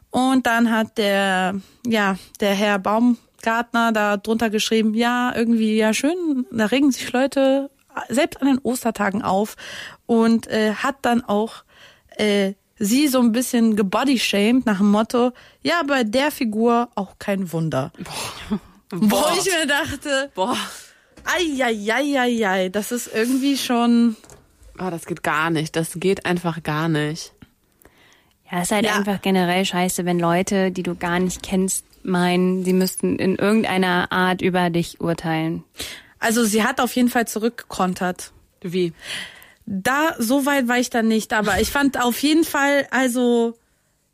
Und 0.09 0.47
dann 0.47 0.71
hat 0.71 0.97
der 0.97 1.55
ja 1.85 2.17
der 2.39 2.53
Herr 2.53 2.79
Baumgartner 2.79 3.91
da 3.91 4.17
drunter 4.17 4.49
geschrieben, 4.49 4.93
ja 4.93 5.33
irgendwie 5.35 5.77
ja 5.77 5.93
schön, 5.93 6.45
da 6.51 6.65
regen 6.65 6.91
sich 6.91 7.11
Leute 7.11 7.69
selbst 8.09 8.41
an 8.41 8.47
den 8.47 8.59
Ostertagen 8.59 9.21
auf 9.21 9.55
und 10.05 10.47
äh, 10.47 10.73
hat 10.73 10.97
dann 11.03 11.23
auch 11.23 11.63
äh, 12.17 12.53
sie 12.77 13.07
so 13.07 13.19
ein 13.19 13.31
bisschen 13.31 13.75
gebodyshamed 13.75 14.65
nach 14.65 14.77
dem 14.77 14.91
Motto, 14.91 15.31
ja, 15.63 15.81
bei 15.87 16.03
der 16.03 16.31
Figur 16.31 16.89
auch 16.95 17.15
kein 17.19 17.51
Wunder. 17.51 17.91
Wo 18.91 19.23
ich 19.37 19.45
mir 19.45 19.67
dachte, 19.67 20.31
Boah. 20.35 20.57
ei, 21.25 22.69
das 22.69 22.91
ist 22.91 23.09
irgendwie 23.13 23.57
schon, 23.57 24.15
Oh, 24.79 24.89
das 24.91 25.05
geht 25.07 25.23
gar 25.23 25.49
nicht. 25.49 25.75
Das 25.75 25.93
geht 25.95 26.25
einfach 26.25 26.61
gar 26.61 26.87
nicht. 26.87 27.33
Ja, 28.51 28.59
es 28.59 28.65
ist 28.65 28.71
halt 28.71 28.85
Ja. 28.85 28.93
einfach 28.95 29.21
generell 29.21 29.65
scheiße, 29.65 30.05
wenn 30.05 30.19
Leute, 30.19 30.71
die 30.71 30.83
du 30.83 30.95
gar 30.95 31.19
nicht 31.19 31.41
kennst, 31.43 31.83
meinen, 32.03 32.63
sie 32.63 32.73
müssten 32.73 33.17
in 33.17 33.35
irgendeiner 33.37 34.11
Art 34.11 34.41
über 34.41 34.69
dich 34.69 35.01
urteilen. 35.01 35.63
Also 36.19 36.43
sie 36.43 36.63
hat 36.63 36.79
auf 36.79 36.95
jeden 36.95 37.09
Fall 37.09 37.27
zurückgekontert. 37.27 38.31
Wie? 38.61 38.93
Da, 39.65 40.15
so 40.17 40.45
weit 40.45 40.67
war 40.67 40.79
ich 40.79 40.89
dann 40.89 41.07
nicht, 41.07 41.33
aber 41.33 41.59
ich 41.59 41.71
fand 41.71 42.01
auf 42.01 42.19
jeden 42.19 42.45
Fall, 42.45 42.87
also, 42.89 43.53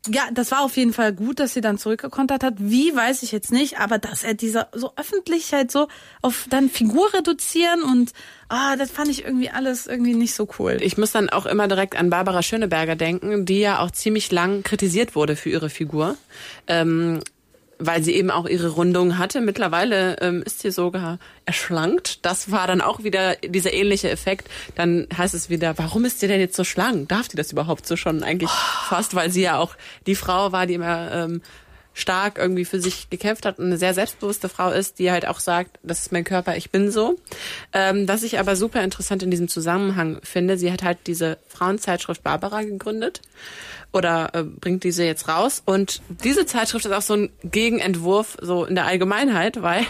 ja, 0.08 0.22
das 0.32 0.50
war 0.50 0.62
auf 0.62 0.76
jeden 0.76 0.92
Fall 0.92 1.12
gut, 1.12 1.38
dass 1.38 1.54
sie 1.54 1.60
dann 1.60 1.78
zurückgekontert 1.78 2.42
hat. 2.42 2.54
Wie, 2.58 2.94
weiß 2.94 3.22
ich 3.22 3.30
jetzt 3.30 3.52
nicht, 3.52 3.78
aber 3.78 3.98
dass 3.98 4.24
er 4.24 4.34
dieser 4.34 4.68
so 4.72 4.92
öffentlich 4.96 5.52
halt 5.52 5.70
so 5.70 5.86
auf 6.22 6.46
dann 6.50 6.68
Figur 6.68 7.14
reduzieren 7.14 7.84
und, 7.84 8.12
ah, 8.48 8.74
das 8.76 8.90
fand 8.90 9.08
ich 9.08 9.24
irgendwie 9.24 9.48
alles 9.48 9.86
irgendwie 9.86 10.14
nicht 10.14 10.34
so 10.34 10.48
cool. 10.58 10.78
Ich 10.80 10.98
muss 10.98 11.12
dann 11.12 11.30
auch 11.30 11.46
immer 11.46 11.68
direkt 11.68 11.96
an 11.96 12.10
Barbara 12.10 12.42
Schöneberger 12.42 12.96
denken, 12.96 13.46
die 13.46 13.60
ja 13.60 13.78
auch 13.78 13.92
ziemlich 13.92 14.32
lang 14.32 14.64
kritisiert 14.64 15.14
wurde 15.14 15.36
für 15.36 15.50
ihre 15.50 15.70
Figur. 15.70 16.16
Ähm, 16.66 17.20
weil 17.78 18.02
sie 18.02 18.14
eben 18.14 18.30
auch 18.30 18.46
ihre 18.46 18.68
Rundung 18.68 19.18
hatte. 19.18 19.40
Mittlerweile 19.40 20.18
ähm, 20.20 20.42
ist 20.44 20.60
sie 20.60 20.70
sogar 20.70 21.18
erschlankt. 21.44 22.24
Das 22.24 22.50
war 22.50 22.66
dann 22.66 22.80
auch 22.80 23.04
wieder 23.04 23.36
dieser 23.36 23.72
ähnliche 23.72 24.10
Effekt. 24.10 24.48
Dann 24.74 25.06
heißt 25.16 25.34
es 25.34 25.50
wieder, 25.50 25.78
warum 25.78 26.04
ist 26.04 26.20
sie 26.20 26.28
denn 26.28 26.40
jetzt 26.40 26.56
so 26.56 26.64
schlank? 26.64 27.08
Darf 27.08 27.28
die 27.28 27.36
das 27.36 27.52
überhaupt 27.52 27.86
so 27.86 27.96
schon 27.96 28.22
eigentlich 28.22 28.50
fast, 28.50 29.14
weil 29.14 29.30
sie 29.30 29.42
ja 29.42 29.58
auch 29.58 29.76
die 30.06 30.14
Frau 30.14 30.52
war, 30.52 30.66
die 30.66 30.74
immer 30.74 31.12
ähm, 31.12 31.42
stark 31.94 32.38
irgendwie 32.38 32.64
für 32.64 32.80
sich 32.80 33.08
gekämpft 33.08 33.46
hat 33.46 33.58
und 33.58 33.66
eine 33.66 33.78
sehr 33.78 33.94
selbstbewusste 33.94 34.48
Frau 34.48 34.70
ist, 34.70 34.98
die 34.98 35.12
halt 35.12 35.26
auch 35.26 35.38
sagt, 35.38 35.78
das 35.82 36.00
ist 36.00 36.12
mein 36.12 36.24
Körper, 36.24 36.56
ich 36.56 36.70
bin 36.70 36.90
so. 36.90 37.16
Ähm, 37.72 38.08
was 38.08 38.24
ich 38.24 38.38
aber 38.40 38.56
super 38.56 38.82
interessant 38.82 39.22
in 39.22 39.30
diesem 39.30 39.48
Zusammenhang 39.48 40.18
finde, 40.22 40.58
sie 40.58 40.72
hat 40.72 40.82
halt 40.82 40.98
diese 41.06 41.38
Frauenzeitschrift 41.48 42.22
Barbara 42.22 42.62
gegründet 42.62 43.22
oder 43.94 44.30
äh, 44.34 44.42
bringt 44.42 44.84
diese 44.84 45.04
jetzt 45.04 45.28
raus? 45.28 45.62
Und 45.64 46.02
diese 46.08 46.46
Zeitschrift 46.46 46.84
ist 46.84 46.92
auch 46.92 47.02
so 47.02 47.14
ein 47.14 47.30
Gegenentwurf 47.42 48.36
so 48.40 48.64
in 48.64 48.74
der 48.74 48.86
Allgemeinheit, 48.86 49.62
weil 49.62 49.86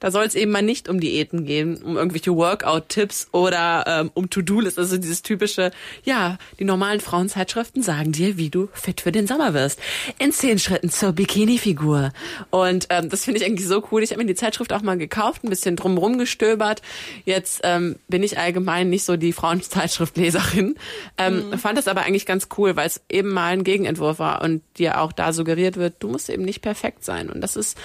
da 0.00 0.10
soll 0.10 0.24
es 0.24 0.34
eben 0.34 0.52
mal 0.52 0.62
nicht 0.62 0.88
um 0.88 1.00
Diäten 1.00 1.44
gehen, 1.44 1.82
um 1.82 1.96
irgendwelche 1.96 2.34
Workout-Tipps 2.34 3.28
oder 3.32 3.84
ähm, 3.86 4.10
um 4.14 4.30
To-Do-List. 4.30 4.78
Also 4.78 4.96
dieses 4.96 5.22
typische, 5.22 5.70
ja, 6.04 6.38
die 6.58 6.64
normalen 6.64 7.00
Frauenzeitschriften 7.00 7.82
sagen 7.82 8.12
dir, 8.12 8.36
wie 8.36 8.50
du 8.50 8.68
fit 8.72 9.00
für 9.00 9.12
den 9.12 9.26
Sommer 9.26 9.54
wirst. 9.54 9.80
In 10.18 10.32
zehn 10.32 10.58
Schritten 10.58 10.90
zur 10.90 11.12
Bikini-Figur. 11.12 12.12
Und 12.50 12.86
ähm, 12.90 13.08
das 13.08 13.24
finde 13.24 13.40
ich 13.40 13.46
eigentlich 13.46 13.68
so 13.68 13.86
cool. 13.90 14.02
Ich 14.02 14.10
habe 14.10 14.20
mir 14.22 14.26
die 14.26 14.34
Zeitschrift 14.34 14.72
auch 14.72 14.82
mal 14.82 14.98
gekauft, 14.98 15.44
ein 15.44 15.50
bisschen 15.50 15.76
drumrum 15.76 16.18
gestöbert. 16.18 16.82
Jetzt 17.24 17.60
ähm, 17.64 17.96
bin 18.08 18.22
ich 18.22 18.38
allgemein 18.38 18.90
nicht 18.90 19.04
so 19.04 19.16
die 19.16 19.32
Frauenzeitschriftleserin. 19.32 20.76
Ähm, 21.16 21.58
Fand 21.58 21.78
das 21.78 21.88
aber 21.88 22.02
eigentlich 22.02 22.26
ganz 22.26 22.48
cool, 22.56 22.76
weil 22.76 22.86
es 22.86 23.00
eben 23.08 23.32
mal 23.32 23.52
ein 23.52 23.64
Gegenentwurf 23.64 24.18
war 24.18 24.42
und 24.42 24.62
dir 24.78 25.00
auch 25.00 25.12
da 25.12 25.32
suggeriert 25.32 25.76
wird, 25.76 25.96
du 26.00 26.08
musst 26.08 26.30
eben 26.30 26.44
nicht 26.44 26.62
perfekt 26.62 27.04
sein. 27.04 27.30
Und 27.30 27.40
das 27.40 27.56
ist 27.56 27.78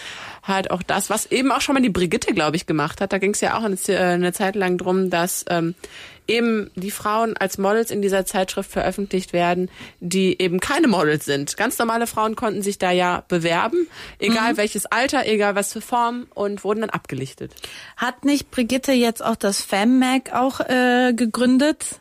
halt 0.43 0.71
auch 0.71 0.83
das, 0.83 1.09
was 1.09 1.25
eben 1.25 1.51
auch 1.51 1.61
schon 1.61 1.72
mal 1.73 1.81
die 1.81 1.89
Brigitte, 1.89 2.33
glaube 2.33 2.55
ich, 2.55 2.65
gemacht 2.65 3.01
hat. 3.01 3.13
Da 3.13 3.17
ging 3.17 3.31
es 3.31 3.41
ja 3.41 3.57
auch 3.57 3.63
eine, 3.63 3.77
äh, 3.87 3.97
eine 3.97 4.33
Zeit 4.33 4.55
lang 4.55 4.77
drum, 4.77 5.09
dass 5.09 5.45
ähm, 5.49 5.75
eben 6.27 6.71
die 6.75 6.91
Frauen 6.91 7.35
als 7.37 7.57
Models 7.57 7.91
in 7.91 8.01
dieser 8.01 8.25
Zeitschrift 8.25 8.71
veröffentlicht 8.71 9.33
werden, 9.33 9.69
die 9.99 10.39
eben 10.41 10.59
keine 10.59 10.87
Models 10.87 11.25
sind. 11.25 11.57
Ganz 11.57 11.77
normale 11.77 12.07
Frauen 12.07 12.35
konnten 12.35 12.61
sich 12.61 12.77
da 12.77 12.91
ja 12.91 13.23
bewerben, 13.27 13.87
egal 14.19 14.57
welches 14.57 14.85
Alter, 14.85 15.25
egal 15.25 15.55
was 15.55 15.73
für 15.73 15.81
Form 15.81 16.27
und 16.33 16.63
wurden 16.63 16.81
dann 16.81 16.89
abgelichtet. 16.89 17.53
Hat 17.97 18.25
nicht 18.25 18.51
Brigitte 18.51 18.93
jetzt 18.93 19.23
auch 19.23 19.35
das 19.35 19.61
FemMag 19.61 20.33
auch 20.33 20.59
äh, 20.61 21.13
gegründet? 21.13 21.99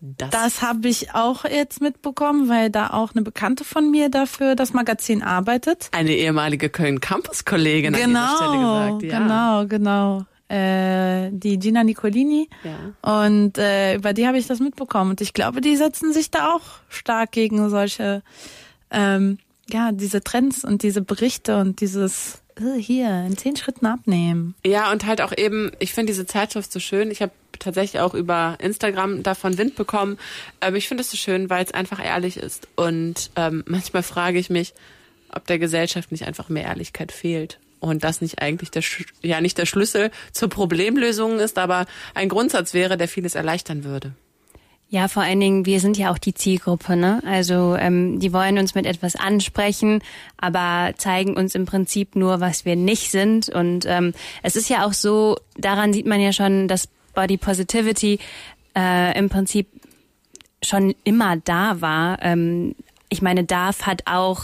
Das? 0.00 0.30
Das 0.30 0.62
habe 0.62 0.88
ich 0.88 1.14
auch 1.14 1.44
jetzt 1.44 1.80
mitbekommen, 1.80 2.48
weil 2.48 2.70
da 2.70 2.90
auch 2.90 3.14
eine 3.14 3.22
Bekannte 3.22 3.64
von 3.64 3.90
mir 3.90 4.08
dafür 4.08 4.54
das 4.54 4.72
Magazin 4.72 5.22
arbeitet. 5.22 5.88
Eine 5.92 6.12
ehemalige 6.12 6.68
Köln-Campus-Kollegin 6.68 7.92
genau, 7.94 8.04
an 8.04 8.10
dieser 8.10 8.36
Stelle 8.36 8.58
gesagt. 8.58 9.02
Ja. 9.02 9.18
Genau, 9.18 9.66
genau. 9.66 10.24
Äh, 10.48 11.30
die 11.32 11.58
Gina 11.58 11.84
Nicolini. 11.84 12.48
Ja. 12.64 13.26
Und 13.26 13.58
äh, 13.58 13.96
über 13.96 14.12
die 14.12 14.26
habe 14.26 14.38
ich 14.38 14.46
das 14.46 14.60
mitbekommen. 14.60 15.10
Und 15.10 15.20
ich 15.20 15.34
glaube, 15.34 15.60
die 15.60 15.76
setzen 15.76 16.12
sich 16.12 16.30
da 16.30 16.54
auch 16.54 16.62
stark 16.88 17.32
gegen 17.32 17.68
solche, 17.68 18.22
ähm, 18.90 19.38
ja, 19.68 19.92
diese 19.92 20.22
Trends 20.22 20.64
und 20.64 20.82
diese 20.82 21.02
Berichte 21.02 21.58
und 21.58 21.80
dieses 21.80 22.40
äh, 22.56 22.80
hier 22.80 23.24
in 23.26 23.36
zehn 23.36 23.56
Schritten 23.56 23.84
abnehmen. 23.84 24.54
Ja, 24.64 24.90
und 24.90 25.04
halt 25.04 25.20
auch 25.20 25.36
eben, 25.36 25.70
ich 25.80 25.92
finde 25.92 26.12
diese 26.12 26.24
Zeitschrift 26.24 26.72
so 26.72 26.80
schön. 26.80 27.10
Ich 27.10 27.20
habe 27.20 27.32
tatsächlich 27.58 28.00
auch 28.00 28.14
über 28.14 28.56
Instagram 28.60 29.22
davon 29.22 29.58
Wind 29.58 29.76
bekommen. 29.76 30.18
Ähm, 30.60 30.74
ich 30.74 30.88
finde 30.88 31.02
es 31.02 31.10
so 31.10 31.16
schön, 31.16 31.50
weil 31.50 31.64
es 31.64 31.72
einfach 31.72 32.04
ehrlich 32.04 32.36
ist. 32.36 32.68
Und 32.76 33.30
ähm, 33.36 33.64
manchmal 33.66 34.02
frage 34.02 34.38
ich 34.38 34.50
mich, 34.50 34.74
ob 35.32 35.46
der 35.46 35.58
Gesellschaft 35.58 36.10
nicht 36.10 36.26
einfach 36.26 36.48
mehr 36.48 36.64
Ehrlichkeit 36.64 37.12
fehlt. 37.12 37.58
Und 37.80 38.02
das 38.02 38.20
nicht 38.20 38.42
eigentlich 38.42 38.70
der, 38.70 38.82
ja 39.22 39.40
nicht 39.40 39.56
der 39.56 39.66
Schlüssel 39.66 40.10
zur 40.32 40.48
Problemlösung 40.48 41.38
ist, 41.38 41.58
aber 41.58 41.86
ein 42.14 42.28
Grundsatz 42.28 42.74
wäre, 42.74 42.96
der 42.96 43.06
vieles 43.06 43.34
erleichtern 43.36 43.84
würde. 43.84 44.14
Ja, 44.90 45.06
vor 45.08 45.22
allen 45.22 45.38
Dingen, 45.38 45.66
wir 45.66 45.80
sind 45.80 45.98
ja 45.98 46.10
auch 46.10 46.16
die 46.16 46.32
Zielgruppe, 46.32 46.96
ne? 46.96 47.22
Also 47.26 47.76
ähm, 47.76 48.20
die 48.20 48.32
wollen 48.32 48.56
uns 48.56 48.74
mit 48.74 48.86
etwas 48.86 49.16
ansprechen, 49.16 50.02
aber 50.38 50.94
zeigen 50.96 51.36
uns 51.36 51.54
im 51.54 51.66
Prinzip 51.66 52.16
nur, 52.16 52.40
was 52.40 52.64
wir 52.64 52.74
nicht 52.74 53.10
sind. 53.10 53.50
Und 53.50 53.84
ähm, 53.86 54.14
es 54.42 54.56
ist 54.56 54.70
ja 54.70 54.86
auch 54.86 54.94
so, 54.94 55.36
daran 55.58 55.92
sieht 55.92 56.06
man 56.06 56.20
ja 56.22 56.32
schon, 56.32 56.68
dass 56.68 56.88
Body 57.18 57.36
Positivity 57.36 58.20
äh, 58.76 59.18
im 59.18 59.28
Prinzip 59.28 59.66
schon 60.62 60.94
immer 61.02 61.36
da 61.36 61.80
war. 61.80 62.22
Ähm, 62.22 62.76
ich 63.08 63.22
meine, 63.22 63.42
DAF 63.42 63.86
hat 63.86 64.02
auch, 64.06 64.42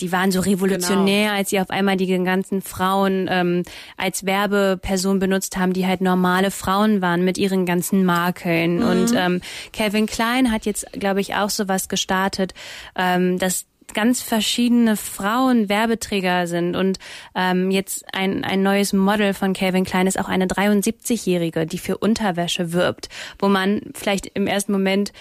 die 0.00 0.10
waren 0.10 0.30
so 0.30 0.40
revolutionär, 0.40 1.24
Genau. 1.24 1.36
als 1.36 1.50
sie 1.50 1.60
auf 1.60 1.68
einmal 1.68 1.96
die 1.96 2.06
ganzen 2.06 2.62
Frauen 2.62 3.28
ähm, 3.30 3.62
als 3.98 4.24
Werbeperson 4.24 5.18
benutzt 5.18 5.56
haben, 5.58 5.74
die 5.74 5.86
halt 5.86 6.00
normale 6.00 6.50
Frauen 6.50 7.02
waren 7.02 7.24
mit 7.24 7.36
ihren 7.36 7.66
ganzen 7.66 8.04
Makeln. 8.06 8.82
Und 8.82 9.12
ähm, 9.16 9.42
Calvin 9.72 10.06
Klein 10.06 10.50
hat 10.50 10.64
jetzt, 10.64 10.86
glaube 10.92 11.20
ich, 11.20 11.34
auch 11.34 11.50
sowas 11.50 11.88
gestartet, 11.88 12.54
ähm, 12.96 13.38
dass 13.38 13.66
ganz 13.92 14.22
verschiedene 14.22 14.96
Frauen 14.96 15.68
Werbeträger 15.68 16.46
sind 16.46 16.76
und 16.76 16.98
ähm, 17.34 17.70
jetzt 17.70 18.04
ein, 18.12 18.44
ein 18.44 18.62
neues 18.62 18.92
Model 18.92 19.34
von 19.34 19.52
Calvin 19.52 19.84
Klein 19.84 20.06
ist 20.06 20.18
auch 20.18 20.28
eine 20.28 20.46
73-Jährige, 20.46 21.66
die 21.66 21.78
für 21.78 21.98
Unterwäsche 21.98 22.72
wirbt, 22.72 23.08
wo 23.38 23.48
man 23.48 23.82
vielleicht 23.94 24.26
im 24.34 24.46
ersten 24.46 24.72
Moment 24.72 25.12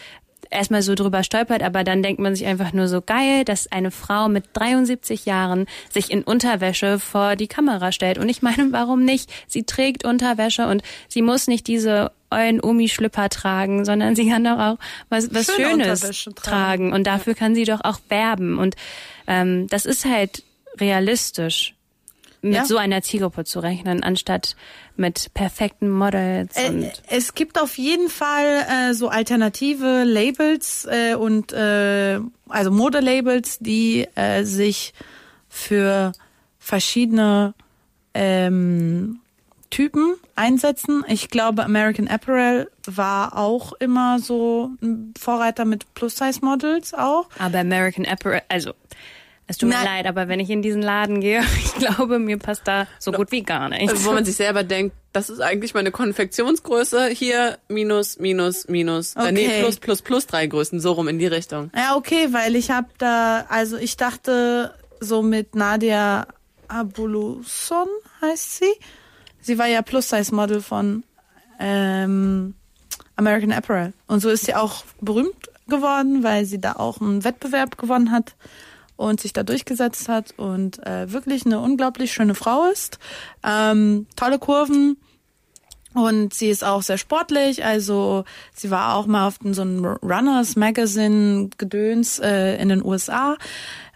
erstmal 0.54 0.82
so 0.82 0.96
drüber 0.96 1.24
stolpert, 1.24 1.64
aber 1.64 1.84
dann 1.84 2.04
denkt 2.04 2.22
man 2.22 2.36
sich 2.36 2.46
einfach 2.46 2.74
nur 2.74 2.88
so 2.88 3.02
geil, 3.02 3.44
dass 3.44 3.72
eine 3.72 3.92
Frau 3.92 4.30
mit 4.30 4.46
73 4.54 5.26
Jahren 5.26 5.66
sich 5.90 6.12
in 6.12 6.24
Unterwäsche 6.24 7.00
vor 7.00 7.36
die 7.36 7.48
Kamera 7.48 7.92
stellt. 7.92 8.18
Und 8.18 8.30
ich 8.30 8.42
meine, 8.42 8.72
warum 8.72 9.04
nicht? 9.04 9.32
Sie 9.48 9.64
trägt 9.64 10.06
Unterwäsche 10.06 10.68
und 10.68 10.84
sie 11.08 11.22
muss 11.22 11.48
nicht 11.48 11.68
diese 11.68 12.12
euren 12.34 12.60
Omi-Schlüpper 12.62 13.30
tragen, 13.30 13.86
sondern 13.86 14.16
sie 14.16 14.28
kann 14.30 14.44
doch 14.44 14.60
auch 14.60 14.78
was, 15.10 15.34
was 15.34 15.46
Schöne 15.46 15.84
Schönes 15.98 16.30
tragen. 16.36 16.92
Und 16.94 17.06
dafür 17.06 17.36
kann 17.36 17.56
sie 17.56 17.64
doch 17.66 17.82
auch 17.84 18.00
werben. 18.10 18.58
Und 18.60 18.76
ähm, 19.28 19.68
das 19.68 19.86
ist 19.86 20.06
halt 20.06 20.44
realistisch, 20.80 21.76
mit 22.42 22.56
Ja. 22.56 22.66
so 22.66 22.76
einer 22.78 23.02
Zielgruppe 23.02 23.46
zu 23.46 23.62
rechnen, 23.62 24.04
anstatt 24.04 24.58
mit 24.98 25.34
perfekten 25.34 25.90
Models. 25.90 26.58
Äh, 26.58 26.92
es 27.08 27.36
gibt 27.36 27.58
auf 27.60 27.78
jeden 27.78 28.10
Fall 28.10 28.66
äh, 28.70 28.94
so 28.94 29.08
alternative 29.08 30.04
Labels 30.04 30.86
äh, 30.92 31.16
und 31.16 31.54
äh, 31.54 32.20
also 32.50 32.70
Modelabels, 32.72 33.60
die 33.60 34.08
äh, 34.16 34.44
sich 34.44 34.94
für 35.48 36.12
verschiedene 36.60 37.54
ähm, 38.14 39.20
Typen 39.74 40.16
einsetzen. 40.36 41.04
Ich 41.08 41.30
glaube, 41.30 41.64
American 41.64 42.08
Apparel 42.08 42.70
war 42.86 43.36
auch 43.36 43.74
immer 43.74 44.20
so 44.20 44.70
ein 44.84 45.16
Vorreiter 45.20 45.66
mit 45.66 45.92
Plus-Size-Models 45.96 46.94
auch. 46.94 47.28
Aber 47.40 47.58
American 47.58 48.06
Apparel, 48.06 48.42
also 48.50 48.74
es 49.48 49.58
tut 49.58 49.70
mir 49.70 49.76
Nein. 49.76 49.86
leid, 49.86 50.06
aber 50.06 50.28
wenn 50.28 50.40
ich 50.40 50.52
in 50.52 50.62
diesen 50.62 50.84
Laden 50.84 51.22
gehe, 51.22 51.42
ich 51.58 51.74
glaube, 51.74 52.20
mir 52.20 52.38
passt 52.38 52.68
da 52.68 52.86
so 53.00 53.12
gut 53.12 53.32
wie 53.32 53.42
gar 53.42 53.68
nichts. 53.70 54.06
Wo 54.06 54.12
man 54.12 54.24
sich 54.26 54.36
selber 54.36 54.64
denkt, 54.64 54.96
das 55.12 55.32
ist 55.32 55.40
eigentlich 55.40 55.74
meine 55.74 55.90
Konfektionsgröße. 55.92 57.08
Hier 57.08 57.58
minus, 57.68 58.20
minus, 58.20 58.68
minus. 58.68 59.16
Äh, 59.16 59.32
nee, 59.32 59.48
Okay. 59.48 59.62
plus, 59.62 59.78
plus, 59.78 60.02
plus 60.04 60.28
drei 60.28 60.46
Größen. 60.46 60.80
So 60.80 60.92
rum 60.92 61.08
in 61.08 61.18
die 61.18 61.26
Richtung. 61.28 61.72
Ja, 61.76 61.96
okay, 61.96 62.28
weil 62.32 62.56
ich 62.56 62.70
habe 62.70 62.90
da, 63.00 63.46
also 63.50 63.78
ich 63.78 63.98
dachte 63.98 64.76
so 65.00 65.24
mit 65.24 65.56
Nadia 65.56 66.28
Abuluson 66.68 67.88
heißt 68.22 68.58
sie. 68.58 68.72
Sie 69.44 69.60
war 69.60 69.68
ja 69.68 69.82
Plus-Size-Model 69.82 70.62
von 70.62 71.04
ähm, 71.60 72.56
American 73.16 73.52
Apparel. 73.52 73.94
Und 74.08 74.22
so 74.22 74.30
ist 74.30 74.46
sie 74.46 74.56
auch 74.56 74.84
berühmt 75.02 75.50
geworden, 75.68 76.24
weil 76.24 76.46
sie 76.46 76.60
da 76.60 76.74
auch 76.74 77.00
einen 77.00 77.24
Wettbewerb 77.24 77.78
gewonnen 77.78 78.12
hat 78.12 78.36
und 78.96 79.20
sich 79.20 79.34
da 79.34 79.44
durchgesetzt 79.44 80.10
hat 80.10 80.34
und 80.38 80.86
äh, 80.88 81.12
wirklich 81.12 81.46
eine 81.46 81.60
unglaublich 81.60 82.14
schöne 82.14 82.36
Frau 82.36 82.70
ist. 82.72 83.00
Ähm, 83.44 84.08
tolle 84.16 84.40
Kurven, 84.40 84.98
und 85.94 86.34
sie 86.34 86.50
ist 86.50 86.64
auch 86.64 86.82
sehr 86.82 86.98
sportlich, 86.98 87.64
also 87.64 88.24
sie 88.54 88.72
war 88.72 88.96
auch 88.96 89.06
mal 89.06 89.28
auf 89.28 89.38
so 89.44 89.62
einem 89.62 89.86
Runners 89.86 90.56
Magazine 90.56 91.50
Gedöns 91.58 92.18
äh, 92.18 92.56
in 92.60 92.70
den 92.70 92.84
USA, 92.84 93.38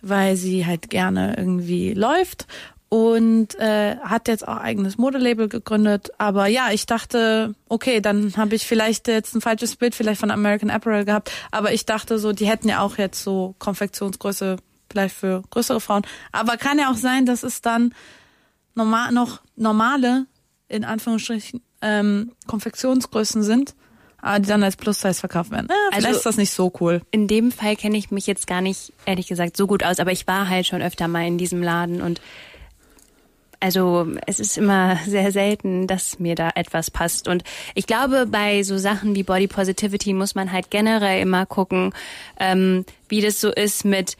weil 0.03 0.35
sie 0.35 0.65
halt 0.65 0.91
gerne 0.91 1.35
irgendwie 1.37 1.93
läuft 1.93 2.45
und 2.89 3.55
äh, 3.59 3.97
hat 3.97 4.27
jetzt 4.27 4.47
auch 4.47 4.57
eigenes 4.57 4.97
Modelabel 4.97 5.49
gegründet. 5.49 6.11
Aber 6.17 6.47
ja, 6.47 6.69
ich 6.71 6.85
dachte, 6.85 7.53
okay, 7.67 7.99
dann 7.99 8.33
habe 8.37 8.55
ich 8.55 8.65
vielleicht 8.65 9.07
jetzt 9.07 9.35
ein 9.35 9.41
falsches 9.41 9.75
Bild 9.75 9.93
vielleicht 9.93 10.19
von 10.21 10.31
American 10.31 10.69
Apparel 10.69 11.03
gehabt. 11.05 11.31
Aber 11.51 11.73
ich 11.73 11.85
dachte 11.85 12.17
so, 12.19 12.31
die 12.31 12.47
hätten 12.47 12.69
ja 12.69 12.79
auch 12.81 12.97
jetzt 12.97 13.21
so 13.23 13.55
Konfektionsgröße 13.59 14.57
vielleicht 14.89 15.15
für 15.15 15.43
größere 15.49 15.81
Frauen. 15.81 16.03
Aber 16.31 16.55
kann 16.55 16.79
ja 16.79 16.89
auch 16.89 16.95
sein, 16.95 17.25
dass 17.25 17.43
es 17.43 17.61
dann 17.61 17.93
normal 18.73 19.11
noch 19.11 19.41
normale 19.57 20.25
in 20.69 20.85
Anführungsstrichen 20.85 21.61
ähm, 21.81 22.31
Konfektionsgrößen 22.47 23.43
sind, 23.43 23.75
aber 24.21 24.39
die 24.39 24.47
dann 24.47 24.63
als 24.63 24.77
Plus-Size 24.77 25.13
verkauft 25.19 25.51
werden. 25.51 25.67
Vielleicht 25.89 26.05
Also- 26.07 26.17
ist 26.19 26.25
das 26.25 26.37
nicht 26.37 26.51
so 26.51 26.71
cool. 26.79 27.01
In 27.11 27.27
dem 27.27 27.51
Fall 27.51 27.75
kenne 27.75 27.97
ich 27.97 28.11
mich 28.11 28.27
jetzt 28.27 28.47
gar 28.47 28.61
nicht, 28.61 28.93
ehrlich 29.05 29.27
gesagt, 29.27 29.57
so 29.57 29.67
gut 29.67 29.83
aus, 29.83 29.99
aber 29.99 30.11
ich 30.11 30.25
war 30.27 30.47
halt 30.49 30.67
schon 30.67 30.81
öfter 30.81 31.07
mal 31.07 31.25
in 31.27 31.37
diesem 31.37 31.61
Laden 31.61 32.01
und 32.01 32.21
also 33.59 34.07
es 34.25 34.39
ist 34.39 34.57
immer 34.57 34.97
sehr 35.05 35.31
selten, 35.31 35.87
dass 35.87 36.19
mir 36.19 36.35
da 36.35 36.51
etwas 36.55 36.91
passt. 36.91 37.27
Und 37.27 37.43
ich 37.75 37.87
glaube, 37.87 38.25
bei 38.27 38.63
so 38.63 38.77
Sachen 38.77 39.15
wie 39.15 39.23
Body 39.23 39.47
Positivity 39.47 40.13
muss 40.13 40.35
man 40.35 40.51
halt 40.51 40.69
generell 40.69 41.21
immer 41.21 41.45
gucken, 41.45 41.93
ähm, 42.39 42.85
wie 43.09 43.21
das 43.21 43.41
so 43.41 43.51
ist 43.51 43.85
mit 43.85 44.17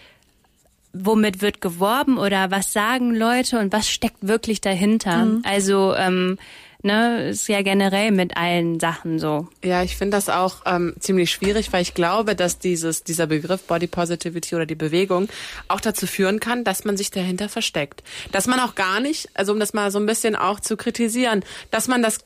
womit 0.93 1.41
wird 1.41 1.61
geworben 1.61 2.17
oder 2.17 2.49
was 2.49 2.73
sagen 2.73 3.13
Leute 3.13 3.59
und 3.59 3.71
was 3.71 3.89
steckt 3.89 4.27
wirklich 4.27 4.61
dahinter. 4.61 5.27
Also 5.43 5.93
ähm, 5.95 6.39
ne, 6.87 7.29
ist 7.29 7.47
ja 7.47 7.61
generell 7.61 8.11
mit 8.11 8.35
allen 8.35 8.79
Sachen 8.79 9.19
so. 9.19 9.47
Ja, 9.63 9.83
ich 9.83 9.95
finde 9.95 10.17
das 10.17 10.29
auch 10.29 10.63
ähm, 10.65 10.95
ziemlich 10.99 11.31
schwierig, 11.31 11.71
weil 11.71 11.83
ich 11.83 11.93
glaube, 11.93 12.35
dass 12.35 12.57
dieses, 12.57 13.03
dieser 13.03 13.27
Begriff 13.27 13.63
Body 13.63 13.85
Positivity 13.87 14.55
oder 14.55 14.65
die 14.65 14.75
Bewegung 14.75 15.29
auch 15.67 15.79
dazu 15.79 16.07
führen 16.07 16.39
kann, 16.39 16.63
dass 16.63 16.85
man 16.85 16.97
sich 16.97 17.11
dahinter 17.11 17.49
versteckt. 17.49 18.03
Dass 18.31 18.47
man 18.47 18.59
auch 18.59 18.73
gar 18.73 18.99
nicht, 18.99 19.29
also 19.35 19.53
um 19.53 19.59
das 19.59 19.73
mal 19.73 19.91
so 19.91 19.99
ein 19.99 20.07
bisschen 20.07 20.35
auch 20.35 20.59
zu 20.59 20.75
kritisieren, 20.77 21.43
dass 21.69 21.87
man 21.87 22.01
das 22.01 22.19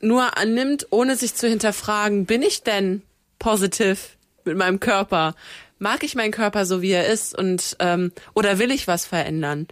nur 0.00 0.36
annimmt, 0.36 0.86
ohne 0.90 1.16
sich 1.16 1.34
zu 1.34 1.48
hinterfragen, 1.48 2.26
bin 2.26 2.42
ich 2.42 2.62
denn 2.62 3.02
positiv 3.38 4.16
mit 4.44 4.56
meinem 4.56 4.80
Körper? 4.80 5.34
Mag 5.78 6.02
ich 6.02 6.14
meinen 6.14 6.32
Körper 6.32 6.66
so, 6.66 6.82
wie 6.82 6.90
er 6.90 7.06
ist? 7.06 7.38
Und 7.38 7.76
ähm, 7.78 8.12
oder 8.34 8.58
will 8.58 8.70
ich 8.70 8.88
was 8.88 9.06
verändern? 9.06 9.68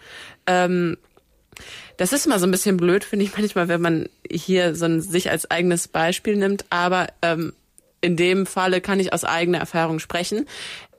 Ähm, 0.47 0.97
das 1.97 2.13
ist 2.13 2.27
immer 2.27 2.39
so 2.39 2.47
ein 2.47 2.51
bisschen 2.51 2.77
blöd, 2.77 3.05
finde 3.05 3.25
ich 3.25 3.37
manchmal, 3.37 3.69
wenn 3.69 3.81
man 3.81 4.09
hier 4.31 4.75
so 4.75 4.85
ein, 4.85 5.01
sich 5.01 5.31
als 5.31 5.51
eigenes 5.51 5.89
Beispiel 5.89 6.37
nimmt. 6.37 6.65
Aber 6.71 7.09
ähm, 7.23 7.53
in 8.01 8.17
dem 8.17 8.47
Falle 8.47 8.81
kann 8.81 9.01
ich 9.01 9.13
aus 9.13 9.25
eigener 9.25 9.59
Erfahrung 9.59 9.99
sprechen. 9.99 10.47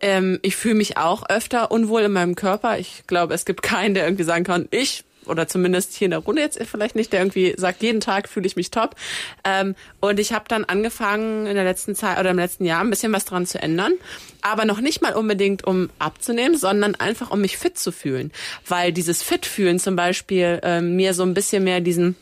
Ähm, 0.01 0.39
ich 0.41 0.55
fühle 0.55 0.75
mich 0.75 0.97
auch 0.97 1.29
öfter 1.29 1.71
unwohl 1.71 2.01
in 2.01 2.11
meinem 2.11 2.35
Körper. 2.35 2.79
Ich 2.79 3.03
glaube, 3.07 3.33
es 3.33 3.45
gibt 3.45 3.61
keinen, 3.61 3.93
der 3.93 4.05
irgendwie 4.05 4.23
sagen 4.23 4.43
kann, 4.43 4.67
ich 4.71 5.03
oder 5.29 5.47
zumindest 5.47 5.93
hier 5.93 6.05
in 6.05 6.11
der 6.11 6.19
Runde 6.19 6.41
jetzt 6.41 6.61
vielleicht 6.63 6.95
nicht, 6.95 7.13
der 7.13 7.21
irgendwie 7.21 7.53
sagt, 7.57 7.81
jeden 7.81 8.01
Tag 8.01 8.29
fühle 8.29 8.47
ich 8.47 8.55
mich 8.55 8.71
top. 8.71 8.95
Ähm, 9.43 9.75
und 9.99 10.19
ich 10.19 10.33
habe 10.33 10.45
dann 10.47 10.65
angefangen 10.65 11.45
in 11.45 11.55
der 11.55 11.63
letzten 11.63 11.95
Zeit 11.95 12.19
oder 12.19 12.31
im 12.31 12.37
letzten 12.37 12.65
Jahr 12.65 12.81
ein 12.81 12.89
bisschen 12.89 13.13
was 13.13 13.25
dran 13.25 13.45
zu 13.45 13.61
ändern, 13.61 13.93
aber 14.41 14.65
noch 14.65 14.81
nicht 14.81 15.01
mal 15.01 15.13
unbedingt 15.13 15.65
um 15.65 15.89
abzunehmen, 15.99 16.57
sondern 16.57 16.95
einfach 16.95 17.31
um 17.31 17.41
mich 17.41 17.57
fit 17.57 17.77
zu 17.77 17.91
fühlen, 17.91 18.31
weil 18.67 18.91
dieses 18.91 19.23
fit 19.23 19.45
fühlen 19.45 19.79
zum 19.79 19.95
Beispiel 19.95 20.59
ähm, 20.63 20.95
mir 20.95 21.13
so 21.13 21.23
ein 21.23 21.33
bisschen 21.33 21.63
mehr 21.63 21.81
diesen 21.81 22.15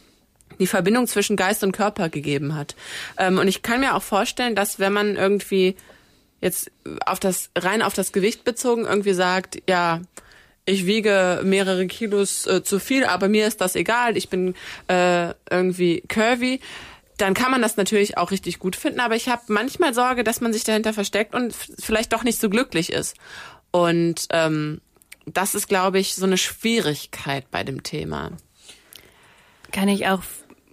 die 0.60 0.68
Verbindung 0.68 1.06
zwischen 1.08 1.36
Geist 1.36 1.64
und 1.64 1.74
Körper 1.74 2.08
gegeben 2.08 2.56
hat. 2.56 2.76
Ähm, 3.18 3.40
und 3.40 3.48
ich 3.48 3.62
kann 3.62 3.82
mir 3.82 3.96
auch 3.96 4.04
vorstellen, 4.04 4.56
dass 4.56 4.80
wenn 4.80 4.94
man 4.94 5.16
irgendwie 5.18 5.76
jetzt 6.42 6.72
auf 7.06 7.20
das 7.20 7.50
rein 7.58 7.82
auf 7.82 7.94
das 7.94 8.12
Gewicht 8.12 8.44
bezogen 8.44 8.86
irgendwie 8.86 9.14
sagt, 9.14 9.62
ja, 9.68 10.02
ich 10.66 10.86
wiege 10.86 11.42
mehrere 11.44 11.88
Kilos 11.88 12.48
äh, 12.48 12.64
zu 12.64 12.80
viel, 12.80 13.06
aber 13.06 13.30
mir 13.30 13.48
ist 13.48 13.62
das 13.62 13.76
egal, 13.76 14.18
ich 14.18 14.30
bin 14.30 14.56
äh, 14.88 15.34
irgendwie 15.50 16.02
curvy, 16.08 16.60
dann 17.18 17.34
kann 17.34 17.52
man 17.52 17.62
das 17.62 17.78
natürlich 17.78 18.18
auch 18.18 18.32
richtig 18.32 18.60
gut 18.60 18.76
finden, 18.76 19.00
aber 19.00 19.16
ich 19.16 19.30
habe 19.30 19.44
manchmal 19.48 19.94
Sorge, 19.94 20.24
dass 20.24 20.42
man 20.42 20.52
sich 20.52 20.64
dahinter 20.64 20.94
versteckt 20.94 21.34
und 21.34 21.54
vielleicht 21.54 22.12
doch 22.14 22.24
nicht 22.24 22.42
so 22.42 22.50
glücklich 22.50 22.92
ist. 22.92 23.16
Und 23.72 24.28
ähm, 24.32 24.82
das 25.26 25.56
ist, 25.56 25.68
glaube 25.68 26.00
ich, 26.00 26.16
so 26.16 26.26
eine 26.26 26.38
Schwierigkeit 26.38 27.50
bei 27.52 27.64
dem 27.64 27.84
Thema. 27.84 28.32
Kann 29.72 29.88
ich 29.88 30.08
auch, 30.08 30.22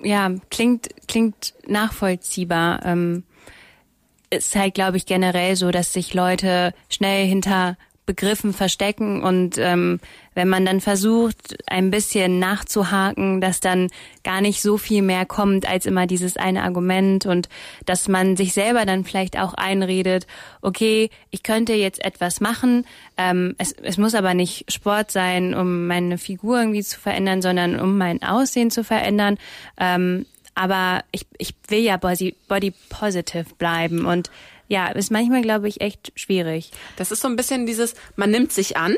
ja, 0.03 0.30
klingt, 0.51 0.88
klingt 1.07 1.55
nachvollziehbar. 1.66 2.84
Ähm, 2.84 3.24
ist 4.30 4.57
halt, 4.57 4.74
glaube 4.74 4.97
ich, 4.97 5.07
generell 5.07 5.57
so, 5.57 5.70
dass 5.70 5.93
sich 5.93 6.14
Leute 6.14 6.74
schnell 6.88 7.26
hinter 7.26 7.76
Begriffen 8.05 8.53
verstecken 8.53 9.23
und 9.23 9.59
ähm, 9.59 10.01
wenn 10.35 10.49
man 10.49 10.67
dann 10.67 10.81
versucht, 10.81 11.57
ein 11.67 11.91
bisschen 11.91 12.41
nachzuhaken, 12.41 13.41
dass 13.41 13.61
dann 13.61 13.91
gar 14.25 14.41
nicht 14.41 14.61
so 14.61 14.77
viel 14.77 15.03
mehr 15.03 15.25
kommt 15.25 15.69
als 15.69 15.87
immer 15.87 16.09
dieses 16.09 16.37
eine 16.37 16.65
Argument 16.65 17.27
und 17.27 17.49
dass 17.87 18.09
man 18.09 18.37
sich 18.37 18.55
selber 18.55 18.87
dann 18.87 19.05
vielleicht 19.05 19.39
auch 19.39 19.55
einredet, 19.55 20.27
okay, 20.63 21.11
ich 21.31 21.45
könnte 21.45 21.75
jetzt 21.75 22.05
etwas 22.05 22.41
machen, 22.41 22.87
ähm, 23.17 23.55
es, 23.59 23.73
es 23.73 23.99
muss 23.99 24.17
aber 24.17 24.35
nicht 24.35 24.73
Sport 24.73 25.13
sein, 25.13 25.55
um 25.55 25.87
meine 25.87 26.19
Figur 26.19 26.59
irgendwie 26.59 26.83
zu 26.83 26.99
verändern, 26.99 27.41
sondern 27.41 27.79
um 27.79 27.99
mein 27.99 28.23
Aussehen 28.23 28.73
zu 28.73 28.83
verändern. 28.83 29.39
Ähm, 29.79 30.27
aber 30.55 31.05
ich, 31.13 31.27
ich 31.39 31.55
will 31.69 31.81
ja 31.81 31.97
body, 31.97 32.35
body 32.49 32.73
positive 32.89 33.47
bleiben 33.57 34.05
und 34.05 34.31
ja, 34.73 34.89
ist 34.89 35.11
manchmal, 35.11 35.43
glaube 35.43 35.68
ich, 35.68 35.83
echt 35.83 36.12
schwierig. 36.16 36.70
Das 36.97 37.12
ist 37.12 37.20
so 37.20 37.29
ein 37.29 37.37
bisschen 37.37 37.66
dieses, 37.66 37.93
man 38.16 38.31
nimmt 38.31 38.53
sich 38.53 38.79
an. 38.79 38.97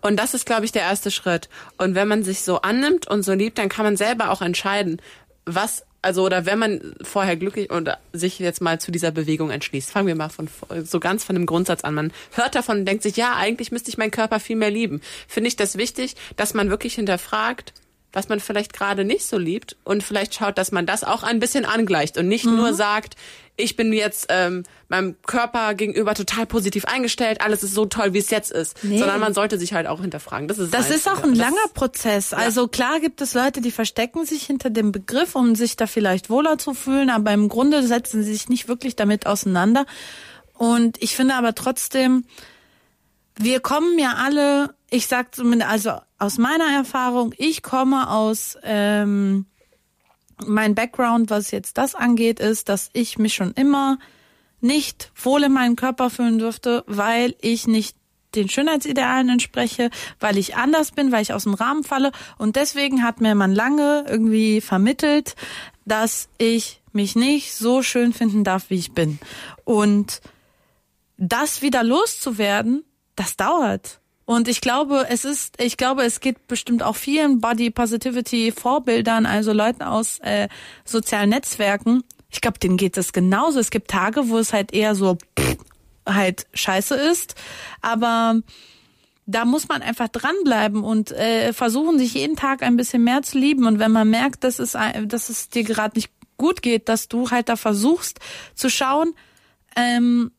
Und 0.00 0.16
das 0.16 0.34
ist, 0.34 0.46
glaube 0.46 0.64
ich, 0.64 0.72
der 0.72 0.82
erste 0.82 1.12
Schritt. 1.12 1.48
Und 1.78 1.94
wenn 1.94 2.08
man 2.08 2.24
sich 2.24 2.42
so 2.42 2.60
annimmt 2.62 3.06
und 3.06 3.22
so 3.22 3.32
liebt, 3.32 3.56
dann 3.58 3.68
kann 3.68 3.84
man 3.84 3.96
selber 3.96 4.30
auch 4.30 4.42
entscheiden, 4.42 5.00
was, 5.46 5.84
also, 6.02 6.24
oder 6.24 6.44
wenn 6.44 6.58
man 6.58 6.96
vorher 7.02 7.36
glücklich 7.36 7.70
oder 7.70 7.98
sich 8.12 8.40
jetzt 8.40 8.60
mal 8.60 8.80
zu 8.80 8.90
dieser 8.90 9.12
Bewegung 9.12 9.50
entschließt. 9.50 9.92
Fangen 9.92 10.08
wir 10.08 10.16
mal 10.16 10.28
von, 10.28 10.48
so 10.82 10.98
ganz 10.98 11.22
von 11.22 11.36
dem 11.36 11.46
Grundsatz 11.46 11.84
an. 11.84 11.94
Man 11.94 12.12
hört 12.32 12.56
davon 12.56 12.78
und 12.80 12.84
denkt 12.86 13.04
sich, 13.04 13.16
ja, 13.16 13.36
eigentlich 13.36 13.70
müsste 13.70 13.90
ich 13.90 13.98
meinen 13.98 14.10
Körper 14.10 14.40
viel 14.40 14.56
mehr 14.56 14.72
lieben. 14.72 15.00
Finde 15.28 15.46
ich 15.46 15.54
das 15.54 15.78
wichtig, 15.78 16.16
dass 16.34 16.52
man 16.52 16.68
wirklich 16.68 16.96
hinterfragt, 16.96 17.74
was 18.12 18.28
man 18.28 18.40
vielleicht 18.40 18.72
gerade 18.72 19.04
nicht 19.04 19.24
so 19.24 19.38
liebt 19.38 19.76
und 19.84 20.02
vielleicht 20.02 20.34
schaut, 20.34 20.58
dass 20.58 20.72
man 20.72 20.86
das 20.86 21.04
auch 21.04 21.22
ein 21.22 21.40
bisschen 21.40 21.64
angleicht 21.64 22.18
und 22.18 22.28
nicht 22.28 22.44
mhm. 22.44 22.56
nur 22.56 22.74
sagt, 22.74 23.16
ich 23.56 23.76
bin 23.76 23.92
jetzt 23.92 24.26
ähm, 24.30 24.64
meinem 24.88 25.16
Körper 25.22 25.74
gegenüber 25.74 26.14
total 26.14 26.46
positiv 26.46 26.86
eingestellt, 26.86 27.42
alles 27.42 27.62
ist 27.62 27.74
so 27.74 27.84
toll, 27.84 28.14
wie 28.14 28.18
es 28.18 28.30
jetzt 28.30 28.50
ist, 28.50 28.82
nee. 28.82 28.98
sondern 28.98 29.20
man 29.20 29.34
sollte 29.34 29.58
sich 29.58 29.74
halt 29.74 29.86
auch 29.86 30.00
hinterfragen. 30.00 30.48
Das 30.48 30.58
ist 30.58 30.72
das 30.72 30.90
ist 30.90 31.08
auch 31.08 31.22
ein 31.22 31.34
langer 31.34 31.68
Prozess. 31.74 32.32
Also 32.32 32.66
klar 32.68 33.00
gibt 33.00 33.20
es 33.20 33.34
Leute, 33.34 33.60
die 33.60 33.70
verstecken 33.70 34.24
sich 34.24 34.44
hinter 34.44 34.70
dem 34.70 34.90
Begriff, 34.90 35.34
um 35.34 35.54
sich 35.54 35.76
da 35.76 35.86
vielleicht 35.86 36.30
wohler 36.30 36.58
zu 36.58 36.74
fühlen, 36.74 37.10
aber 37.10 37.32
im 37.32 37.48
Grunde 37.48 37.86
setzen 37.86 38.22
sie 38.22 38.32
sich 38.32 38.48
nicht 38.48 38.68
wirklich 38.68 38.96
damit 38.96 39.26
auseinander. 39.26 39.86
Und 40.54 41.02
ich 41.02 41.14
finde 41.14 41.34
aber 41.34 41.54
trotzdem, 41.54 42.24
wir 43.38 43.60
kommen 43.60 43.98
ja 43.98 44.14
alle, 44.14 44.74
ich 44.90 45.06
sag 45.06 45.34
zumindest, 45.34 45.70
also 45.70 45.92
aus 46.18 46.38
meiner 46.38 46.72
Erfahrung, 46.72 47.34
ich 47.36 47.62
komme 47.62 48.10
aus 48.10 48.56
ähm, 48.62 49.46
mein 50.46 50.74
Background, 50.74 51.30
was 51.30 51.50
jetzt 51.50 51.78
das 51.78 51.94
angeht, 51.94 52.40
ist, 52.40 52.68
dass 52.68 52.90
ich 52.92 53.18
mich 53.18 53.34
schon 53.34 53.52
immer 53.52 53.98
nicht 54.60 55.10
wohl 55.16 55.42
in 55.44 55.52
meinen 55.52 55.76
Körper 55.76 56.10
fühlen 56.10 56.38
durfte, 56.38 56.84
weil 56.86 57.34
ich 57.40 57.66
nicht 57.66 57.96
den 58.34 58.48
Schönheitsidealen 58.48 59.28
entspreche, 59.28 59.90
weil 60.20 60.38
ich 60.38 60.56
anders 60.56 60.92
bin, 60.92 61.12
weil 61.12 61.22
ich 61.22 61.32
aus 61.32 61.42
dem 61.44 61.54
Rahmen 61.54 61.84
falle. 61.84 62.12
Und 62.38 62.56
deswegen 62.56 63.02
hat 63.02 63.20
mir 63.20 63.34
man 63.34 63.54
lange 63.54 64.04
irgendwie 64.08 64.60
vermittelt, 64.60 65.34
dass 65.84 66.28
ich 66.38 66.80
mich 66.92 67.16
nicht 67.16 67.54
so 67.54 67.82
schön 67.82 68.12
finden 68.12 68.44
darf, 68.44 68.70
wie 68.70 68.76
ich 68.78 68.92
bin. 68.92 69.18
Und 69.64 70.20
das 71.18 71.62
wieder 71.62 71.82
loszuwerden, 71.82 72.84
das 73.16 73.36
dauert. 73.36 74.00
Und 74.24 74.48
ich 74.48 74.60
glaube, 74.60 75.06
es 75.08 75.24
ist, 75.24 75.60
ich 75.60 75.76
glaube, 75.76 76.02
es 76.04 76.20
geht 76.20 76.46
bestimmt 76.46 76.82
auch 76.82 76.96
vielen 76.96 77.40
Body 77.40 77.70
Positivity 77.70 78.52
Vorbildern, 78.52 79.26
also 79.26 79.52
Leuten 79.52 79.82
aus 79.82 80.20
äh, 80.20 80.48
sozialen 80.84 81.30
Netzwerken. 81.30 82.04
Ich 82.30 82.40
glaube, 82.40 82.58
denen 82.58 82.76
geht 82.76 82.96
es 82.96 83.12
genauso. 83.12 83.58
Es 83.58 83.70
gibt 83.70 83.90
Tage, 83.90 84.28
wo 84.28 84.38
es 84.38 84.52
halt 84.52 84.72
eher 84.72 84.94
so 84.94 85.18
pff, 85.38 85.56
halt 86.06 86.46
scheiße 86.54 86.94
ist, 86.94 87.34
aber 87.80 88.40
da 89.26 89.44
muss 89.44 89.68
man 89.68 89.82
einfach 89.82 90.08
dranbleiben 90.08 90.82
und 90.82 91.12
äh, 91.12 91.52
versuchen, 91.52 91.98
sich 91.98 92.14
jeden 92.14 92.36
Tag 92.36 92.62
ein 92.62 92.76
bisschen 92.76 93.04
mehr 93.04 93.22
zu 93.22 93.38
lieben. 93.38 93.66
Und 93.66 93.78
wenn 93.78 93.92
man 93.92 94.10
merkt, 94.10 94.44
dass 94.44 94.58
es, 94.58 94.72
dass 94.72 95.28
es 95.28 95.48
dir 95.48 95.62
gerade 95.62 95.96
nicht 95.96 96.10
gut 96.36 96.62
geht, 96.62 96.88
dass 96.88 97.08
du 97.08 97.30
halt 97.30 97.48
da 97.48 97.56
versuchst 97.56 98.18
zu 98.54 98.68
schauen, 98.68 99.14
ähm, 99.76 100.32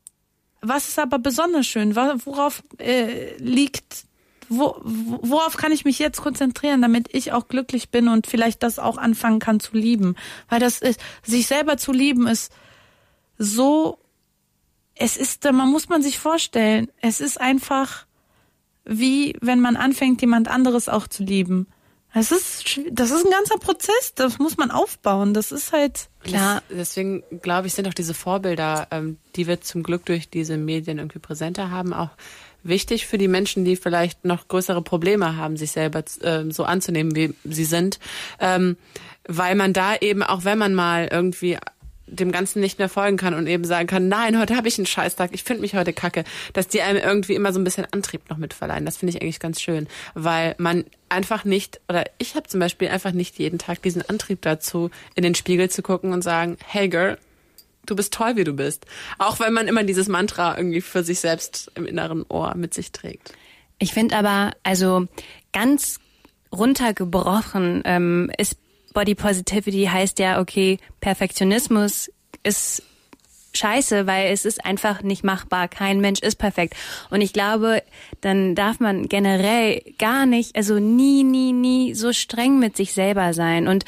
was 0.64 0.90
ist 0.90 1.00
aber 1.00 1.20
besonders 1.20 1.68
schön? 1.68 1.96
Worauf 1.96 2.64
äh, 2.80 3.36
liegt, 3.38 4.06
wo, 4.50 4.76
worauf 4.84 5.58
kann 5.58 5.72
ich 5.72 5.86
mich 5.86 6.00
jetzt 6.00 6.22
konzentrieren, 6.22 6.82
damit 6.82 7.14
ich 7.14 7.32
auch 7.32 7.48
glücklich 7.48 7.90
bin 7.90 8.08
und 8.08 8.28
vielleicht 8.28 8.64
das 8.64 8.80
auch 8.80 8.98
anfangen 8.98 9.40
kann 9.40 9.60
zu 9.60 9.76
lieben? 9.76 10.16
Weil 10.50 10.60
das 10.60 10.80
ist, 10.80 11.00
sich 11.24 11.48
selber 11.48 11.78
zu 11.78 11.92
lieben 11.92 12.28
ist 12.28 12.52
so, 13.38 14.00
es 14.96 15.18
ist, 15.18 15.44
man 15.52 15.70
muss 15.70 15.90
man 15.90 16.02
sich 16.02 16.20
vorstellen, 16.20 16.90
es 17.02 17.20
ist 17.20 17.40
einfach 17.40 18.06
wie 18.86 19.36
wenn 19.42 19.60
man 19.60 19.76
anfängt, 19.76 20.22
jemand 20.22 20.48
anderes 20.48 20.90
auch 20.90 21.08
zu 21.08 21.24
lieben. 21.24 21.68
Das 22.14 22.32
ist, 22.32 22.80
das 22.92 23.10
ist 23.10 23.26
ein 23.26 23.32
ganzer 23.32 23.58
Prozess, 23.58 24.14
das 24.14 24.38
muss 24.38 24.58
man 24.58 24.70
aufbauen. 24.70 25.34
Das 25.34 25.52
ist 25.52 25.72
halt 25.74 26.10
klar. 26.24 26.62
Deswegen 26.70 27.24
glaube 27.42 27.68
ich, 27.68 27.74
sind 27.74 27.88
auch 27.88 27.94
diese 27.94 28.14
Vorbilder, 28.14 28.88
ähm, 28.92 29.18
die 29.36 29.48
wir 29.48 29.62
zum 29.62 29.82
Glück 29.82 30.06
durch 30.06 30.30
diese 30.30 30.58
Medien 30.58 31.00
irgendwie 31.00 31.20
präsenter 31.20 31.72
haben, 31.72 31.92
auch 31.92 32.12
wichtig 32.62 33.08
für 33.08 33.18
die 33.18 33.28
Menschen, 33.28 33.66
die 33.66 33.76
vielleicht 33.76 34.26
noch 34.26 34.48
größere 34.48 34.82
Probleme 34.82 35.38
haben, 35.38 35.58
sich 35.58 35.72
selber 35.72 36.04
äh, 36.22 36.50
so 36.50 36.64
anzunehmen, 36.66 37.16
wie 37.16 37.34
sie 37.44 37.66
sind. 37.66 38.00
Ähm, 38.40 38.78
weil 39.28 39.56
man 39.56 39.74
da 39.74 39.96
eben, 39.96 40.22
auch 40.22 40.44
wenn 40.44 40.58
man 40.58 40.74
mal 40.74 41.08
irgendwie 41.12 41.58
dem 42.08 42.32
Ganzen 42.32 42.60
nicht 42.60 42.80
mehr 42.80 42.90
folgen 42.90 43.18
kann 43.18 43.34
und 43.34 43.48
eben 43.48 43.64
sagen 43.64 43.88
kann, 43.88 44.08
nein, 44.08 44.40
heute 44.40 44.56
habe 44.56 44.68
ich 44.68 44.78
einen 44.78 44.86
Scheißtag, 44.86 45.32
ich 45.34 45.44
finde 45.44 45.62
mich 45.62 45.76
heute 45.76 45.94
kacke, 45.94 46.24
dass 46.54 46.68
die 46.68 46.82
einem 46.82 47.02
irgendwie 47.02 47.34
immer 47.34 47.54
so 47.54 47.60
ein 47.60 47.64
bisschen 47.64 47.88
Antrieb 47.92 48.30
noch 48.30 48.38
mitverleihen. 48.38 48.86
Das 48.86 48.98
finde 48.98 49.16
ich 49.16 49.22
eigentlich 49.22 49.40
ganz 49.40 49.62
schön, 49.62 49.88
weil 50.14 50.56
man 50.58 50.86
einfach 51.10 51.46
nicht, 51.46 51.80
oder 51.88 52.04
ich 52.18 52.36
habe 52.36 52.48
zum 52.48 52.60
Beispiel 52.60 52.90
einfach 52.90 53.12
nicht 53.12 53.40
jeden 53.40 53.60
Tag 53.60 53.82
diesen 53.82 54.08
Antrieb 54.08 54.42
dazu, 54.42 54.90
in 55.16 55.24
den 55.24 55.36
Spiegel 55.36 55.70
zu 55.70 55.82
gucken 55.82 56.12
und 56.12 56.22
sagen, 56.22 56.58
hey 56.66 56.90
Girl, 56.90 57.18
du 57.86 57.96
bist 57.96 58.14
toll, 58.14 58.36
wie 58.36 58.44
du 58.44 58.54
bist. 58.54 58.86
Auch 59.18 59.40
wenn 59.40 59.54
man 59.54 59.68
immer 59.68 59.84
dieses 59.84 60.08
Mantra 60.08 60.58
irgendwie 60.58 60.82
für 60.82 61.04
sich 61.04 61.20
selbst 61.20 61.72
im 61.76 61.86
inneren 61.86 62.26
Ohr 62.30 62.56
mit 62.56 62.74
sich 62.74 62.92
trägt. 62.92 63.34
Ich 63.80 63.94
finde 63.94 64.16
aber, 64.16 64.52
also 64.64 65.08
ganz 65.52 66.00
runtergebrochen 66.52 67.82
ähm, 67.86 68.32
ist 68.38 68.58
Body 68.94 69.16
Positivity 69.16 69.86
heißt 69.86 70.20
ja, 70.20 70.40
okay, 70.40 70.78
Perfektionismus 71.02 72.12
ist 72.44 72.84
scheiße, 73.56 74.08
weil 74.08 74.32
es 74.32 74.46
ist 74.46 74.66
einfach 74.66 75.04
nicht 75.04 75.24
machbar. 75.24 75.68
Kein 75.68 76.00
Mensch 76.02 76.20
ist 76.22 76.36
perfekt. 76.36 76.76
Und 77.10 77.22
ich 77.22 77.34
glaube, 77.34 77.84
dann 78.22 78.56
darf 78.56 78.80
man 78.80 79.08
generell 79.08 79.82
gar 80.00 80.26
nicht, 80.26 80.56
also 80.56 80.80
nie, 80.80 81.24
nie, 81.24 81.54
nie 81.54 81.94
so 81.94 82.14
streng 82.14 82.60
mit 82.60 82.76
sich 82.76 82.94
selber 82.94 83.34
sein 83.34 83.68
und 83.68 83.86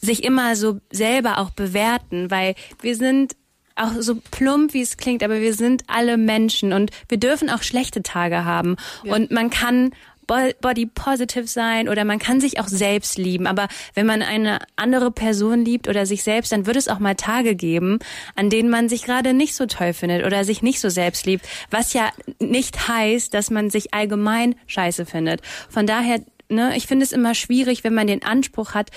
sich 0.00 0.24
immer 0.24 0.54
so 0.56 0.78
selber 0.90 1.38
auch 1.38 1.50
bewerten, 1.50 2.30
weil 2.30 2.54
wir 2.80 2.94
sind 2.94 3.34
auch 3.78 3.92
so 4.00 4.16
plump, 4.30 4.74
wie 4.74 4.82
es 4.82 4.96
klingt, 4.96 5.22
aber 5.22 5.40
wir 5.40 5.54
sind 5.54 5.84
alle 5.86 6.16
Menschen 6.16 6.72
und 6.72 6.90
wir 7.08 7.18
dürfen 7.18 7.48
auch 7.48 7.62
schlechte 7.62 8.02
Tage 8.02 8.44
haben. 8.44 8.76
Ja. 9.04 9.14
Und 9.14 9.30
man 9.30 9.50
kann 9.50 9.92
body 10.28 10.86
positive 10.86 11.48
sein 11.48 11.88
oder 11.88 12.04
man 12.04 12.18
kann 12.18 12.40
sich 12.40 12.60
auch 12.60 12.68
selbst 12.68 13.18
lieben. 13.18 13.46
Aber 13.46 13.66
wenn 13.94 14.06
man 14.06 14.22
eine 14.22 14.60
andere 14.76 15.10
Person 15.10 15.64
liebt 15.64 15.88
oder 15.88 16.06
sich 16.06 16.22
selbst, 16.22 16.52
dann 16.52 16.66
wird 16.66 16.76
es 16.76 16.88
auch 16.88 16.98
mal 17.00 17.14
Tage 17.14 17.56
geben, 17.56 17.98
an 18.36 18.50
denen 18.50 18.70
man 18.70 18.88
sich 18.88 19.02
gerade 19.02 19.32
nicht 19.32 19.54
so 19.54 19.66
toll 19.66 19.92
findet 19.92 20.24
oder 20.24 20.44
sich 20.44 20.62
nicht 20.62 20.80
so 20.80 20.90
selbst 20.90 21.26
liebt. 21.26 21.48
Was 21.70 21.92
ja 21.94 22.10
nicht 22.38 22.88
heißt, 22.88 23.32
dass 23.34 23.50
man 23.50 23.70
sich 23.70 23.94
allgemein 23.94 24.54
scheiße 24.66 25.06
findet. 25.06 25.40
Von 25.68 25.86
daher, 25.86 26.20
ne, 26.48 26.76
ich 26.76 26.86
finde 26.86 27.04
es 27.04 27.12
immer 27.12 27.34
schwierig, 27.34 27.82
wenn 27.82 27.94
man 27.94 28.06
den 28.06 28.22
Anspruch 28.22 28.74
hat, 28.74 28.90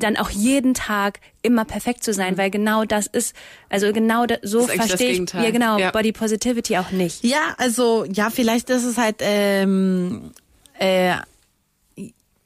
dann 0.00 0.16
auch 0.16 0.30
jeden 0.30 0.74
Tag 0.74 1.20
immer 1.42 1.64
perfekt 1.64 2.02
zu 2.02 2.12
sein, 2.12 2.34
mhm. 2.34 2.38
weil 2.38 2.50
genau 2.50 2.84
das 2.84 3.06
ist, 3.06 3.34
also 3.68 3.92
genau 3.92 4.26
da, 4.26 4.36
so 4.42 4.66
verstehe 4.66 5.12
ich, 5.12 5.32
ja 5.32 5.50
genau, 5.50 5.78
ja. 5.78 5.90
Body 5.90 6.12
Positivity 6.12 6.78
auch 6.78 6.90
nicht. 6.90 7.24
Ja, 7.24 7.54
also 7.58 8.04
ja, 8.04 8.30
vielleicht 8.30 8.70
ist 8.70 8.84
es 8.84 8.98
halt 8.98 9.16
ähm, 9.20 10.32
äh, 10.78 11.14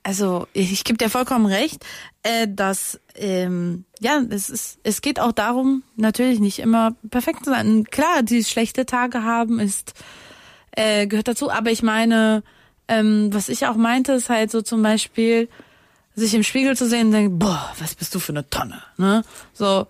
also 0.05 0.46
ich, 0.52 0.70
ich 0.70 0.84
gebe 0.84 0.98
dir 0.98 1.09
vollkommen 1.09 1.46
recht, 1.46 1.84
äh, 2.22 2.46
dass 2.48 3.00
ähm, 3.16 3.84
ja, 4.00 4.20
es 4.30 4.50
ist, 4.50 4.78
es 4.82 5.00
geht 5.00 5.18
auch 5.18 5.32
darum, 5.32 5.82
natürlich 5.96 6.40
nicht 6.40 6.59
immer 6.59 6.94
perfekt 7.11 7.44
zu 7.44 7.50
sein. 7.50 7.84
Klar, 7.90 8.22
die 8.22 8.44
schlechte 8.44 8.86
Tage 8.86 9.24
haben 9.24 9.59
ist 9.59 9.94
äh, 10.72 11.07
gehört 11.07 11.28
dazu, 11.28 11.50
aber 11.50 11.70
ich 11.70 11.82
meine, 11.82 12.42
ähm, 12.86 13.32
was 13.32 13.48
ich 13.48 13.66
auch 13.66 13.76
meinte, 13.76 14.12
ist 14.12 14.28
halt 14.28 14.50
so 14.50 14.61
zum 14.61 14.82
Beispiel 14.82 15.48
sich 16.14 16.34
im 16.34 16.42
Spiegel 16.42 16.76
zu 16.76 16.88
sehen 16.88 17.06
und 17.06 17.12
denken, 17.12 17.38
boah, 17.38 17.72
was 17.78 17.94
bist 17.94 18.14
du 18.14 18.18
für 18.18 18.32
eine 18.32 18.48
Tonne, 18.48 18.82
ne? 18.96 19.24
So, 19.52 19.86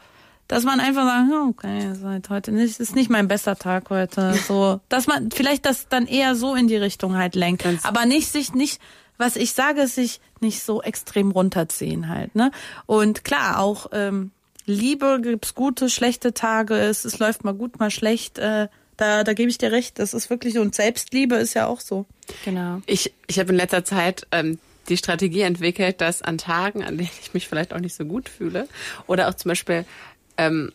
dass 0.48 0.64
man 0.64 0.80
einfach 0.80 1.04
sagt, 1.04 1.32
okay, 1.48 1.90
ist 1.90 2.04
halt 2.04 2.28
heute 2.30 2.52
nicht, 2.52 2.78
ist 2.78 2.94
nicht 2.94 3.10
mein 3.10 3.28
bester 3.28 3.56
Tag 3.56 3.90
heute, 3.90 4.34
so, 4.46 4.80
dass 4.88 5.06
man 5.06 5.30
vielleicht 5.30 5.66
das 5.66 5.88
dann 5.88 6.06
eher 6.06 6.34
so 6.34 6.54
in 6.54 6.68
die 6.68 6.76
Richtung 6.76 7.16
halt 7.16 7.34
lenkt, 7.34 7.66
aber 7.82 8.06
nicht 8.06 8.30
sich 8.30 8.54
nicht 8.54 8.80
was 9.16 9.36
ich 9.36 9.52
sage, 9.52 9.82
ist 9.82 9.94
sich 9.94 10.20
nicht 10.40 10.62
so 10.62 10.82
extrem 10.82 11.30
runterziehen 11.30 12.08
halt, 12.08 12.34
ne? 12.34 12.50
Und 12.86 13.24
klar, 13.24 13.60
auch 13.60 13.86
ähm, 13.92 14.32
Liebe 14.66 15.20
gibt's 15.22 15.54
gute, 15.54 15.88
schlechte 15.88 16.34
Tage, 16.34 16.76
es, 16.76 17.04
es 17.04 17.18
läuft 17.18 17.44
mal 17.44 17.54
gut, 17.54 17.78
mal 17.78 17.90
schlecht, 17.90 18.38
äh, 18.38 18.68
da, 18.96 19.24
da 19.24 19.32
gebe 19.34 19.50
ich 19.50 19.58
dir 19.58 19.72
recht, 19.72 19.98
das 19.98 20.14
ist 20.14 20.30
wirklich 20.30 20.54
so. 20.54 20.60
Und 20.60 20.74
Selbstliebe 20.74 21.34
ist 21.36 21.54
ja 21.54 21.66
auch 21.66 21.80
so. 21.80 22.06
Genau. 22.44 22.80
Ich, 22.86 23.12
ich 23.26 23.38
habe 23.38 23.50
in 23.50 23.56
letzter 23.56 23.84
Zeit 23.84 24.26
ähm, 24.30 24.58
die 24.88 24.96
Strategie 24.96 25.42
entwickelt, 25.42 26.00
dass 26.00 26.22
an 26.22 26.38
Tagen, 26.38 26.84
an 26.84 26.96
denen 26.96 27.10
ich 27.20 27.34
mich 27.34 27.48
vielleicht 27.48 27.74
auch 27.74 27.80
nicht 27.80 27.94
so 27.94 28.04
gut 28.04 28.28
fühle, 28.28 28.68
oder 29.06 29.28
auch 29.28 29.34
zum 29.34 29.50
Beispiel 29.50 29.84
ähm, 30.36 30.72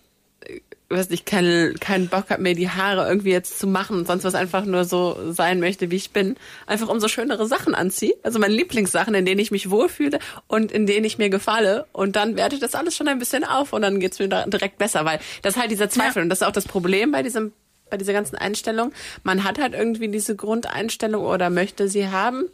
weiß 0.90 1.10
nicht, 1.10 1.26
keinen 1.26 1.80
keinen 1.80 2.08
Bock 2.08 2.30
habe, 2.30 2.42
mir 2.42 2.56
die 2.56 2.70
Haare 2.70 3.08
irgendwie 3.08 3.32
jetzt 3.32 3.60
zu 3.60 3.68
machen 3.68 3.98
und 3.98 4.08
sonst 4.08 4.24
was 4.24 4.36
einfach 4.36 4.66
nur 4.66 4.86
so 4.86 5.32
sein 5.32 5.60
möchte, 5.60 5.92
wie 5.92 5.96
ich 5.96 6.12
bin, 6.12 6.36
einfach 6.66 6.88
umso 6.90 7.08
schönere 7.08 7.46
Sachen 7.46 7.76
anziehe. 7.76 8.16
Also 8.24 8.40
meine 8.40 8.54
Lieblingssachen, 8.54 9.14
in 9.14 9.26
denen 9.26 9.40
ich 9.40 9.52
mich 9.52 9.70
wohlfühle 9.70 10.20
und 10.48 10.72
in 10.72 10.88
denen 10.88 11.06
ich 11.06 11.18
mir 11.18 11.30
gefalle. 11.30 11.86
Und 11.92 12.16
dann 12.16 12.36
wertet 12.38 12.64
das 12.64 12.76
alles 12.76 12.96
schon 12.96 13.08
ein 13.08 13.20
bisschen 13.20 13.44
auf 13.44 13.74
und 13.74 13.84
dann 13.84 14.00
geht's 14.00 14.20
mir 14.20 14.28
direkt 14.28 14.80
besser, 14.80 15.06
weil 15.06 15.20
das 15.44 15.56
ist 15.56 15.62
halt 15.62 15.72
dieser 15.72 15.90
Zweifel. 15.90 16.18
Ja. 16.18 16.24
Und 16.24 16.30
das 16.30 16.42
ist 16.42 16.48
auch 16.48 16.52
das 16.52 16.66
Problem 16.66 17.12
bei 17.12 17.24
diesem 17.24 17.54
bei 17.90 17.98
dieser 17.98 18.14
ganzen 18.14 18.36
Einstellung. 18.36 18.92
Man 19.24 19.44
hat 19.44 19.58
halt 19.58 19.74
irgendwie 19.74 20.10
diese 20.10 20.36
Grundeinstellung 20.36 21.26
oder 21.26 21.50
möchte 21.50 21.90
sie 21.90 22.08
haben. 22.08 22.46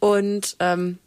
Und 0.00 0.56
ähm, 0.60 0.98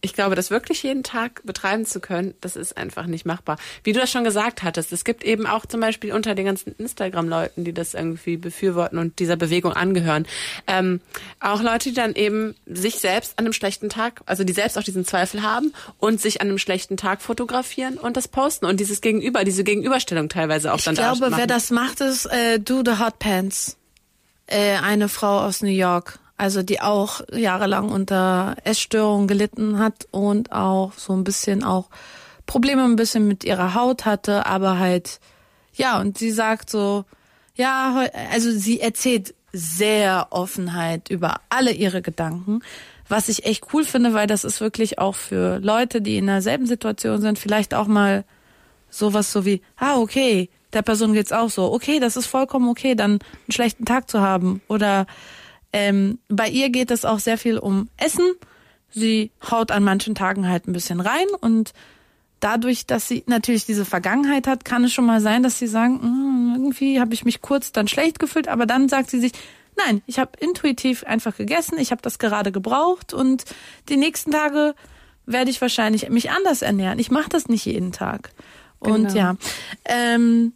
ich 0.00 0.12
glaube, 0.12 0.36
das 0.36 0.50
wirklich 0.50 0.82
jeden 0.84 1.02
Tag 1.02 1.42
betreiben 1.44 1.84
zu 1.84 1.98
können, 1.98 2.34
das 2.40 2.54
ist 2.54 2.76
einfach 2.76 3.06
nicht 3.06 3.26
machbar. 3.26 3.58
Wie 3.82 3.92
du 3.92 3.98
das 3.98 4.10
schon 4.10 4.22
gesagt 4.22 4.62
hattest, 4.62 4.92
es 4.92 5.04
gibt 5.04 5.24
eben 5.24 5.46
auch 5.46 5.66
zum 5.66 5.80
Beispiel 5.80 6.12
unter 6.12 6.36
den 6.36 6.46
ganzen 6.46 6.72
Instagram-Leuten, 6.78 7.64
die 7.64 7.72
das 7.72 7.94
irgendwie 7.94 8.36
befürworten 8.36 8.98
und 8.98 9.18
dieser 9.18 9.36
Bewegung 9.36 9.72
angehören, 9.72 10.26
ähm, 10.68 11.00
auch 11.40 11.62
Leute, 11.62 11.88
die 11.88 11.96
dann 11.96 12.14
eben 12.14 12.54
sich 12.66 13.00
selbst 13.00 13.38
an 13.38 13.46
einem 13.46 13.52
schlechten 13.52 13.88
Tag, 13.88 14.22
also 14.26 14.44
die 14.44 14.52
selbst 14.52 14.78
auch 14.78 14.84
diesen 14.84 15.04
Zweifel 15.04 15.42
haben 15.42 15.72
und 15.98 16.20
sich 16.20 16.40
an 16.40 16.48
einem 16.48 16.58
schlechten 16.58 16.96
Tag 16.96 17.20
fotografieren 17.20 17.98
und 17.98 18.16
das 18.16 18.28
posten 18.28 18.66
und 18.66 18.78
dieses 18.78 19.00
Gegenüber, 19.00 19.42
diese 19.42 19.64
Gegenüberstellung 19.64 20.28
teilweise 20.28 20.72
auch 20.72 20.78
ich 20.78 20.84
dann 20.84 20.94
Ich 20.94 21.00
glaube, 21.00 21.36
wer 21.36 21.48
das 21.48 21.70
macht, 21.70 22.00
ist 22.00 22.26
äh, 22.26 22.60
Do 22.60 22.82
the 22.84 23.00
Hot 23.00 23.18
Pants. 23.18 23.76
Äh, 24.46 24.76
eine 24.76 25.08
Frau 25.08 25.40
aus 25.40 25.60
New 25.60 25.68
York 25.68 26.20
also 26.38 26.62
die 26.62 26.80
auch 26.80 27.20
jahrelang 27.32 27.90
unter 27.90 28.56
Essstörungen 28.64 29.28
gelitten 29.28 29.78
hat 29.78 30.06
und 30.10 30.52
auch 30.52 30.92
so 30.94 31.12
ein 31.12 31.24
bisschen 31.24 31.64
auch 31.64 31.90
Probleme 32.46 32.84
ein 32.84 32.96
bisschen 32.96 33.28
mit 33.28 33.44
ihrer 33.44 33.74
Haut 33.74 34.06
hatte, 34.06 34.46
aber 34.46 34.78
halt, 34.78 35.20
ja, 35.74 36.00
und 36.00 36.16
sie 36.16 36.30
sagt 36.30 36.70
so, 36.70 37.04
ja, 37.54 38.06
also 38.32 38.50
sie 38.50 38.80
erzählt 38.80 39.34
sehr 39.52 40.28
Offenheit 40.30 41.10
über 41.10 41.40
alle 41.50 41.72
ihre 41.72 42.02
Gedanken, 42.02 42.60
was 43.08 43.28
ich 43.28 43.44
echt 43.44 43.66
cool 43.72 43.84
finde, 43.84 44.14
weil 44.14 44.26
das 44.26 44.44
ist 44.44 44.60
wirklich 44.60 44.98
auch 44.98 45.14
für 45.14 45.58
Leute, 45.58 46.00
die 46.00 46.18
in 46.18 46.26
derselben 46.26 46.66
Situation 46.66 47.20
sind, 47.20 47.38
vielleicht 47.38 47.74
auch 47.74 47.86
mal 47.86 48.24
sowas 48.90 49.32
so 49.32 49.44
wie, 49.44 49.60
ah, 49.76 49.98
okay, 49.98 50.50
der 50.72 50.82
Person 50.82 51.14
geht's 51.14 51.32
auch 51.32 51.50
so, 51.50 51.72
okay, 51.72 51.98
das 51.98 52.16
ist 52.16 52.26
vollkommen 52.26 52.68
okay, 52.68 52.94
dann 52.94 53.12
einen 53.12 53.52
schlechten 53.52 53.84
Tag 53.84 54.08
zu 54.10 54.20
haben. 54.20 54.60
Oder 54.68 55.06
ähm, 55.72 56.18
bei 56.28 56.48
ihr 56.48 56.70
geht 56.70 56.90
es 56.90 57.04
auch 57.04 57.18
sehr 57.18 57.38
viel 57.38 57.58
um 57.58 57.88
Essen. 57.96 58.24
Sie 58.90 59.30
haut 59.50 59.70
an 59.70 59.84
manchen 59.84 60.14
Tagen 60.14 60.48
halt 60.48 60.66
ein 60.66 60.72
bisschen 60.72 61.00
rein 61.00 61.26
und 61.40 61.72
dadurch, 62.40 62.86
dass 62.86 63.08
sie 63.08 63.24
natürlich 63.26 63.66
diese 63.66 63.84
Vergangenheit 63.84 64.46
hat, 64.46 64.64
kann 64.64 64.84
es 64.84 64.92
schon 64.92 65.06
mal 65.06 65.20
sein, 65.20 65.42
dass 65.42 65.58
sie 65.58 65.66
sagen, 65.66 66.00
hm, 66.00 66.52
irgendwie 66.56 67.00
habe 67.00 67.14
ich 67.14 67.24
mich 67.24 67.42
kurz 67.42 67.72
dann 67.72 67.88
schlecht 67.88 68.18
gefühlt, 68.18 68.48
aber 68.48 68.64
dann 68.66 68.88
sagt 68.88 69.10
sie 69.10 69.20
sich, 69.20 69.32
nein, 69.76 70.02
ich 70.06 70.18
habe 70.18 70.32
intuitiv 70.38 71.04
einfach 71.04 71.36
gegessen, 71.36 71.78
ich 71.78 71.90
habe 71.90 72.02
das 72.02 72.18
gerade 72.18 72.52
gebraucht 72.52 73.12
und 73.12 73.44
die 73.88 73.96
nächsten 73.96 74.30
Tage 74.30 74.74
werde 75.26 75.50
ich 75.50 75.60
wahrscheinlich 75.60 76.08
mich 76.08 76.30
anders 76.30 76.62
ernähren. 76.62 76.98
Ich 76.98 77.10
mache 77.10 77.28
das 77.28 77.48
nicht 77.48 77.66
jeden 77.66 77.92
Tag. 77.92 78.30
Und 78.78 79.08
genau. 79.08 79.14
ja, 79.14 79.36
ähm, 79.84 80.54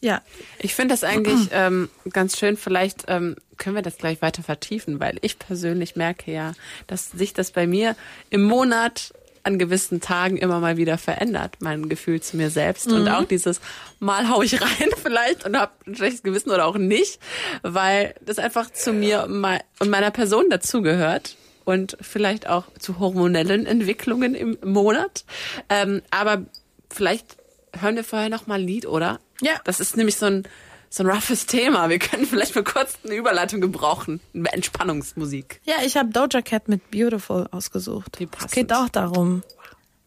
ja. 0.00 0.22
Ich 0.58 0.74
finde 0.74 0.94
das 0.94 1.04
eigentlich 1.04 1.48
ähm, 1.52 1.90
ganz 2.10 2.38
schön. 2.38 2.56
Vielleicht 2.56 3.04
ähm, 3.08 3.36
können 3.56 3.76
wir 3.76 3.82
das 3.82 3.98
gleich 3.98 4.22
weiter 4.22 4.42
vertiefen, 4.42 5.00
weil 5.00 5.18
ich 5.22 5.38
persönlich 5.38 5.96
merke 5.96 6.32
ja, 6.32 6.52
dass 6.86 7.10
sich 7.10 7.32
das 7.34 7.50
bei 7.50 7.66
mir 7.66 7.96
im 8.30 8.42
Monat 8.42 9.12
an 9.42 9.58
gewissen 9.58 10.00
Tagen 10.00 10.36
immer 10.36 10.60
mal 10.60 10.76
wieder 10.76 10.98
verändert, 10.98 11.56
mein 11.60 11.88
Gefühl 11.88 12.20
zu 12.20 12.36
mir 12.36 12.50
selbst. 12.50 12.88
Mhm. 12.88 12.94
Und 12.94 13.08
auch 13.08 13.24
dieses 13.24 13.60
Mal 13.98 14.28
hau 14.28 14.42
ich 14.42 14.60
rein 14.60 14.90
vielleicht 15.02 15.46
und 15.46 15.56
habe 15.56 15.72
ein 15.86 15.96
schlechtes 15.96 16.22
Gewissen 16.22 16.50
oder 16.50 16.66
auch 16.66 16.76
nicht, 16.76 17.18
weil 17.62 18.14
das 18.24 18.38
einfach 18.38 18.70
zu 18.70 18.92
mir 18.92 19.24
und 19.24 19.88
meiner 19.90 20.10
Person 20.10 20.50
dazugehört 20.50 21.36
und 21.64 21.96
vielleicht 22.00 22.48
auch 22.48 22.64
zu 22.78 22.98
hormonellen 22.98 23.66
Entwicklungen 23.66 24.34
im 24.34 24.58
Monat. 24.64 25.24
Ähm, 25.68 26.02
aber 26.10 26.42
vielleicht 26.90 27.36
hören 27.78 27.96
wir 27.96 28.04
vorher 28.04 28.28
noch 28.28 28.46
mal 28.46 28.58
ein 28.58 28.66
Lied, 28.66 28.86
oder? 28.86 29.18
Ja. 29.40 29.60
Das 29.64 29.80
ist 29.80 29.96
nämlich 29.96 30.16
so 30.16 30.26
ein, 30.26 30.44
so 30.90 31.02
ein 31.02 31.10
roughes 31.10 31.46
Thema. 31.46 31.88
Wir 31.88 31.98
können 31.98 32.26
vielleicht 32.26 32.52
für 32.52 32.64
kurz 32.64 32.98
eine 33.04 33.14
Überleitung 33.14 33.60
gebrauchen. 33.60 34.20
Entspannungsmusik. 34.32 35.60
Ja, 35.64 35.76
ich 35.84 35.96
habe 35.96 36.10
Doja 36.10 36.42
Cat 36.42 36.68
mit 36.68 36.90
Beautiful 36.90 37.46
ausgesucht. 37.50 38.18
Es 38.44 38.50
geht 38.52 38.72
auch 38.72 38.88
darum. 38.88 39.42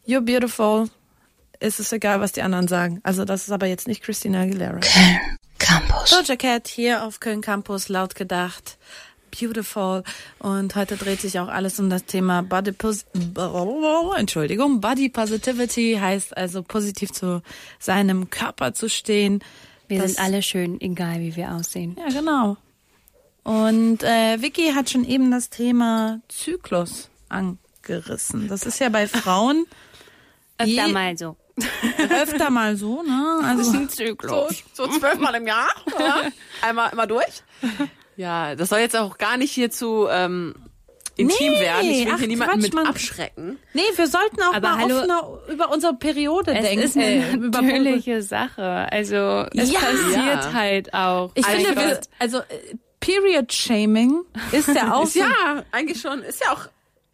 You're 0.08 0.22
beautiful. 0.22 0.90
Es 1.60 1.80
ist 1.80 1.94
egal, 1.94 2.20
was 2.20 2.32
die 2.32 2.42
anderen 2.42 2.68
sagen. 2.68 3.00
Also 3.04 3.24
das 3.24 3.44
ist 3.44 3.52
aber 3.52 3.68
jetzt 3.68 3.88
nicht 3.88 4.02
Christina 4.02 4.42
Aguilera. 4.42 4.80
Köln 4.80 5.38
Campus. 5.60 6.10
Doja 6.10 6.36
Cat 6.36 6.68
hier 6.68 7.06
auf 7.06 7.20
Köln 7.20 7.42
Campus, 7.42 7.88
laut 7.88 8.16
gedacht. 8.16 8.80
Beautiful. 9.32 10.04
Und 10.40 10.76
heute 10.76 10.98
dreht 10.98 11.22
sich 11.22 11.40
auch 11.40 11.48
alles 11.48 11.80
um 11.80 11.90
das 11.90 12.06
Thema 12.06 12.44
Body 12.44 12.72
Pos 12.72 13.06
Entschuldigung, 14.18 14.82
Body 14.82 15.10
Positivity 15.10 15.98
heißt 16.00 16.38
also 16.38 16.64
positiv 16.64 17.12
zu 17.12 17.42
seinem 17.80 18.30
Körper 18.30 18.74
zu 18.74 18.90
stehen. 18.90 19.44
Wir 19.88 20.00
das, 20.00 20.14
sind 20.14 20.24
alle 20.24 20.42
schön, 20.42 20.80
egal 20.80 21.20
wie 21.20 21.36
wir 21.36 21.52
aussehen. 21.52 21.98
Ja, 21.98 22.08
genau. 22.10 22.58
Und 23.44 24.04
äh, 24.04 24.42
Vicky 24.42 24.74
hat 24.74 24.90
schon 24.90 25.04
eben 25.04 25.32
das 25.32 25.50
Thema 25.50 26.22
Zyklus 26.28 27.10
angerissen. 27.30 28.48
Das 28.48 28.66
ist 28.66 28.80
ja 28.80 28.90
bei 28.90 29.08
Frauen 29.08 29.66
öfter 30.58 30.88
mal 30.90 31.18
so. 31.18 31.36
Öfter 32.10 32.50
mal 32.50 32.76
so, 32.78 33.04
ne? 33.04 33.40
Also 33.44 33.72
ein 33.72 33.90
Zyklus. 33.90 34.64
So, 34.74 34.86
so 34.86 35.00
zwölfmal 35.00 35.36
im 35.36 35.48
Jahr. 35.48 35.70
Ja? 36.00 36.22
Einmal 36.62 36.92
immer 36.92 37.08
durch. 37.08 37.44
Ja, 38.16 38.56
das 38.56 38.70
soll 38.70 38.80
jetzt 38.80 38.96
auch 38.96 39.18
gar 39.18 39.38
nicht 39.38 39.52
hier 39.52 39.72
zu 39.72 40.08
ähm, 40.10 40.56
intim 41.16 41.54
nee, 41.54 41.60
werden. 41.60 41.90
Ich 41.90 42.06
will 42.06 42.14
ach, 42.14 42.20
hier 42.20 42.28
niemanden 42.28 42.54
Quatsch, 42.54 42.64
mit 42.64 42.74
man, 42.74 42.88
abschrecken. 42.88 43.60
Nee, 43.74 43.82
wir 43.96 44.08
sollten 44.08 44.42
auch 44.42 44.54
Aber 44.54 44.70
mal 44.70 44.78
hallo, 44.80 44.98
offener 44.98 45.40
über 45.50 45.72
unsere 45.72 45.94
Periode 45.96 46.54
es 46.54 46.62
denken. 46.64 46.84
Es 46.84 46.96
ist 46.96 46.98
eine 46.98 47.50
natürliche 47.50 48.22
Sache. 48.22 48.88
Also 48.92 49.46
es 49.54 49.72
ja. 49.72 49.80
passiert 49.80 50.44
ja. 50.46 50.54
halt 50.54 50.94
auch. 50.94 51.32
Ich 51.36 51.46
also 51.46 51.66
finde, 51.66 51.82
wir, 51.82 52.02
also 52.20 52.40
äh, 52.40 52.44
Period 53.00 53.52
Shaming 53.52 54.22
ist 54.52 54.70
ja 54.70 54.94
auch. 54.94 55.10
ja, 55.14 55.64
eigentlich 55.72 56.00
schon. 56.02 56.22
Ist 56.22 56.44
ja 56.44 56.54
auch 56.54 56.68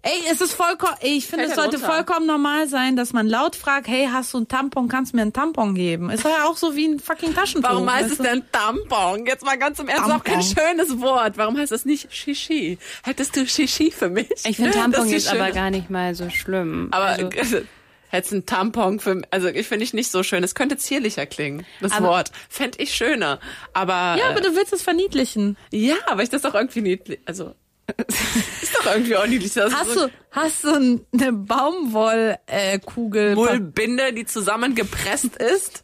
Ey, 0.07 0.23
es 0.31 0.39
ist 0.39 0.53
vollkommen, 0.53 0.95
ich 1.01 1.27
finde, 1.27 1.45
es 1.45 1.55
sollte 1.55 1.77
runter. 1.77 1.91
vollkommen 1.91 2.27
normal 2.27 2.69
sein, 2.69 2.95
dass 2.95 3.11
man 3.11 3.27
laut 3.27 3.57
fragt, 3.57 3.89
hey, 3.89 4.07
hast 4.09 4.33
du 4.33 4.37
einen 4.37 4.47
Tampon, 4.47 4.87
kannst 4.87 5.11
du 5.11 5.17
mir 5.17 5.23
einen 5.23 5.33
Tampon 5.33 5.75
geben? 5.75 6.09
Ist 6.09 6.23
ja 6.23 6.45
auch 6.45 6.55
so 6.55 6.77
wie 6.77 6.87
ein 6.87 6.99
fucking 6.99 7.35
Taschentuch. 7.35 7.69
Warum 7.69 7.91
heißt 7.91 8.11
es 8.11 8.17
denn 8.17 8.43
Tampon? 8.49 9.25
Jetzt 9.25 9.43
mal 9.43 9.57
ganz 9.57 9.79
im 9.79 9.89
Ernst, 9.89 10.07
Tampon. 10.07 10.17
ist 10.17 10.21
auch 10.21 10.55
kein 10.55 10.77
schönes 10.77 11.01
Wort. 11.01 11.37
Warum 11.37 11.57
heißt 11.57 11.73
es 11.73 11.83
nicht 11.83 12.13
Shishi? 12.13 12.77
Hättest 13.03 13.35
du 13.35 13.45
Shishi 13.45 13.91
für 13.91 14.09
mich? 14.09 14.29
Ich 14.45 14.55
finde 14.55 14.71
Tampon 14.71 15.09
jetzt 15.09 15.27
aber 15.27 15.51
gar 15.51 15.71
nicht 15.71 15.89
mal 15.89 16.15
so 16.15 16.29
schlimm. 16.29 16.87
Aber 16.91 17.07
also, 17.07 17.29
hättest 18.07 18.33
ein 18.33 18.45
Tampon 18.45 19.01
für, 19.01 19.21
also 19.31 19.49
ich 19.49 19.67
finde 19.67 19.83
ich 19.83 19.93
nicht 19.93 20.09
so 20.09 20.23
schön. 20.23 20.41
Es 20.41 20.55
könnte 20.55 20.77
zierlicher 20.77 21.25
klingen, 21.25 21.65
das 21.81 21.91
aber, 21.91 22.07
Wort. 22.07 22.31
Fände 22.47 22.77
ich 22.79 22.93
schöner. 22.93 23.41
Aber. 23.73 24.15
Ja, 24.17 24.29
aber 24.29 24.39
du 24.39 24.55
willst 24.55 24.71
es 24.71 24.81
verniedlichen. 24.81 25.57
Ja, 25.71 25.95
aber 26.05 26.23
ich 26.23 26.29
das 26.29 26.45
auch 26.45 26.55
irgendwie 26.55 26.81
niedlich, 26.81 27.19
also 27.25 27.53
ist 28.61 28.75
doch 28.75 28.85
irgendwie 28.85 29.15
auch 29.15 29.27
niedlich. 29.27 29.53
Das 29.53 29.73
hast, 29.73 29.93
so 29.93 30.07
du, 30.07 30.13
hast 30.31 30.63
du 30.65 30.99
eine 31.13 31.31
Baumwollkugel? 31.31 33.31
Äh, 33.31 33.35
Mullbinde, 33.35 34.11
die 34.13 34.25
zusammengepresst 34.25 35.37
ist, 35.37 35.83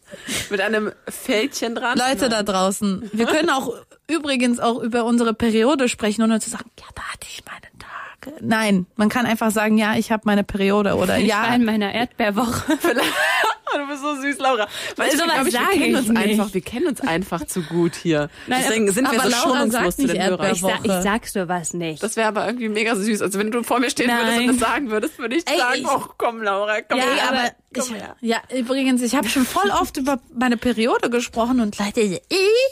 mit 0.50 0.60
einem 0.60 0.92
Fältchen 1.08 1.76
dran? 1.76 1.98
Leute 1.98 2.28
da 2.30 2.44
draußen, 2.44 3.10
wir 3.14 3.26
können 3.26 3.50
auch 3.50 3.74
übrigens 4.08 4.60
auch 4.60 4.82
über 4.82 5.06
unsere 5.06 5.34
Periode 5.34 5.88
sprechen 5.88 6.24
und 6.24 6.32
uns 6.32 6.46
sagen, 6.46 6.70
ja, 6.80 6.86
da 6.94 7.04
hatte 7.04 7.28
ich 7.30 7.44
meinen 7.46 7.80
Tag. 7.80 8.42
nein, 8.42 8.86
man 8.96 9.10
kann 9.10 9.26
einfach 9.26 9.52
sagen, 9.52 9.78
ja, 9.78 9.96
ich 9.96 10.12
habe 10.12 10.24
meine 10.26 10.44
Periode 10.44 10.96
oder 10.96 11.20
Ich 11.20 11.28
ja. 11.28 11.44
war 11.44 11.56
in 11.56 11.64
meiner 11.64 11.94
Erdbeerwoche. 11.94 12.78
du 13.78 13.88
bist 13.88 14.02
so 14.02 14.16
süß, 14.22 14.38
Laura. 14.40 14.68
Weißt 14.96 15.14
du, 15.14 15.18
Sowas 15.20 15.34
glaub 15.34 15.48
ich, 15.48 15.54
wir 15.54 15.80
kennen 15.80 15.96
uns 15.96 16.08
nicht. 16.10 16.18
einfach, 16.18 16.54
wir 16.54 16.62
kennen 16.62 16.88
uns 16.88 17.02
einfach 17.02 17.46
zu 17.46 17.62
gut 17.64 17.96
hier. 17.96 18.30
Nein, 18.48 18.62
Deswegen 18.66 18.92
sind 18.92 19.12
wir 19.12 19.20
so 19.20 19.30
Laura 19.30 19.42
schonungslos 19.58 19.96
zu 19.98 20.08
den 20.08 20.22
Hörern. 20.24 20.52
Ich, 20.54 20.62
sa 20.62 20.70
ich 20.84 20.90
Woche. 20.90 21.02
sag 21.02 21.28
sowas 21.28 21.74
nicht. 21.74 22.02
Das 22.04 22.16
wäre 22.16 22.28
aber 22.28 22.46
irgendwie 22.46 22.70
mega 22.70 22.96
süß. 22.96 23.22
Also 23.22 23.40
wenn 23.40 23.52
du 23.52 23.64
vor 23.64 23.80
mir 23.80 23.90
stehen 23.90 24.10
würdest 24.10 24.38
und 24.40 24.46
Nein. 24.46 24.60
das 24.60 24.70
sagen 24.70 24.92
würdest, 24.92 25.20
würde 25.20 25.36
ich 25.36 25.48
Ey, 25.50 25.58
sagen, 25.58 25.82
ich- 25.82 25.88
oh 25.88 26.06
komm 26.18 26.42
Laura, 26.42 26.82
komm 26.82 27.00
Ja, 27.00 27.06
her. 27.06 27.30
aber 27.30 27.52
ich, 27.76 27.92
ja, 28.22 28.38
übrigens, 28.56 29.02
ich 29.02 29.16
habe 29.16 29.28
schon 29.28 29.46
voll 29.46 29.70
oft 29.72 29.98
über 29.98 30.20
meine 30.38 30.58
Periode 30.58 31.10
gesprochen 31.10 31.60
und 31.60 31.78
Leute, 31.80 32.08
so, 32.08 32.16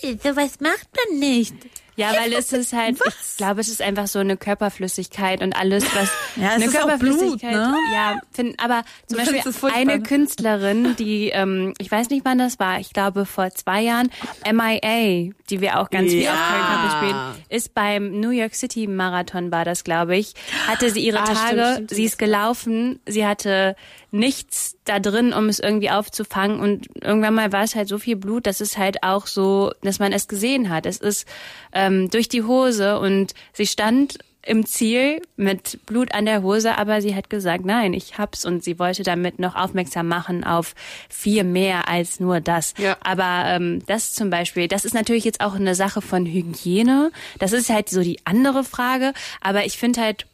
äh, 0.08 0.18
sowas 0.24 0.60
macht 0.60 0.88
man 1.10 1.20
nicht. 1.20 1.56
Ja, 1.96 2.14
weil 2.20 2.32
es 2.34 2.54
ist 2.54 2.74
halt, 2.74 2.98
ich 3.06 3.38
glaube, 3.38 3.60
es 3.62 3.68
ist 3.68 3.82
einfach 3.82 4.08
so 4.08 4.20
eine 4.20 4.38
Körperflüssigkeit 4.38 5.42
und 5.44 5.54
alles, 5.56 5.84
was 5.96 6.10
Ja, 6.38 6.52
eine 6.52 6.66
ist 6.66 6.76
auch 6.78 6.86
Blut, 6.98 7.42
Körperflüssigkeit. 7.42 7.54
ne? 7.54 7.76
Ja, 7.94 8.22
find, 8.32 8.60
aber 8.64 8.84
zum 9.08 9.18
Du 9.20 9.26
Beispiel 9.32 9.54
eine 9.74 9.98
ne? 9.98 10.04
Künstlerin, 10.04 10.96
die, 10.98 11.30
ähm, 11.30 11.74
ich 11.80 11.92
weiß 11.92 12.10
nicht 12.10 12.26
wann 12.26 12.38
das 12.38 12.60
war, 12.60 12.80
ich 12.80 12.94
glaube 12.94 13.26
vor 13.26 13.50
zwei 13.52 13.82
Jahren, 13.82 14.10
MIA, 14.50 15.32
die 15.52 15.62
wir 15.62 15.80
auch 15.80 15.90
ganz 15.90 16.12
viel 16.12 16.24
Ja. 16.24 16.32
auf 16.34 16.40
Köln 16.50 16.64
Campus 16.66 16.92
spielen, 16.98 17.46
ist 17.50 17.74
beim 17.76 18.20
New 18.20 18.30
York 18.32 18.56
City 18.56 18.88
Marathon 18.88 19.52
war 19.52 19.66
das, 19.66 19.84
glaube 19.84 20.16
ich, 20.18 20.34
hatte 20.68 20.90
sie 20.90 21.02
ihre 21.02 21.20
Ah, 21.20 21.26
stimmt, 21.26 21.38
Tage, 21.60 21.72
stimmt, 21.74 21.90
sie 21.92 22.04
ist 22.06 22.18
gelaufen, 22.18 23.00
sie 23.06 23.26
hatte 23.28 23.76
nichts 24.12 24.78
da 24.86 25.00
drin, 25.00 25.34
um 25.34 25.48
es 25.50 25.60
irgendwie 25.60 25.90
aufzufangen 25.90 26.60
und 26.60 26.88
irgendwann 27.04 27.34
mal 27.36 27.52
war 27.52 27.64
es 27.64 27.76
halt 27.76 27.88
so 27.88 27.98
viel 27.98 28.16
Blut, 28.16 28.46
dass 28.48 28.60
es 28.62 28.78
halt 28.78 29.04
auch 29.04 29.28
so, 29.28 29.72
dass 29.84 30.00
man 30.00 30.12
es 30.12 30.28
gesehen 30.28 30.70
hat. 30.70 30.86
Es 30.86 30.98
ist 30.98 31.28
ähm, 31.74 32.10
durch 32.10 32.28
die 32.30 32.44
Hose 32.44 33.00
und 33.00 33.34
sie 33.54 33.68
stand 33.68 34.18
im 34.44 34.66
Ziel 34.66 35.22
mit 35.36 35.86
Blut 35.86 36.14
an 36.14 36.26
der 36.26 36.42
Hose, 36.42 36.78
aber 36.78 37.02
sie 37.02 37.16
hat 37.16 37.30
gesagt, 37.30 37.64
nein, 37.66 37.94
ich 37.94 38.18
hab's 38.18 38.44
und 38.44 38.64
sie 38.64 38.80
wollte 38.80 39.04
damit 39.04 39.40
noch 39.40 39.56
aufmerksam 39.56 40.08
machen 40.08 40.44
auf 40.44 40.74
viel 41.10 41.44
mehr 41.44 41.88
als 41.88 42.20
nur 42.20 42.40
das. 42.40 42.74
Ja. 42.78 42.98
Aber 43.04 43.44
ähm, 43.48 43.84
das 43.86 44.14
zum 44.14 44.30
Beispiel, 44.30 44.68
das 44.68 44.86
ist 44.86 44.94
natürlich 44.94 45.26
jetzt 45.26 45.42
auch 45.42 45.56
eine 45.56 45.76
Sache 45.76 46.02
von 46.02 46.26
Hygiene. 46.26 47.12
Das 47.38 47.54
ist 47.54 47.70
halt 47.70 47.90
so 47.90 48.02
die 48.02 48.20
andere 48.26 48.64
Frage. 48.64 49.14
Aber 49.42 49.66
ich 49.66 49.78
finde 49.78 50.02
halt, 50.02 50.26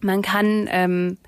man 0.00 0.22
kann 0.22 0.66
ähm, 0.70 1.18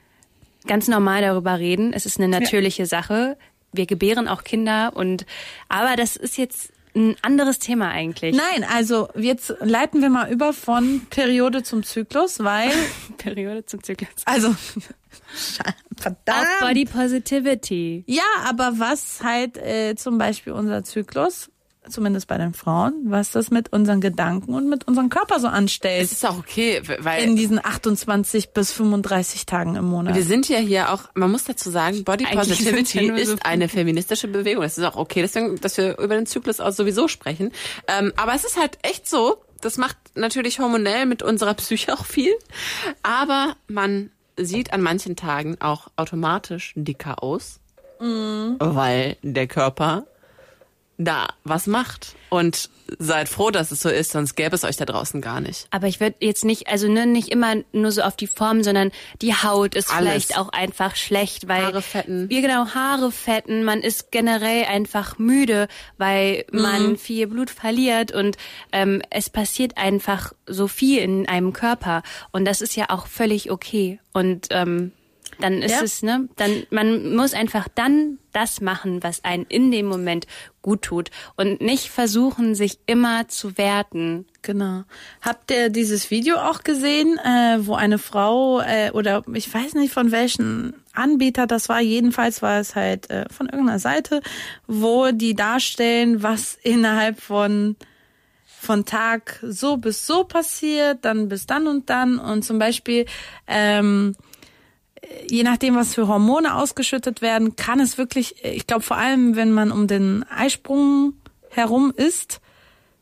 ganz 0.67 0.89
normal 0.89 1.23
darüber 1.23 1.59
reden. 1.59 1.93
Es 1.93 2.07
ist 2.07 2.19
eine 2.19 2.29
natürliche 2.29 2.87
Sache. 2.87 3.37
Wir 3.73 3.87
gebären 3.87 4.27
auch 4.27 4.43
Kinder 4.43 4.93
und 4.95 5.27
aber 5.69 5.97
das 5.97 6.17
ist 6.17 6.39
jetzt 6.39 6.73
ein 6.97 7.17
anderes 7.23 7.59
Thema 7.59 7.91
eigentlich. 7.91 8.35
Nein, 8.35 8.65
also 8.69 9.09
jetzt 9.15 9.55
leiten 9.61 10.01
wir 10.01 10.09
mal 10.09 10.31
über 10.33 10.53
von 10.53 11.03
Periode 11.11 11.63
zum 11.63 11.83
Zyklus, 11.85 12.43
weil, 12.43 12.71
Periode 13.19 13.65
zum 13.67 13.83
Zyklus. 13.83 14.09
also, 14.25 14.55
verdammt. 15.97 16.47
Body 16.61 16.87
Positivity. 16.87 18.05
Ja, 18.07 18.25
aber 18.45 18.79
was 18.79 19.23
halt 19.23 19.59
äh, 19.59 19.95
zum 19.95 20.19
Beispiel 20.19 20.53
unser 20.53 20.83
Zyklus, 20.85 21.51
zumindest 21.91 22.27
bei 22.29 22.39
den 22.39 22.55
Frauen, 22.55 22.95
was 23.05 23.31
das 23.31 23.51
mit 23.51 23.73
unseren 23.73 24.01
Gedanken 24.01 24.55
und 24.55 24.69
mit 24.69 24.87
unserem 24.87 25.09
Körper 25.09 25.41
so 25.41 25.49
Es 25.49 25.53
anstellt 25.53 26.13
ist 26.13 26.25
auch 26.25 26.39
okay, 26.39 26.83
weil 27.01 27.23
in 27.23 27.37
diesen 27.37 27.65
28 27.65 28.51
bis 28.51 28.73
35 28.73 29.47
Tagen 29.47 29.77
im 29.77 29.87
Monat. 29.87 30.15
Wir 30.15 30.25
sind 30.25 30.49
ja 30.49 30.59
hier 30.59 30.93
auch, 30.93 31.05
man 31.15 31.31
muss 31.31 31.45
dazu 31.45 31.71
sagen, 31.71 32.05
Body 32.05 32.27
Positivity 32.27 33.09
so 33.09 33.15
ist 33.15 33.47
eine 33.47 33.69
feministische 33.69 34.29
Bewegung. 34.29 34.63
Das 34.63 34.79
ist 34.79 34.85
auch 34.85 34.97
okay, 34.97 35.23
deswegen, 35.23 35.61
dass 35.61 35.77
wir 35.77 35.99
über 35.99 36.15
den 36.15 36.27
Zyklus 36.27 36.61
auch 36.61 36.73
sowieso 36.73 37.09
sprechen. 37.09 37.53
Ähm, 37.89 38.13
aber 38.17 38.35
es 38.35 38.45
ist 38.45 38.59
halt 38.59 38.79
echt 38.83 39.09
so, 39.09 39.43
das 39.61 39.79
macht 39.79 39.97
natürlich 40.15 40.59
hormonell 40.59 41.07
mit 41.07 41.23
unserer 41.23 41.55
Psyche 41.55 41.93
auch 41.93 42.05
viel. 42.05 42.33
Aber 43.03 43.57
man 43.69 44.11
sieht 44.37 44.73
an 44.73 44.83
manchen 44.83 45.17
Tagen 45.17 45.57
auch 45.61 45.89
automatisch 45.97 46.73
dicker 46.77 47.23
aus, 47.23 47.61
weil 47.99 49.17
der 49.23 49.47
Körper 49.47 50.07
da 50.99 51.29
was 51.45 51.67
macht. 51.67 52.15
Und 52.29 52.71
seid 52.99 53.29
froh, 53.29 53.51
dass 53.51 53.71
es 53.71 53.81
so 53.81 53.89
ist, 53.89 54.13
sonst 54.13 54.35
gäbe 54.37 54.55
es 54.55 54.65
euch 54.65 54.77
da 54.77 54.85
draußen 54.85 55.21
gar 55.21 55.41
nicht. 55.41 55.67
Aber 55.71 55.87
ich 55.87 56.01
würde 56.01 56.17
jetzt 56.21 56.45
nicht, 56.45 56.69
also 56.69 56.89
ne, 56.89 57.07
nicht 57.07 57.29
immer 57.29 57.55
nur 57.73 57.91
so 57.93 58.03
auf 58.03 58.17
die 58.17 58.27
Form, 58.27 58.63
sondern 58.63 58.91
die 59.23 59.35
Haut 59.35 59.75
ist 59.75 59.91
Alles. 59.93 60.09
vielleicht 60.09 60.39
auch 60.39 60.49
einfach 60.51 60.97
schlecht, 60.97 61.49
weil 61.49 61.65
Haare 61.65 61.83
fetten. 61.83 62.29
Ja, 62.31 62.41
genau, 62.41 62.67
Haare 62.75 63.11
fetten. 63.13 63.65
Man 63.65 63.81
ist 63.81 64.11
generell 64.13 64.65
einfach 64.65 65.19
müde, 65.19 65.69
weil 65.99 66.45
Mhm. 66.53 66.63
man 66.63 66.97
viel 66.97 67.27
Blut 67.27 67.51
verliert 67.51 68.13
und 68.13 68.37
ähm, 68.73 69.03
es 69.11 69.31
passiert 69.31 69.77
einfach 69.77 70.33
so 70.47 70.69
viel 70.69 71.01
in 71.01 71.29
einem 71.29 71.53
Körper 71.53 72.03
und 72.33 72.45
das 72.45 72.61
ist 72.61 72.77
ja 72.77 72.87
auch 72.91 73.07
völlig 73.07 73.51
okay. 73.51 74.01
Und 74.13 74.49
ähm, 74.51 74.93
dann 75.41 75.63
ist 75.63 75.73
Ja. 75.73 75.83
es, 75.83 76.03
ne, 76.03 76.29
dann 76.37 76.65
man 76.71 77.15
muss 77.15 77.35
einfach 77.35 77.69
dann 77.75 78.19
das 78.33 78.61
machen, 78.61 79.03
was 79.03 79.25
einen 79.25 79.47
in 79.49 79.71
dem 79.71 79.87
Moment 79.87 80.27
gut 80.63 80.83
tut 80.83 81.11
und 81.37 81.61
nicht 81.61 81.89
versuchen, 81.91 82.55
sich 82.55 82.79
immer 82.87 83.29
zu 83.29 83.57
werten. 83.57 84.27
Genau. 84.43 84.83
Habt 85.23 85.51
ihr 85.51 85.71
dieses 85.71 86.11
Video 86.11 86.37
auch 86.37 86.63
gesehen, 86.63 87.19
äh, 87.25 87.59
wo 87.67 87.75
eine 87.75 87.99
Frau 87.99 88.61
äh, 88.61 88.91
oder 88.93 89.23
ich 89.33 89.53
weiß 89.53 89.75
nicht 89.75 89.93
von 89.93 90.11
welchen 90.13 90.75
Anbieter 90.93 91.47
das 91.47 91.69
war, 91.69 91.81
jedenfalls 91.81 92.43
war 92.43 92.61
es 92.61 92.75
halt 92.75 93.09
äh, 93.11 93.25
von 93.31 93.49
irgendeiner 93.49 93.79
Seite, 93.79 94.21
wo 94.67 95.11
die 95.13 95.35
darstellen, 95.35 96.23
was 96.23 96.59
innerhalb 96.63 97.21
von 97.21 97.77
von 98.59 98.85
Tag 98.85 99.39
so 99.47 99.77
bis 99.77 100.07
so 100.07 100.25
passiert, 100.25 101.05
dann 101.05 101.29
bis 101.29 101.47
dann 101.47 101.69
und 101.69 101.89
dann 101.89 102.19
und 102.19 102.43
zum 102.45 102.59
Beispiel 102.59 103.07
ähm, 103.47 104.17
je 105.29 105.43
nachdem, 105.43 105.77
was 105.77 105.95
für 105.95 106.09
Hormone 106.09 106.55
ausgeschüttet 106.55 107.23
werden, 107.23 107.57
kann 107.57 107.81
es 107.81 107.99
wirklich, 107.99 108.45
ich 108.45 108.67
glaube 108.67 108.83
vor 108.83 108.97
allem, 108.97 109.37
wenn 109.37 109.53
man 109.53 109.71
um 109.73 109.87
den 109.87 110.25
Eisprung 110.31 111.15
herum 111.51 111.93
ist, 111.97 112.41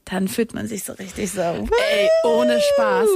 dann 0.05 0.28
fühlt 0.28 0.53
man 0.53 0.66
sich 0.66 0.84
so 0.84 0.92
richtig 0.92 1.30
so. 1.30 1.40
Ey, 1.40 2.09
ohne 2.24 2.61
Spaß. 2.61 3.09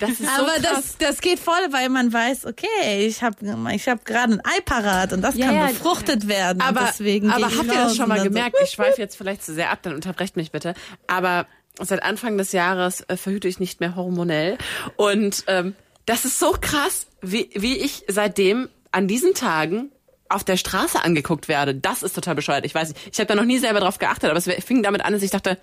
Das 0.00 0.10
ist 0.10 0.18
so 0.18 0.26
Aber 0.42 0.52
krass. 0.54 0.62
das, 0.62 0.98
das 0.98 1.20
geht 1.20 1.38
voll, 1.38 1.54
weil 1.70 1.88
man 1.90 2.12
weiß, 2.12 2.44
okay, 2.46 3.06
ich 3.06 3.22
habe 3.22 3.36
ich 3.72 3.88
hab 3.88 4.04
gerade 4.04 4.32
ein 4.34 4.40
Ei 4.44 4.60
parat 4.64 5.12
und 5.12 5.22
das 5.22 5.36
Ja, 5.36 5.46
kann 5.46 5.54
ja. 5.54 5.66
befruchtet 5.68 6.26
werden. 6.26 6.60
Aber, 6.60 6.86
deswegen 6.88 7.30
aber 7.30 7.46
habt 7.46 7.66
ihr 7.66 7.72
das 7.74 7.96
schon 7.96 8.08
mal 8.08 8.20
gemerkt? 8.22 8.56
Ich 8.64 8.70
schweife 8.70 9.00
jetzt 9.00 9.16
vielleicht 9.16 9.44
zu 9.44 9.54
sehr 9.54 9.70
ab, 9.70 9.78
dann 9.82 9.94
unterbrecht 9.94 10.36
mich 10.36 10.50
bitte. 10.50 10.74
Aber 11.06 11.46
seit 11.80 12.02
Anfang 12.02 12.36
des 12.36 12.50
Jahres 12.50 13.02
äh, 13.02 13.16
verhüte 13.16 13.46
ich 13.46 13.60
nicht 13.60 13.78
mehr 13.78 13.94
hormonell. 13.94 14.58
Und 14.96 15.44
ähm, 15.46 15.76
das 16.08 16.24
ist 16.24 16.38
so 16.38 16.56
krass, 16.58 17.06
wie, 17.20 17.50
wie 17.54 17.76
ich 17.76 18.04
seitdem 18.08 18.70
an 18.92 19.08
diesen 19.08 19.34
Tagen 19.34 19.92
auf 20.30 20.42
der 20.42 20.56
Straße 20.56 21.04
angeguckt 21.04 21.48
werde. 21.48 21.74
Das 21.74 22.02
ist 22.02 22.14
total 22.14 22.34
bescheuert. 22.34 22.64
Ich 22.64 22.74
weiß 22.74 22.88
nicht. 22.88 23.10
Ich 23.12 23.18
habe 23.18 23.26
da 23.26 23.34
noch 23.34 23.44
nie 23.44 23.58
selber 23.58 23.80
drauf 23.80 23.98
geachtet, 23.98 24.30
aber 24.30 24.38
es 24.38 24.64
fing 24.64 24.82
damit 24.82 25.04
an, 25.04 25.12
dass 25.12 25.22
ich 25.22 25.30
dachte, 25.30 25.58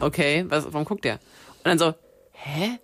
okay, 0.00 0.46
was, 0.48 0.64
warum 0.66 0.86
guckt 0.86 1.04
der? 1.04 1.14
Und 1.14 1.64
dann 1.64 1.78
so, 1.78 1.94
hä? 2.32 2.78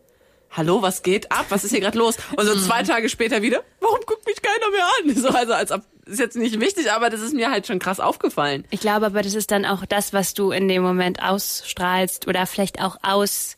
Hallo, 0.51 0.83
was 0.83 1.03
geht 1.03 1.33
ab? 1.33 1.47
Was 1.49 1.65
ist 1.65 1.71
hier 1.71 1.81
gerade 1.81 1.97
los? 1.97 2.17
Und 2.37 2.45
so 2.45 2.55
zwei 2.67 2.83
Tage 2.83 3.09
später 3.09 3.41
wieder, 3.41 3.63
warum 3.81 4.01
guckt 4.05 4.27
mich 4.27 4.43
keiner 4.43 4.71
mehr 4.71 4.85
an? 4.85 5.15
So, 5.23 5.29
also 5.29 5.55
als 5.55 5.73
ob, 5.73 5.83
ist 6.05 6.19
jetzt 6.19 6.37
nicht 6.37 6.61
wichtig, 6.61 6.93
aber 6.93 7.09
das 7.09 7.21
ist 7.21 7.35
mir 7.35 7.51
halt 7.51 7.67
schon 7.67 7.79
krass 7.79 8.01
aufgefallen. 8.01 8.67
Ich 8.71 8.81
glaube 8.81 9.07
aber, 9.07 9.23
das 9.23 9.35
ist 9.35 9.51
dann 9.51 9.65
auch 9.65 9.87
das, 9.87 10.13
was 10.13 10.35
du 10.35 10.51
in 10.51 10.69
dem 10.69 10.83
Moment 10.83 11.23
ausstrahlst 11.23 12.27
oder 12.27 12.47
vielleicht 12.47 12.83
auch 12.83 12.97
aus. 13.03 13.57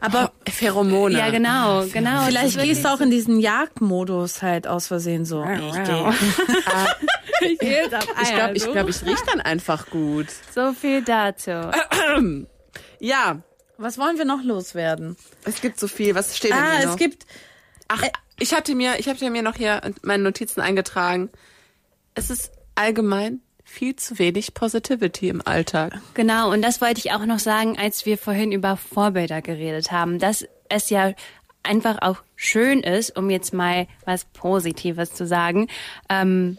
Aber 0.00 0.32
Pheromone. 0.48 1.16
Ja, 1.16 1.30
genau, 1.30 1.84
genau. 1.92 2.22
vielleicht 2.24 2.58
gehst 2.60 2.84
du 2.84 2.88
auch 2.88 3.00
in 3.00 3.10
diesen 3.10 3.38
Jagdmodus 3.38 4.42
halt 4.42 4.66
aus 4.66 4.88
Versehen 4.88 5.24
so. 5.24 5.44
Ich 5.44 5.84
glaube, 5.84 6.14
ich, 7.40 7.58
glaub, 7.58 8.88
ich 8.88 9.06
riech 9.06 9.20
dann 9.30 9.40
einfach 9.40 9.88
gut. 9.90 10.26
So 10.54 10.72
viel 10.72 11.02
dazu. 11.02 11.50
Ja, 12.98 13.42
Was 13.78 13.98
wollen 13.98 14.16
wir 14.16 14.24
noch 14.24 14.44
loswerden? 14.44 15.16
es 15.44 15.60
gibt 15.60 15.78
so 15.80 15.88
viel. 15.88 16.14
Was 16.14 16.36
steht 16.36 16.52
denn 16.52 16.58
Ah, 16.58 16.70
hier 16.72 16.78
es 16.80 16.86
noch? 16.86 16.96
gibt 16.96 17.26
Ach, 17.88 18.02
ich 18.38 18.54
hatte 18.54 18.74
mir, 18.74 18.98
ich 18.98 19.08
hatte 19.08 19.28
mir 19.28 19.42
noch 19.42 19.56
hier 19.56 19.80
meine 20.02 20.22
Notizen 20.22 20.60
eingetragen. 20.60 21.30
Es 22.14 22.30
ist 22.30 22.52
allgemein 22.76 23.40
viel 23.72 23.96
zu 23.96 24.18
wenig 24.18 24.52
Positivity 24.52 25.30
im 25.30 25.40
Alltag. 25.46 25.98
Genau, 26.12 26.52
und 26.52 26.60
das 26.60 26.82
wollte 26.82 27.00
ich 27.00 27.12
auch 27.12 27.24
noch 27.24 27.38
sagen, 27.38 27.78
als 27.78 28.04
wir 28.04 28.18
vorhin 28.18 28.52
über 28.52 28.76
Vorbilder 28.76 29.40
geredet 29.40 29.90
haben, 29.90 30.18
dass 30.18 30.44
es 30.68 30.90
ja 30.90 31.14
einfach 31.62 32.02
auch 32.02 32.18
schön 32.36 32.80
ist, 32.80 33.16
um 33.16 33.30
jetzt 33.30 33.54
mal 33.54 33.86
was 34.04 34.26
Positives 34.26 35.14
zu 35.14 35.26
sagen, 35.26 35.68
ähm, 36.10 36.58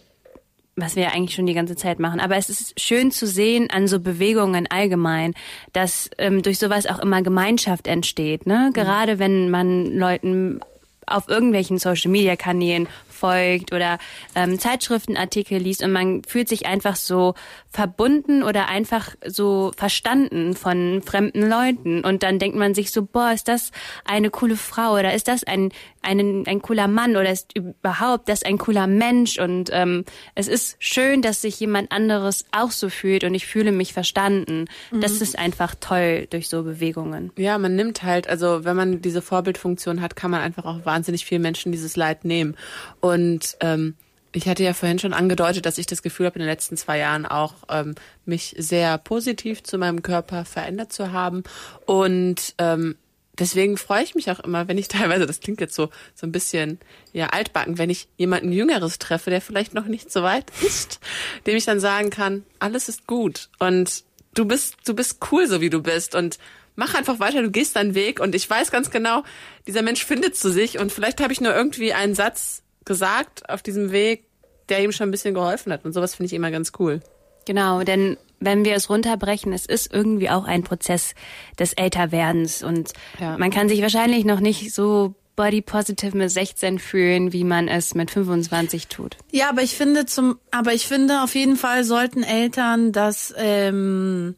was 0.75 0.95
wir 0.95 1.03
ja 1.03 1.09
eigentlich 1.09 1.35
schon 1.35 1.45
die 1.45 1.53
ganze 1.53 1.75
Zeit 1.75 1.99
machen. 1.99 2.19
Aber 2.19 2.35
es 2.35 2.49
ist 2.49 2.79
schön 2.81 3.11
zu 3.11 3.27
sehen 3.27 3.69
an 3.69 3.87
so 3.87 3.99
Bewegungen 3.99 4.65
allgemein, 4.71 5.35
dass 5.71 6.09
ähm, 6.17 6.41
durch 6.41 6.57
sowas 6.57 6.87
auch 6.87 6.97
immer 6.97 7.21
Gemeinschaft 7.21 7.85
entsteht. 7.85 8.47
Ne? 8.47 8.71
Gerade 8.73 9.19
wenn 9.19 9.51
man 9.51 9.85
Leuten 9.85 10.61
auf 11.05 11.27
irgendwelchen 11.27 11.77
Social 11.77 12.09
Media 12.09 12.35
Kanälen 12.35 12.87
verfolgt 13.23 13.73
oder 13.73 13.97
ähm, 14.35 14.59
Zeitschriftenartikel 14.59 15.57
liest 15.57 15.83
und 15.83 15.91
man 15.91 16.23
fühlt 16.23 16.49
sich 16.49 16.65
einfach 16.65 16.95
so 16.95 17.35
verbunden 17.69 18.43
oder 18.43 18.67
einfach 18.67 19.15
so 19.25 19.71
verstanden 19.77 20.55
von 20.55 21.01
fremden 21.01 21.47
Leuten. 21.47 22.03
Und 22.03 22.23
dann 22.23 22.39
denkt 22.39 22.57
man 22.57 22.73
sich 22.73 22.91
so, 22.91 23.03
boah, 23.03 23.31
ist 23.31 23.47
das 23.47 23.71
eine 24.05 24.29
coole 24.29 24.57
Frau 24.57 24.93
oder 24.93 25.13
ist 25.13 25.27
das 25.27 25.43
ein, 25.43 25.71
ein, 26.03 26.43
ein 26.47 26.61
cooler 26.61 26.87
Mann 26.87 27.11
oder 27.11 27.31
ist 27.31 27.55
überhaupt 27.55 28.29
das 28.29 28.43
ein 28.43 28.57
cooler 28.57 28.87
Mensch 28.87 29.39
und 29.39 29.69
ähm, 29.71 30.05
es 30.35 30.47
ist 30.47 30.75
schön, 30.79 31.21
dass 31.21 31.41
sich 31.41 31.59
jemand 31.59 31.91
anderes 31.91 32.45
auch 32.51 32.71
so 32.71 32.89
fühlt 32.89 33.23
und 33.23 33.33
ich 33.33 33.45
fühle 33.45 33.71
mich 33.71 33.93
verstanden. 33.93 34.65
Mhm. 34.91 35.01
Das 35.01 35.13
ist 35.21 35.37
einfach 35.37 35.75
toll 35.79 36.27
durch 36.29 36.49
so 36.49 36.63
Bewegungen. 36.63 37.31
Ja, 37.37 37.57
man 37.57 37.75
nimmt 37.75 38.03
halt, 38.03 38.27
also 38.27 38.65
wenn 38.65 38.75
man 38.75 39.01
diese 39.01 39.21
Vorbildfunktion 39.21 40.01
hat, 40.01 40.15
kann 40.15 40.31
man 40.31 40.41
einfach 40.41 40.65
auch 40.65 40.85
wahnsinnig 40.85 41.25
vielen 41.25 41.41
Menschen 41.41 41.71
dieses 41.71 41.95
Leid 41.95 42.25
nehmen 42.25 42.55
und 42.99 43.57
ähm, 43.59 43.95
ich 44.35 44.47
hatte 44.47 44.63
ja 44.63 44.73
vorhin 44.73 44.99
schon 44.99 45.13
angedeutet, 45.13 45.65
dass 45.65 45.77
ich 45.77 45.85
das 45.85 46.01
Gefühl 46.01 46.25
habe, 46.25 46.35
in 46.35 46.41
den 46.41 46.49
letzten 46.49 46.75
zwei 46.75 46.97
Jahren 46.97 47.25
auch 47.25 47.53
ähm, 47.69 47.95
mich 48.25 48.55
sehr 48.57 48.97
positiv 48.97 49.63
zu 49.63 49.77
meinem 49.77 50.01
Körper 50.01 50.43
verändert 50.43 50.91
zu 50.91 51.11
haben. 51.11 51.43
Und 51.85 52.55
ähm, 52.57 52.95
deswegen 53.39 53.77
freue 53.77 54.03
ich 54.03 54.15
mich 54.15 54.29
auch 54.31 54.39
immer, 54.39 54.67
wenn 54.67 54.77
ich 54.77 54.87
teilweise, 54.89 55.25
das 55.25 55.39
klingt 55.39 55.61
jetzt 55.61 55.75
so, 55.75 55.89
so 56.15 56.27
ein 56.27 56.31
bisschen 56.31 56.79
ja 57.11 57.27
altbacken, 57.27 57.77
wenn 57.77 57.89
ich 57.89 58.07
jemanden 58.17 58.51
Jüngeres 58.51 58.99
treffe, 58.99 59.29
der 59.29 59.41
vielleicht 59.41 59.73
noch 59.73 59.85
nicht 59.85 60.11
so 60.11 60.23
weit 60.23 60.51
ist, 60.61 60.99
dem 61.45 61.55
ich 61.55 61.65
dann 61.65 61.79
sagen 61.79 62.09
kann, 62.09 62.43
alles 62.59 62.89
ist 62.89 63.07
gut 63.07 63.49
und 63.59 64.03
du 64.33 64.45
bist, 64.45 64.75
du 64.85 64.93
bist 64.93 65.19
cool, 65.31 65.47
so 65.47 65.61
wie 65.61 65.69
du 65.69 65.81
bist 65.81 66.15
und 66.15 66.37
mach 66.75 66.95
einfach 66.95 67.19
weiter, 67.19 67.41
du 67.41 67.51
gehst 67.51 67.75
deinen 67.75 67.95
Weg 67.95 68.19
und 68.19 68.33
ich 68.35 68.49
weiß 68.49 68.71
ganz 68.71 68.89
genau, 68.89 69.23
dieser 69.67 69.81
Mensch 69.81 70.03
findet 70.03 70.35
zu 70.35 70.49
sich 70.49 70.79
und 70.79 70.91
vielleicht 70.91 71.21
habe 71.21 71.33
ich 71.33 71.41
nur 71.41 71.53
irgendwie 71.53 71.93
einen 71.93 72.15
Satz 72.15 72.63
gesagt 72.85 73.49
auf 73.49 73.61
diesem 73.61 73.91
Weg, 73.91 74.25
der 74.69 74.83
ihm 74.83 74.91
schon 74.91 75.09
ein 75.09 75.11
bisschen 75.11 75.33
geholfen 75.33 75.71
hat. 75.71 75.85
Und 75.85 75.93
sowas 75.93 76.15
finde 76.15 76.27
ich 76.27 76.33
immer 76.33 76.51
ganz 76.51 76.71
cool. 76.79 77.01
Genau, 77.45 77.83
denn 77.83 78.17
wenn 78.43 78.65
wir 78.65 78.75
es 78.75 78.89
runterbrechen, 78.89 79.53
es 79.53 79.65
ist 79.65 79.93
irgendwie 79.93 80.29
auch 80.29 80.45
ein 80.45 80.63
Prozess 80.63 81.15
des 81.59 81.73
Älterwerdens 81.73 82.63
und 82.63 82.93
ja. 83.19 83.37
man 83.37 83.51
kann 83.51 83.69
sich 83.69 83.81
wahrscheinlich 83.81 84.25
noch 84.25 84.39
nicht 84.39 84.73
so 84.73 85.15
body 85.35 85.61
positive 85.61 86.15
mit 86.15 86.29
16 86.29 86.79
fühlen, 86.79 87.33
wie 87.33 87.43
man 87.43 87.67
es 87.67 87.95
mit 87.95 88.11
25 88.11 88.87
tut. 88.87 89.17
Ja, 89.31 89.49
aber 89.49 89.63
ich 89.63 89.75
finde 89.75 90.05
zum, 90.05 90.37
aber 90.51 90.73
ich 90.73 90.87
finde 90.87 91.23
auf 91.23 91.35
jeden 91.35 91.55
Fall 91.55 91.83
sollten 91.83 92.23
Eltern 92.23 92.91
das 92.91 93.33
ähm, 93.37 94.35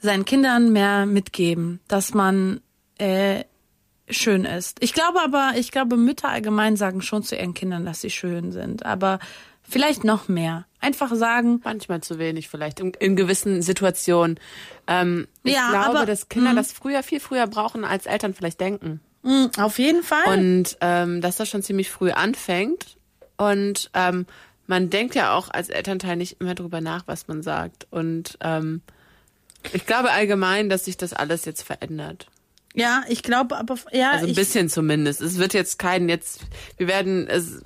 seinen 0.00 0.24
Kindern 0.24 0.72
mehr 0.72 1.06
mitgeben, 1.06 1.80
dass 1.88 2.14
man 2.14 2.60
äh, 2.98 3.44
schön 4.08 4.44
ist. 4.44 4.78
Ich 4.80 4.92
glaube 4.92 5.20
aber, 5.22 5.52
ich 5.56 5.70
glaube, 5.70 5.96
Mütter 5.96 6.28
allgemein 6.28 6.76
sagen 6.76 7.02
schon 7.02 7.22
zu 7.22 7.34
ihren 7.36 7.54
Kindern, 7.54 7.84
dass 7.84 8.00
sie 8.00 8.10
schön 8.10 8.52
sind. 8.52 8.84
Aber 8.84 9.18
vielleicht 9.62 10.04
noch 10.04 10.28
mehr. 10.28 10.66
Einfach 10.84 11.14
sagen. 11.14 11.60
Manchmal 11.64 12.02
zu 12.02 12.18
wenig 12.18 12.48
vielleicht, 12.48 12.80
in, 12.80 12.92
in 12.98 13.16
gewissen 13.16 13.62
Situationen. 13.62 14.38
Ähm, 14.86 15.26
ich 15.42 15.54
ja, 15.54 15.70
glaube, 15.70 15.98
aber, 15.98 16.06
dass 16.06 16.28
Kinder 16.28 16.50
mh. 16.50 16.56
das 16.56 16.72
früher, 16.72 17.02
viel 17.02 17.20
früher 17.20 17.46
brauchen, 17.46 17.84
als 17.84 18.06
Eltern 18.06 18.34
vielleicht 18.34 18.60
denken. 18.60 19.00
Mh, 19.22 19.52
auf 19.58 19.78
jeden 19.78 20.02
Fall. 20.02 20.38
Und 20.38 20.76
ähm, 20.80 21.20
dass 21.20 21.36
das 21.36 21.48
schon 21.48 21.62
ziemlich 21.62 21.90
früh 21.90 22.10
anfängt. 22.10 22.96
Und 23.36 23.90
ähm, 23.94 24.26
man 24.66 24.90
denkt 24.90 25.14
ja 25.14 25.34
auch 25.34 25.48
als 25.50 25.68
Elternteil 25.70 26.16
nicht 26.16 26.40
immer 26.40 26.54
drüber 26.54 26.80
nach, 26.80 27.04
was 27.06 27.28
man 27.28 27.42
sagt. 27.42 27.86
Und 27.90 28.38
ähm, 28.40 28.82
ich 29.72 29.86
glaube 29.86 30.10
allgemein, 30.10 30.68
dass 30.68 30.84
sich 30.84 30.96
das 30.96 31.12
alles 31.12 31.44
jetzt 31.44 31.62
verändert. 31.62 32.26
Ja, 32.74 33.04
ich 33.08 33.22
glaube, 33.22 33.56
aber 33.56 33.78
ja. 33.92 34.10
Also 34.10 34.26
ein 34.26 34.34
bisschen 34.34 34.68
zumindest. 34.68 35.20
Es 35.20 35.38
wird 35.38 35.54
jetzt 35.54 35.78
kein 35.78 36.08
jetzt, 36.08 36.40
wir 36.76 36.88
werden, 36.88 37.28
es 37.28 37.62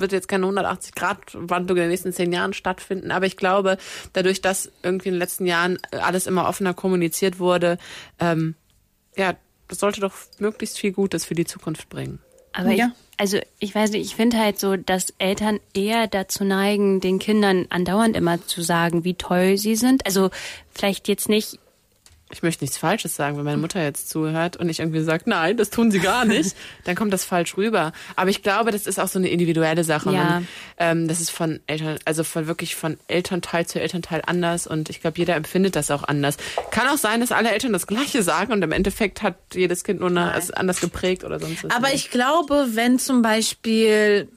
wird 0.00 0.12
jetzt 0.12 0.28
keine 0.28 0.44
180 0.44 0.94
Grad 0.94 1.18
Wandlung 1.32 1.76
in 1.76 1.84
den 1.84 1.90
nächsten 1.90 2.12
zehn 2.12 2.32
Jahren 2.32 2.52
stattfinden. 2.52 3.10
Aber 3.10 3.26
ich 3.26 3.36
glaube, 3.36 3.78
dadurch, 4.12 4.40
dass 4.40 4.70
irgendwie 4.82 5.08
in 5.08 5.14
den 5.14 5.20
letzten 5.20 5.46
Jahren 5.46 5.78
alles 5.90 6.26
immer 6.26 6.48
offener 6.48 6.74
kommuniziert 6.74 7.38
wurde, 7.38 7.78
ähm, 8.18 8.54
ja, 9.16 9.34
das 9.68 9.78
sollte 9.78 10.00
doch 10.00 10.14
möglichst 10.38 10.78
viel 10.78 10.92
Gutes 10.92 11.24
für 11.24 11.34
die 11.34 11.44
Zukunft 11.44 11.88
bringen. 11.88 12.20
Aber 12.52 12.72
ja. 12.72 12.86
ich, 12.86 12.92
also 13.18 13.38
ich 13.58 13.74
weiß 13.74 13.90
nicht, 13.90 14.06
ich 14.06 14.16
finde 14.16 14.38
halt 14.38 14.58
so, 14.58 14.76
dass 14.76 15.12
Eltern 15.18 15.60
eher 15.74 16.06
dazu 16.06 16.44
neigen, 16.44 17.00
den 17.00 17.18
Kindern 17.18 17.66
andauernd 17.68 18.16
immer 18.16 18.44
zu 18.46 18.62
sagen, 18.62 19.04
wie 19.04 19.14
toll 19.14 19.58
sie 19.58 19.76
sind. 19.76 20.06
Also 20.06 20.30
vielleicht 20.70 21.08
jetzt 21.08 21.28
nicht 21.28 21.58
ich 22.30 22.42
möchte 22.42 22.64
nichts 22.64 22.76
Falsches 22.76 23.14
sagen, 23.14 23.36
wenn 23.36 23.44
meine 23.44 23.56
Mutter 23.56 23.80
jetzt 23.80 24.08
zuhört 24.08 24.56
und 24.56 24.68
ich 24.68 24.80
irgendwie 24.80 25.00
sagt, 25.00 25.28
nein, 25.28 25.56
das 25.56 25.70
tun 25.70 25.92
sie 25.92 26.00
gar 26.00 26.24
nicht, 26.24 26.56
dann 26.84 26.96
kommt 26.96 27.12
das 27.12 27.24
falsch 27.24 27.56
rüber. 27.56 27.92
Aber 28.16 28.30
ich 28.30 28.42
glaube, 28.42 28.72
das 28.72 28.86
ist 28.88 28.98
auch 28.98 29.06
so 29.06 29.20
eine 29.20 29.28
individuelle 29.28 29.84
Sache. 29.84 30.12
Ja. 30.12 30.24
Man, 30.24 30.48
ähm, 30.78 31.08
das 31.08 31.20
ist 31.20 31.30
von 31.30 31.60
Eltern, 31.68 31.98
also 32.04 32.24
von 32.24 32.48
wirklich 32.48 32.74
von 32.74 32.98
Elternteil 33.06 33.66
zu 33.66 33.80
Elternteil 33.80 34.22
anders 34.26 34.66
und 34.66 34.90
ich 34.90 35.00
glaube, 35.00 35.18
jeder 35.18 35.36
empfindet 35.36 35.76
das 35.76 35.92
auch 35.92 36.02
anders. 36.02 36.36
Kann 36.72 36.88
auch 36.88 36.98
sein, 36.98 37.20
dass 37.20 37.30
alle 37.30 37.52
Eltern 37.52 37.72
das 37.72 37.86
Gleiche 37.86 38.22
sagen 38.24 38.52
und 38.52 38.62
im 38.62 38.72
Endeffekt 38.72 39.22
hat 39.22 39.36
jedes 39.54 39.84
Kind 39.84 40.00
nur 40.00 40.10
eine, 40.10 40.32
also 40.32 40.52
anders 40.54 40.80
geprägt 40.80 41.22
oder 41.22 41.38
sonst 41.38 41.62
was. 41.62 41.70
Aber 41.70 41.94
ich 41.94 42.10
glaube, 42.10 42.70
wenn 42.70 42.98
zum 42.98 43.22
Beispiel 43.22 44.28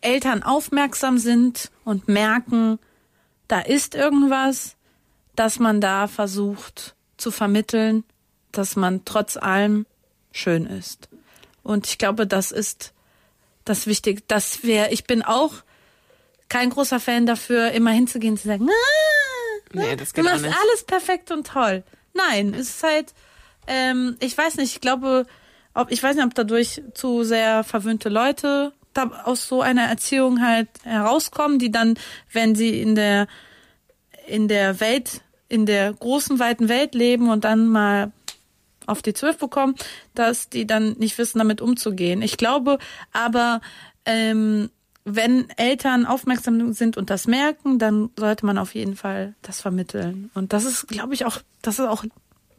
Eltern 0.00 0.44
aufmerksam 0.44 1.18
sind 1.18 1.72
und 1.84 2.06
merken, 2.06 2.78
da 3.48 3.60
ist 3.60 3.96
irgendwas, 3.96 4.76
dass 5.34 5.58
man 5.58 5.80
da 5.80 6.06
versucht, 6.06 6.94
zu 7.16 7.30
vermitteln, 7.30 8.04
dass 8.52 8.76
man 8.76 9.04
trotz 9.04 9.36
allem 9.36 9.86
schön 10.32 10.66
ist. 10.66 11.08
Und 11.62 11.86
ich 11.86 11.98
glaube, 11.98 12.26
das 12.26 12.52
ist 12.52 12.92
das 13.64 13.86
Wichtige. 13.86 14.22
dass 14.28 14.62
wir, 14.62 14.92
ich 14.92 15.04
bin 15.04 15.22
auch 15.22 15.54
kein 16.48 16.70
großer 16.70 17.00
Fan 17.00 17.26
dafür, 17.26 17.72
immer 17.72 17.90
hinzugehen 17.90 18.34
und 18.34 18.40
zu 18.40 18.48
sagen, 18.48 18.68
ah, 18.68 19.68
nee, 19.72 19.96
das 19.96 20.14
geht 20.14 20.24
du 20.24 20.28
machst 20.28 20.44
alles 20.44 20.84
perfekt 20.86 21.30
und 21.30 21.46
toll. 21.46 21.82
Nein, 22.14 22.54
es 22.54 22.68
ist 22.68 22.82
halt, 22.82 23.14
ähm, 23.66 24.16
ich 24.20 24.36
weiß 24.36 24.56
nicht, 24.56 24.74
ich 24.74 24.80
glaube, 24.80 25.26
ob, 25.74 25.90
ich 25.90 26.02
weiß 26.02 26.16
nicht, 26.16 26.24
ob 26.24 26.34
dadurch 26.34 26.82
zu 26.94 27.24
sehr 27.24 27.64
verwöhnte 27.64 28.08
Leute 28.08 28.72
da 28.94 29.10
aus 29.24 29.46
so 29.46 29.60
einer 29.60 29.84
Erziehung 29.84 30.40
halt 30.40 30.68
herauskommen, 30.84 31.58
die 31.58 31.70
dann, 31.70 31.98
wenn 32.32 32.54
sie 32.54 32.80
in 32.80 32.94
der 32.94 33.26
in 34.26 34.48
der 34.48 34.80
Welt 34.80 35.20
in 35.48 35.66
der 35.66 35.92
großen, 35.92 36.38
weiten 36.38 36.68
Welt 36.68 36.94
leben 36.94 37.30
und 37.30 37.44
dann 37.44 37.68
mal 37.68 38.12
auf 38.86 39.02
die 39.02 39.14
zwölf 39.14 39.38
bekommen, 39.38 39.74
dass 40.14 40.48
die 40.48 40.66
dann 40.66 40.92
nicht 40.92 41.18
wissen, 41.18 41.38
damit 41.38 41.60
umzugehen. 41.60 42.22
Ich 42.22 42.36
glaube 42.36 42.78
aber, 43.12 43.60
ähm, 44.04 44.70
wenn 45.04 45.48
Eltern 45.50 46.04
aufmerksam 46.04 46.72
sind 46.72 46.96
und 46.96 47.10
das 47.10 47.26
merken, 47.26 47.78
dann 47.78 48.10
sollte 48.16 48.44
man 48.44 48.58
auf 48.58 48.74
jeden 48.74 48.96
Fall 48.96 49.34
das 49.42 49.60
vermitteln. 49.60 50.30
Und 50.34 50.52
das 50.52 50.64
ist, 50.64 50.88
glaube 50.88 51.14
ich, 51.14 51.24
auch, 51.24 51.38
das 51.62 51.78
ist 51.78 51.86
auch, 51.86 52.04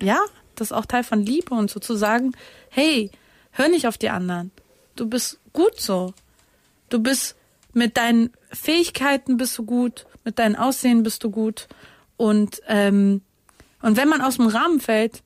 ja, 0.02 0.20
das 0.56 0.70
ist 0.70 0.72
auch 0.72 0.86
Teil 0.86 1.04
von 1.04 1.22
Liebe 1.22 1.54
und 1.54 1.70
so 1.70 1.80
zu 1.80 1.96
sagen, 1.96 2.32
hey, 2.70 3.12
hör 3.52 3.68
nicht 3.68 3.88
auf 3.88 3.98
die 3.98 4.10
anderen. 4.10 4.52
Du 4.96 5.08
bist 5.08 5.40
gut 5.52 5.80
so. 5.80 6.14
Du 6.90 7.00
bist 7.00 7.36
mit 7.74 7.98
deinen 7.98 8.32
Fähigkeiten 8.52 9.38
bist 9.38 9.58
du 9.58 9.66
gut, 9.66 10.06
mit 10.24 10.40
deinem 10.40 10.56
Aussehen 10.56 11.04
bist 11.04 11.24
du 11.24 11.30
gut. 11.30 11.68
Und, 12.18 12.62
ähm, 12.68 13.22
und 13.82 13.96
wenn 13.96 14.10
man 14.10 14.22
aus 14.22 14.38
dem 14.38 14.48
Rahmen 14.48 14.80
fällt, 14.80 15.22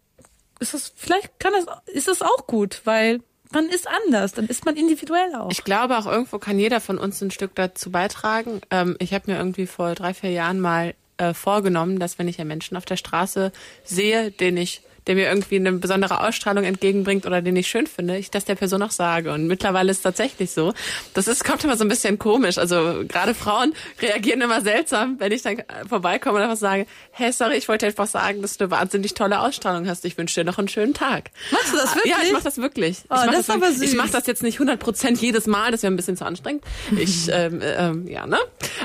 ist 0.60 0.74
es, 0.74 0.94
vielleicht 0.96 1.40
kann 1.40 1.54
es, 1.54 1.66
ist 1.94 2.08
es 2.08 2.22
auch 2.22 2.46
gut, 2.48 2.82
weil 2.86 3.22
man 3.52 3.68
ist 3.68 3.88
anders, 3.88 4.34
dann 4.34 4.46
ist 4.48 4.66
man 4.66 4.76
individuell 4.76 5.36
auch. 5.36 5.52
Ich 5.52 5.64
glaube 5.64 5.98
auch 5.98 6.06
irgendwo 6.06 6.38
kann 6.40 6.60
jeder 6.60 6.80
von 6.80 6.98
uns 6.98 7.22
ein 7.22 7.32
Stück 7.32 7.56
dazu 7.56 7.92
beitragen. 7.92 8.62
Ähm, 8.70 8.96
ich 9.00 9.14
habe 9.14 9.32
mir 9.32 9.38
irgendwie 9.38 9.68
vor 9.68 9.94
drei, 9.96 10.14
vier 10.14 10.32
Jahren 10.32 10.60
mal 10.60 10.94
äh, 11.18 11.34
vorgenommen, 11.34 12.00
dass 12.00 12.20
wenn 12.20 12.28
ich 12.28 12.40
einen 12.40 12.48
Menschen 12.48 12.78
auf 12.78 12.86
der 12.86 12.98
Straße 12.98 13.52
sehe, 13.84 14.32
den 14.32 14.58
ich 14.58 14.82
der 15.08 15.16
mir 15.16 15.28
irgendwie 15.28 15.56
eine 15.56 15.72
besondere 15.74 16.22
Ausstrahlung 16.22 16.64
entgegenbringt 16.64 17.26
oder 17.26 17.42
den 17.42 17.56
ich 17.56 17.68
schön 17.68 17.88
finde, 17.88 18.18
ich 18.18 18.30
das 18.30 18.46
der 18.46 18.56
Person 18.56 18.82
auch 18.84 18.92
sage. 18.92 19.32
Und 19.32 19.48
mittlerweile 19.48 19.92
ist 19.92 19.98
es 19.98 20.04
tatsächlich 20.04 20.52
so. 20.52 20.74
Das 21.14 21.28
ist, 21.28 21.44
kommt 21.44 21.64
immer 21.64 21.76
so 21.76 21.84
ein 21.84 21.90
bisschen 21.90 22.20
komisch. 22.20 22.58
Also 22.58 23.04
gerade 23.08 23.34
Frauen 23.34 23.74
reagieren 24.02 24.42
immer 24.42 24.62
seltsam, 24.62 25.20
wenn 25.20 25.32
ich 25.32 25.42
dann 25.42 25.64
vorbeikomme 25.88 26.38
und 26.38 26.44
einfach 26.44 26.58
sage, 26.58 26.86
hey, 27.12 27.32
sorry, 27.32 27.56
ich 27.56 27.68
wollte 27.68 27.88
einfach 27.88 28.08
sagen, 28.08 28.42
dass 28.42 28.58
du 28.58 28.66
eine 28.66 28.72
wahnsinnig 28.72 29.14
tolle 29.14 29.40
Ausstrahlung 29.40 29.88
hast. 29.88 30.06
Ich 30.06 30.18
wünsche 30.18 30.42
dir 30.42 30.46
noch 30.46 30.60
einen 30.60 30.68
schönen 30.68 30.94
Tag. 30.94 31.32
Machst 31.52 31.74
du 31.74 31.78
das 31.78 31.96
wirklich? 31.96 32.14
Ja, 32.14 32.18
ich 32.24 32.32
mache 32.32 32.44
das 32.44 32.58
wirklich. 32.58 32.98
Oh, 33.10 33.16
ich 33.16 33.26
mache 33.26 33.32
das, 33.38 33.48
das 33.48 33.56
aber 33.56 33.72
süß. 33.72 33.82
Ich 33.82 33.96
mache 33.96 34.12
das 34.12 34.28
jetzt 34.28 34.44
nicht 34.44 34.56
100 34.56 34.80
Prozent 34.80 35.20
jedes 35.20 35.48
Mal, 35.48 35.72
das 35.72 35.82
wäre 35.82 35.92
ein 35.92 35.98
bisschen 35.98 36.18
zu 36.18 36.26
anstrengend. 36.26 36.64
Ich, 36.98 37.28
ähm, 37.32 37.60
ähm, 37.64 38.08
ja, 38.08 38.28
ne? 38.28 38.38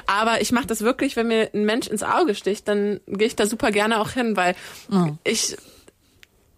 Aber 0.06 0.40
ich 0.40 0.52
mache 0.52 0.66
das 0.66 0.80
wirklich, 0.80 1.16
wenn 1.16 1.28
mir 1.28 1.50
ein 1.52 1.64
Mensch 1.64 1.86
ins 1.88 2.02
Auge 2.02 2.34
sticht, 2.34 2.68
dann 2.68 3.00
gehe 3.06 3.26
ich 3.26 3.36
da 3.36 3.46
super 3.46 3.70
gerne 3.70 4.00
auch 4.00 4.10
hin, 4.10 4.36
weil 4.36 4.54
oh. 4.90 5.10
ich 5.24 5.56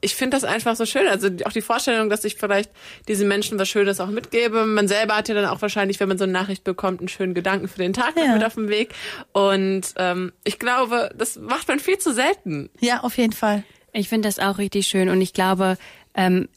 ich 0.00 0.14
finde 0.14 0.36
das 0.36 0.44
einfach 0.44 0.76
so 0.76 0.86
schön. 0.86 1.06
Also 1.08 1.28
auch 1.44 1.52
die 1.52 1.60
Vorstellung, 1.60 2.08
dass 2.08 2.24
ich 2.24 2.36
vielleicht 2.36 2.70
diesen 3.08 3.26
Menschen 3.28 3.58
was 3.58 3.68
Schönes 3.68 4.00
auch 4.00 4.08
mitgebe. 4.08 4.64
Man 4.64 4.86
selber 4.86 5.16
hat 5.16 5.28
ja 5.28 5.34
dann 5.34 5.46
auch 5.46 5.60
wahrscheinlich, 5.60 5.98
wenn 6.00 6.08
man 6.08 6.18
so 6.18 6.24
eine 6.24 6.32
Nachricht 6.32 6.64
bekommt, 6.64 7.00
einen 7.00 7.08
schönen 7.08 7.34
Gedanken 7.34 7.68
für 7.68 7.78
den 7.78 7.92
Tag 7.92 8.14
ja. 8.16 8.32
mit 8.32 8.44
auf 8.44 8.54
dem 8.54 8.68
Weg. 8.68 8.94
Und 9.32 9.82
ähm, 9.96 10.32
ich 10.44 10.58
glaube, 10.58 11.10
das 11.16 11.36
macht 11.36 11.68
man 11.68 11.80
viel 11.80 11.98
zu 11.98 12.12
selten. 12.12 12.70
Ja, 12.80 13.00
auf 13.00 13.16
jeden 13.18 13.32
Fall. 13.32 13.64
Ich 13.92 14.08
finde 14.08 14.28
das 14.28 14.38
auch 14.38 14.58
richtig 14.58 14.86
schön 14.86 15.08
und 15.08 15.20
ich 15.20 15.32
glaube, 15.32 15.76
ähm, 16.14 16.48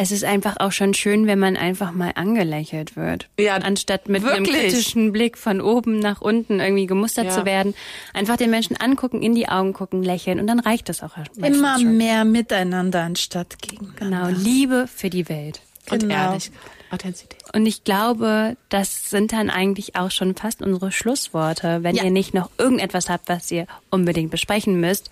es 0.00 0.10
ist 0.12 0.24
einfach 0.24 0.56
auch 0.60 0.72
schon 0.72 0.94
schön, 0.94 1.26
wenn 1.26 1.38
man 1.38 1.56
einfach 1.56 1.92
mal 1.92 2.12
angelächelt 2.14 2.96
wird. 2.96 3.28
Ja, 3.38 3.56
Anstatt 3.56 4.08
mit 4.08 4.24
einem 4.24 4.46
wirklich. 4.46 4.56
kritischen 4.72 5.12
Blick 5.12 5.36
von 5.36 5.60
oben 5.60 5.98
nach 5.98 6.20
unten 6.20 6.58
irgendwie 6.60 6.86
gemustert 6.86 7.26
Ja. 7.26 7.30
zu 7.32 7.44
werden. 7.44 7.74
Einfach 8.14 8.36
den 8.36 8.50
Menschen 8.50 8.76
angucken, 8.76 9.22
in 9.22 9.34
die 9.34 9.48
Augen 9.48 9.72
gucken, 9.72 10.02
lächeln 10.02 10.40
und 10.40 10.46
dann 10.46 10.60
reicht 10.60 10.88
das 10.88 11.02
auch. 11.02 11.10
Immer 11.36 11.78
schon. 11.78 11.96
mehr 11.96 12.24
miteinander 12.24 13.02
anstatt 13.02 13.60
gegeneinander. 13.60 14.28
Genau, 14.32 14.42
Liebe 14.42 14.86
für 14.86 15.10
die 15.10 15.28
Welt. 15.28 15.60
Und 15.90 16.00
Genau. 16.00 16.14
Ehrlichkeit. 16.14 16.58
Authentizität. 16.92 17.38
Und 17.52 17.66
ich 17.66 17.84
glaube, 17.84 18.56
das 18.68 19.10
sind 19.10 19.32
dann 19.32 19.48
eigentlich 19.50 19.94
auch 19.96 20.10
schon 20.10 20.34
fast 20.34 20.60
unsere 20.62 20.90
Schlussworte. 20.90 21.82
Wenn 21.84 21.94
Ja. 21.96 22.04
ihr 22.04 22.10
nicht 22.10 22.34
noch 22.34 22.50
irgendetwas 22.58 23.08
habt, 23.08 23.28
was 23.28 23.50
ihr 23.50 23.66
unbedingt 23.90 24.30
besprechen 24.32 24.80
müsst, 24.80 25.08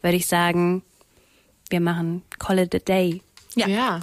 würde 0.00 0.16
ich 0.16 0.26
sagen, 0.26 0.82
wir 1.70 1.80
machen 1.80 2.22
Call 2.40 2.58
it 2.60 2.74
a 2.74 2.78
day. 2.78 3.20
Ja. 3.54 3.66
Ja. 3.66 4.00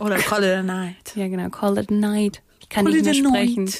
Oder 0.00 0.16
Call 0.18 0.44
it 0.44 0.52
a 0.58 0.62
night. 0.62 0.96
Ja, 1.14 1.28
genau, 1.28 1.48
Call 1.50 1.78
it 1.78 1.90
a 1.90 1.94
night. 1.94 2.42
Ich 2.60 2.68
kann 2.68 2.84
Call 2.84 2.94
nicht 2.94 3.04
mehr 3.04 3.14
sprechen. 3.14 3.70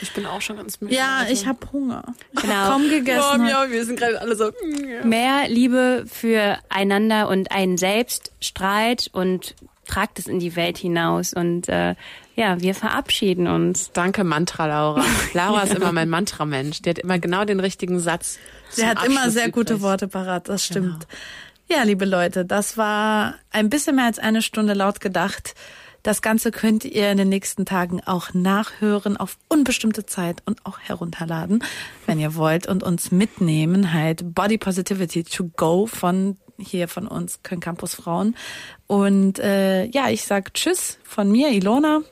Ich 0.00 0.12
bin 0.14 0.26
auch 0.26 0.40
schon 0.40 0.56
ganz 0.56 0.80
müde. 0.80 0.94
Ja, 0.94 1.26
ich 1.30 1.46
habe 1.46 1.58
Hunger. 1.72 2.02
Ich 2.32 2.40
Genau. 2.42 2.54
hab 2.54 2.70
kaum 2.72 2.88
gegessen. 2.88 3.40
Oh, 3.44 3.48
ja, 3.48 3.70
wir 3.70 3.84
sind 3.86 3.98
gerade 4.00 4.20
alle 4.20 4.34
so. 4.34 4.46
mm, 4.50 5.08
Mehr 5.08 5.48
Liebe 5.48 6.04
für 6.10 6.58
einander 6.68 7.28
und 7.28 7.52
einen 7.52 7.78
selbst 7.78 8.32
strahlt 8.40 9.08
und 9.12 9.54
tragt 9.86 10.18
es 10.18 10.26
in 10.26 10.40
die 10.40 10.56
Welt 10.56 10.76
hinaus. 10.76 11.32
Und 11.34 11.68
äh, 11.68 11.94
ja, 12.34 12.60
wir 12.60 12.74
verabschieden 12.74 13.46
uns. 13.46 13.92
Danke, 13.92 14.24
Mantra, 14.24 14.66
Laura. 14.66 15.04
Laura 15.34 15.62
ist 15.62 15.74
immer 15.74 15.92
mein 15.92 16.08
Mantra-Mensch. 16.08 16.82
Die 16.82 16.90
hat 16.90 16.98
immer 16.98 17.20
genau 17.20 17.44
den 17.44 17.60
richtigen 17.60 18.00
Satz. 18.00 18.38
Sie 18.70 18.84
hat 18.84 19.04
immer 19.04 19.18
Abschluss 19.18 19.34
sehr 19.34 19.50
gute 19.52 19.74
übrig. 19.74 19.82
Worte 19.84 20.08
parat, 20.08 20.48
das 20.48 20.64
stimmt. 20.64 21.06
Ja, 21.74 21.84
liebe 21.84 22.04
Leute, 22.04 22.44
das 22.44 22.76
war 22.76 23.36
ein 23.50 23.70
bisschen 23.70 23.96
mehr 23.96 24.04
als 24.04 24.18
eine 24.18 24.42
Stunde 24.42 24.74
laut 24.74 25.00
gedacht. 25.00 25.54
Das 26.02 26.20
Ganze 26.20 26.50
könnt 26.50 26.84
ihr 26.84 27.10
in 27.10 27.16
den 27.16 27.30
nächsten 27.30 27.64
Tagen 27.64 28.02
auch 28.04 28.34
nachhören 28.34 29.16
auf 29.16 29.38
unbestimmte 29.48 30.04
Zeit 30.04 30.42
und 30.44 30.66
auch 30.66 30.80
herunterladen, 30.80 31.64
wenn 32.04 32.20
ihr 32.20 32.34
wollt 32.34 32.66
und 32.66 32.82
uns 32.82 33.10
mitnehmen. 33.10 33.94
Halt 33.94 34.34
Body 34.34 34.58
Positivity 34.58 35.24
to 35.24 35.50
Go 35.56 35.86
von 35.86 36.36
hier 36.58 36.88
von 36.88 37.08
uns 37.08 37.42
Köln 37.42 37.62
Campus 37.62 37.94
Frauen. 37.94 38.36
Und 38.86 39.38
äh, 39.38 39.86
ja, 39.86 40.10
ich 40.10 40.24
sag 40.24 40.52
Tschüss 40.52 40.98
von 41.04 41.32
mir, 41.32 41.52
Ilona. 41.52 42.02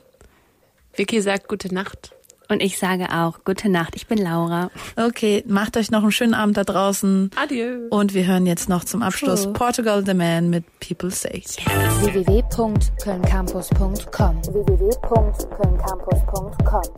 Vicky 0.95 1.21
sagt 1.21 1.47
gute 1.47 1.71
Nacht. 1.71 2.15
Und 2.51 2.61
ich 2.61 2.77
sage 2.77 3.07
auch, 3.13 3.45
gute 3.45 3.69
Nacht, 3.69 3.95
ich 3.95 4.07
bin 4.07 4.17
Laura. 4.17 4.69
Okay, 4.97 5.41
macht 5.47 5.77
euch 5.77 5.89
noch 5.89 6.01
einen 6.01 6.11
schönen 6.11 6.33
Abend 6.33 6.57
da 6.57 6.65
draußen. 6.65 7.31
Adieu. 7.41 7.87
Und 7.89 8.13
wir 8.13 8.27
hören 8.27 8.45
jetzt 8.45 8.67
noch 8.67 8.83
zum 8.83 9.03
Abschluss 9.03 9.45
Cool. 9.45 9.53
Portugal 9.53 10.03
the 10.05 10.13
Man 10.13 10.49
mit 10.49 10.65
People 10.81 11.11
Say. 11.11 11.43
www.kölncampus.com 12.01 14.43
www.kölncampus.com 14.43 16.93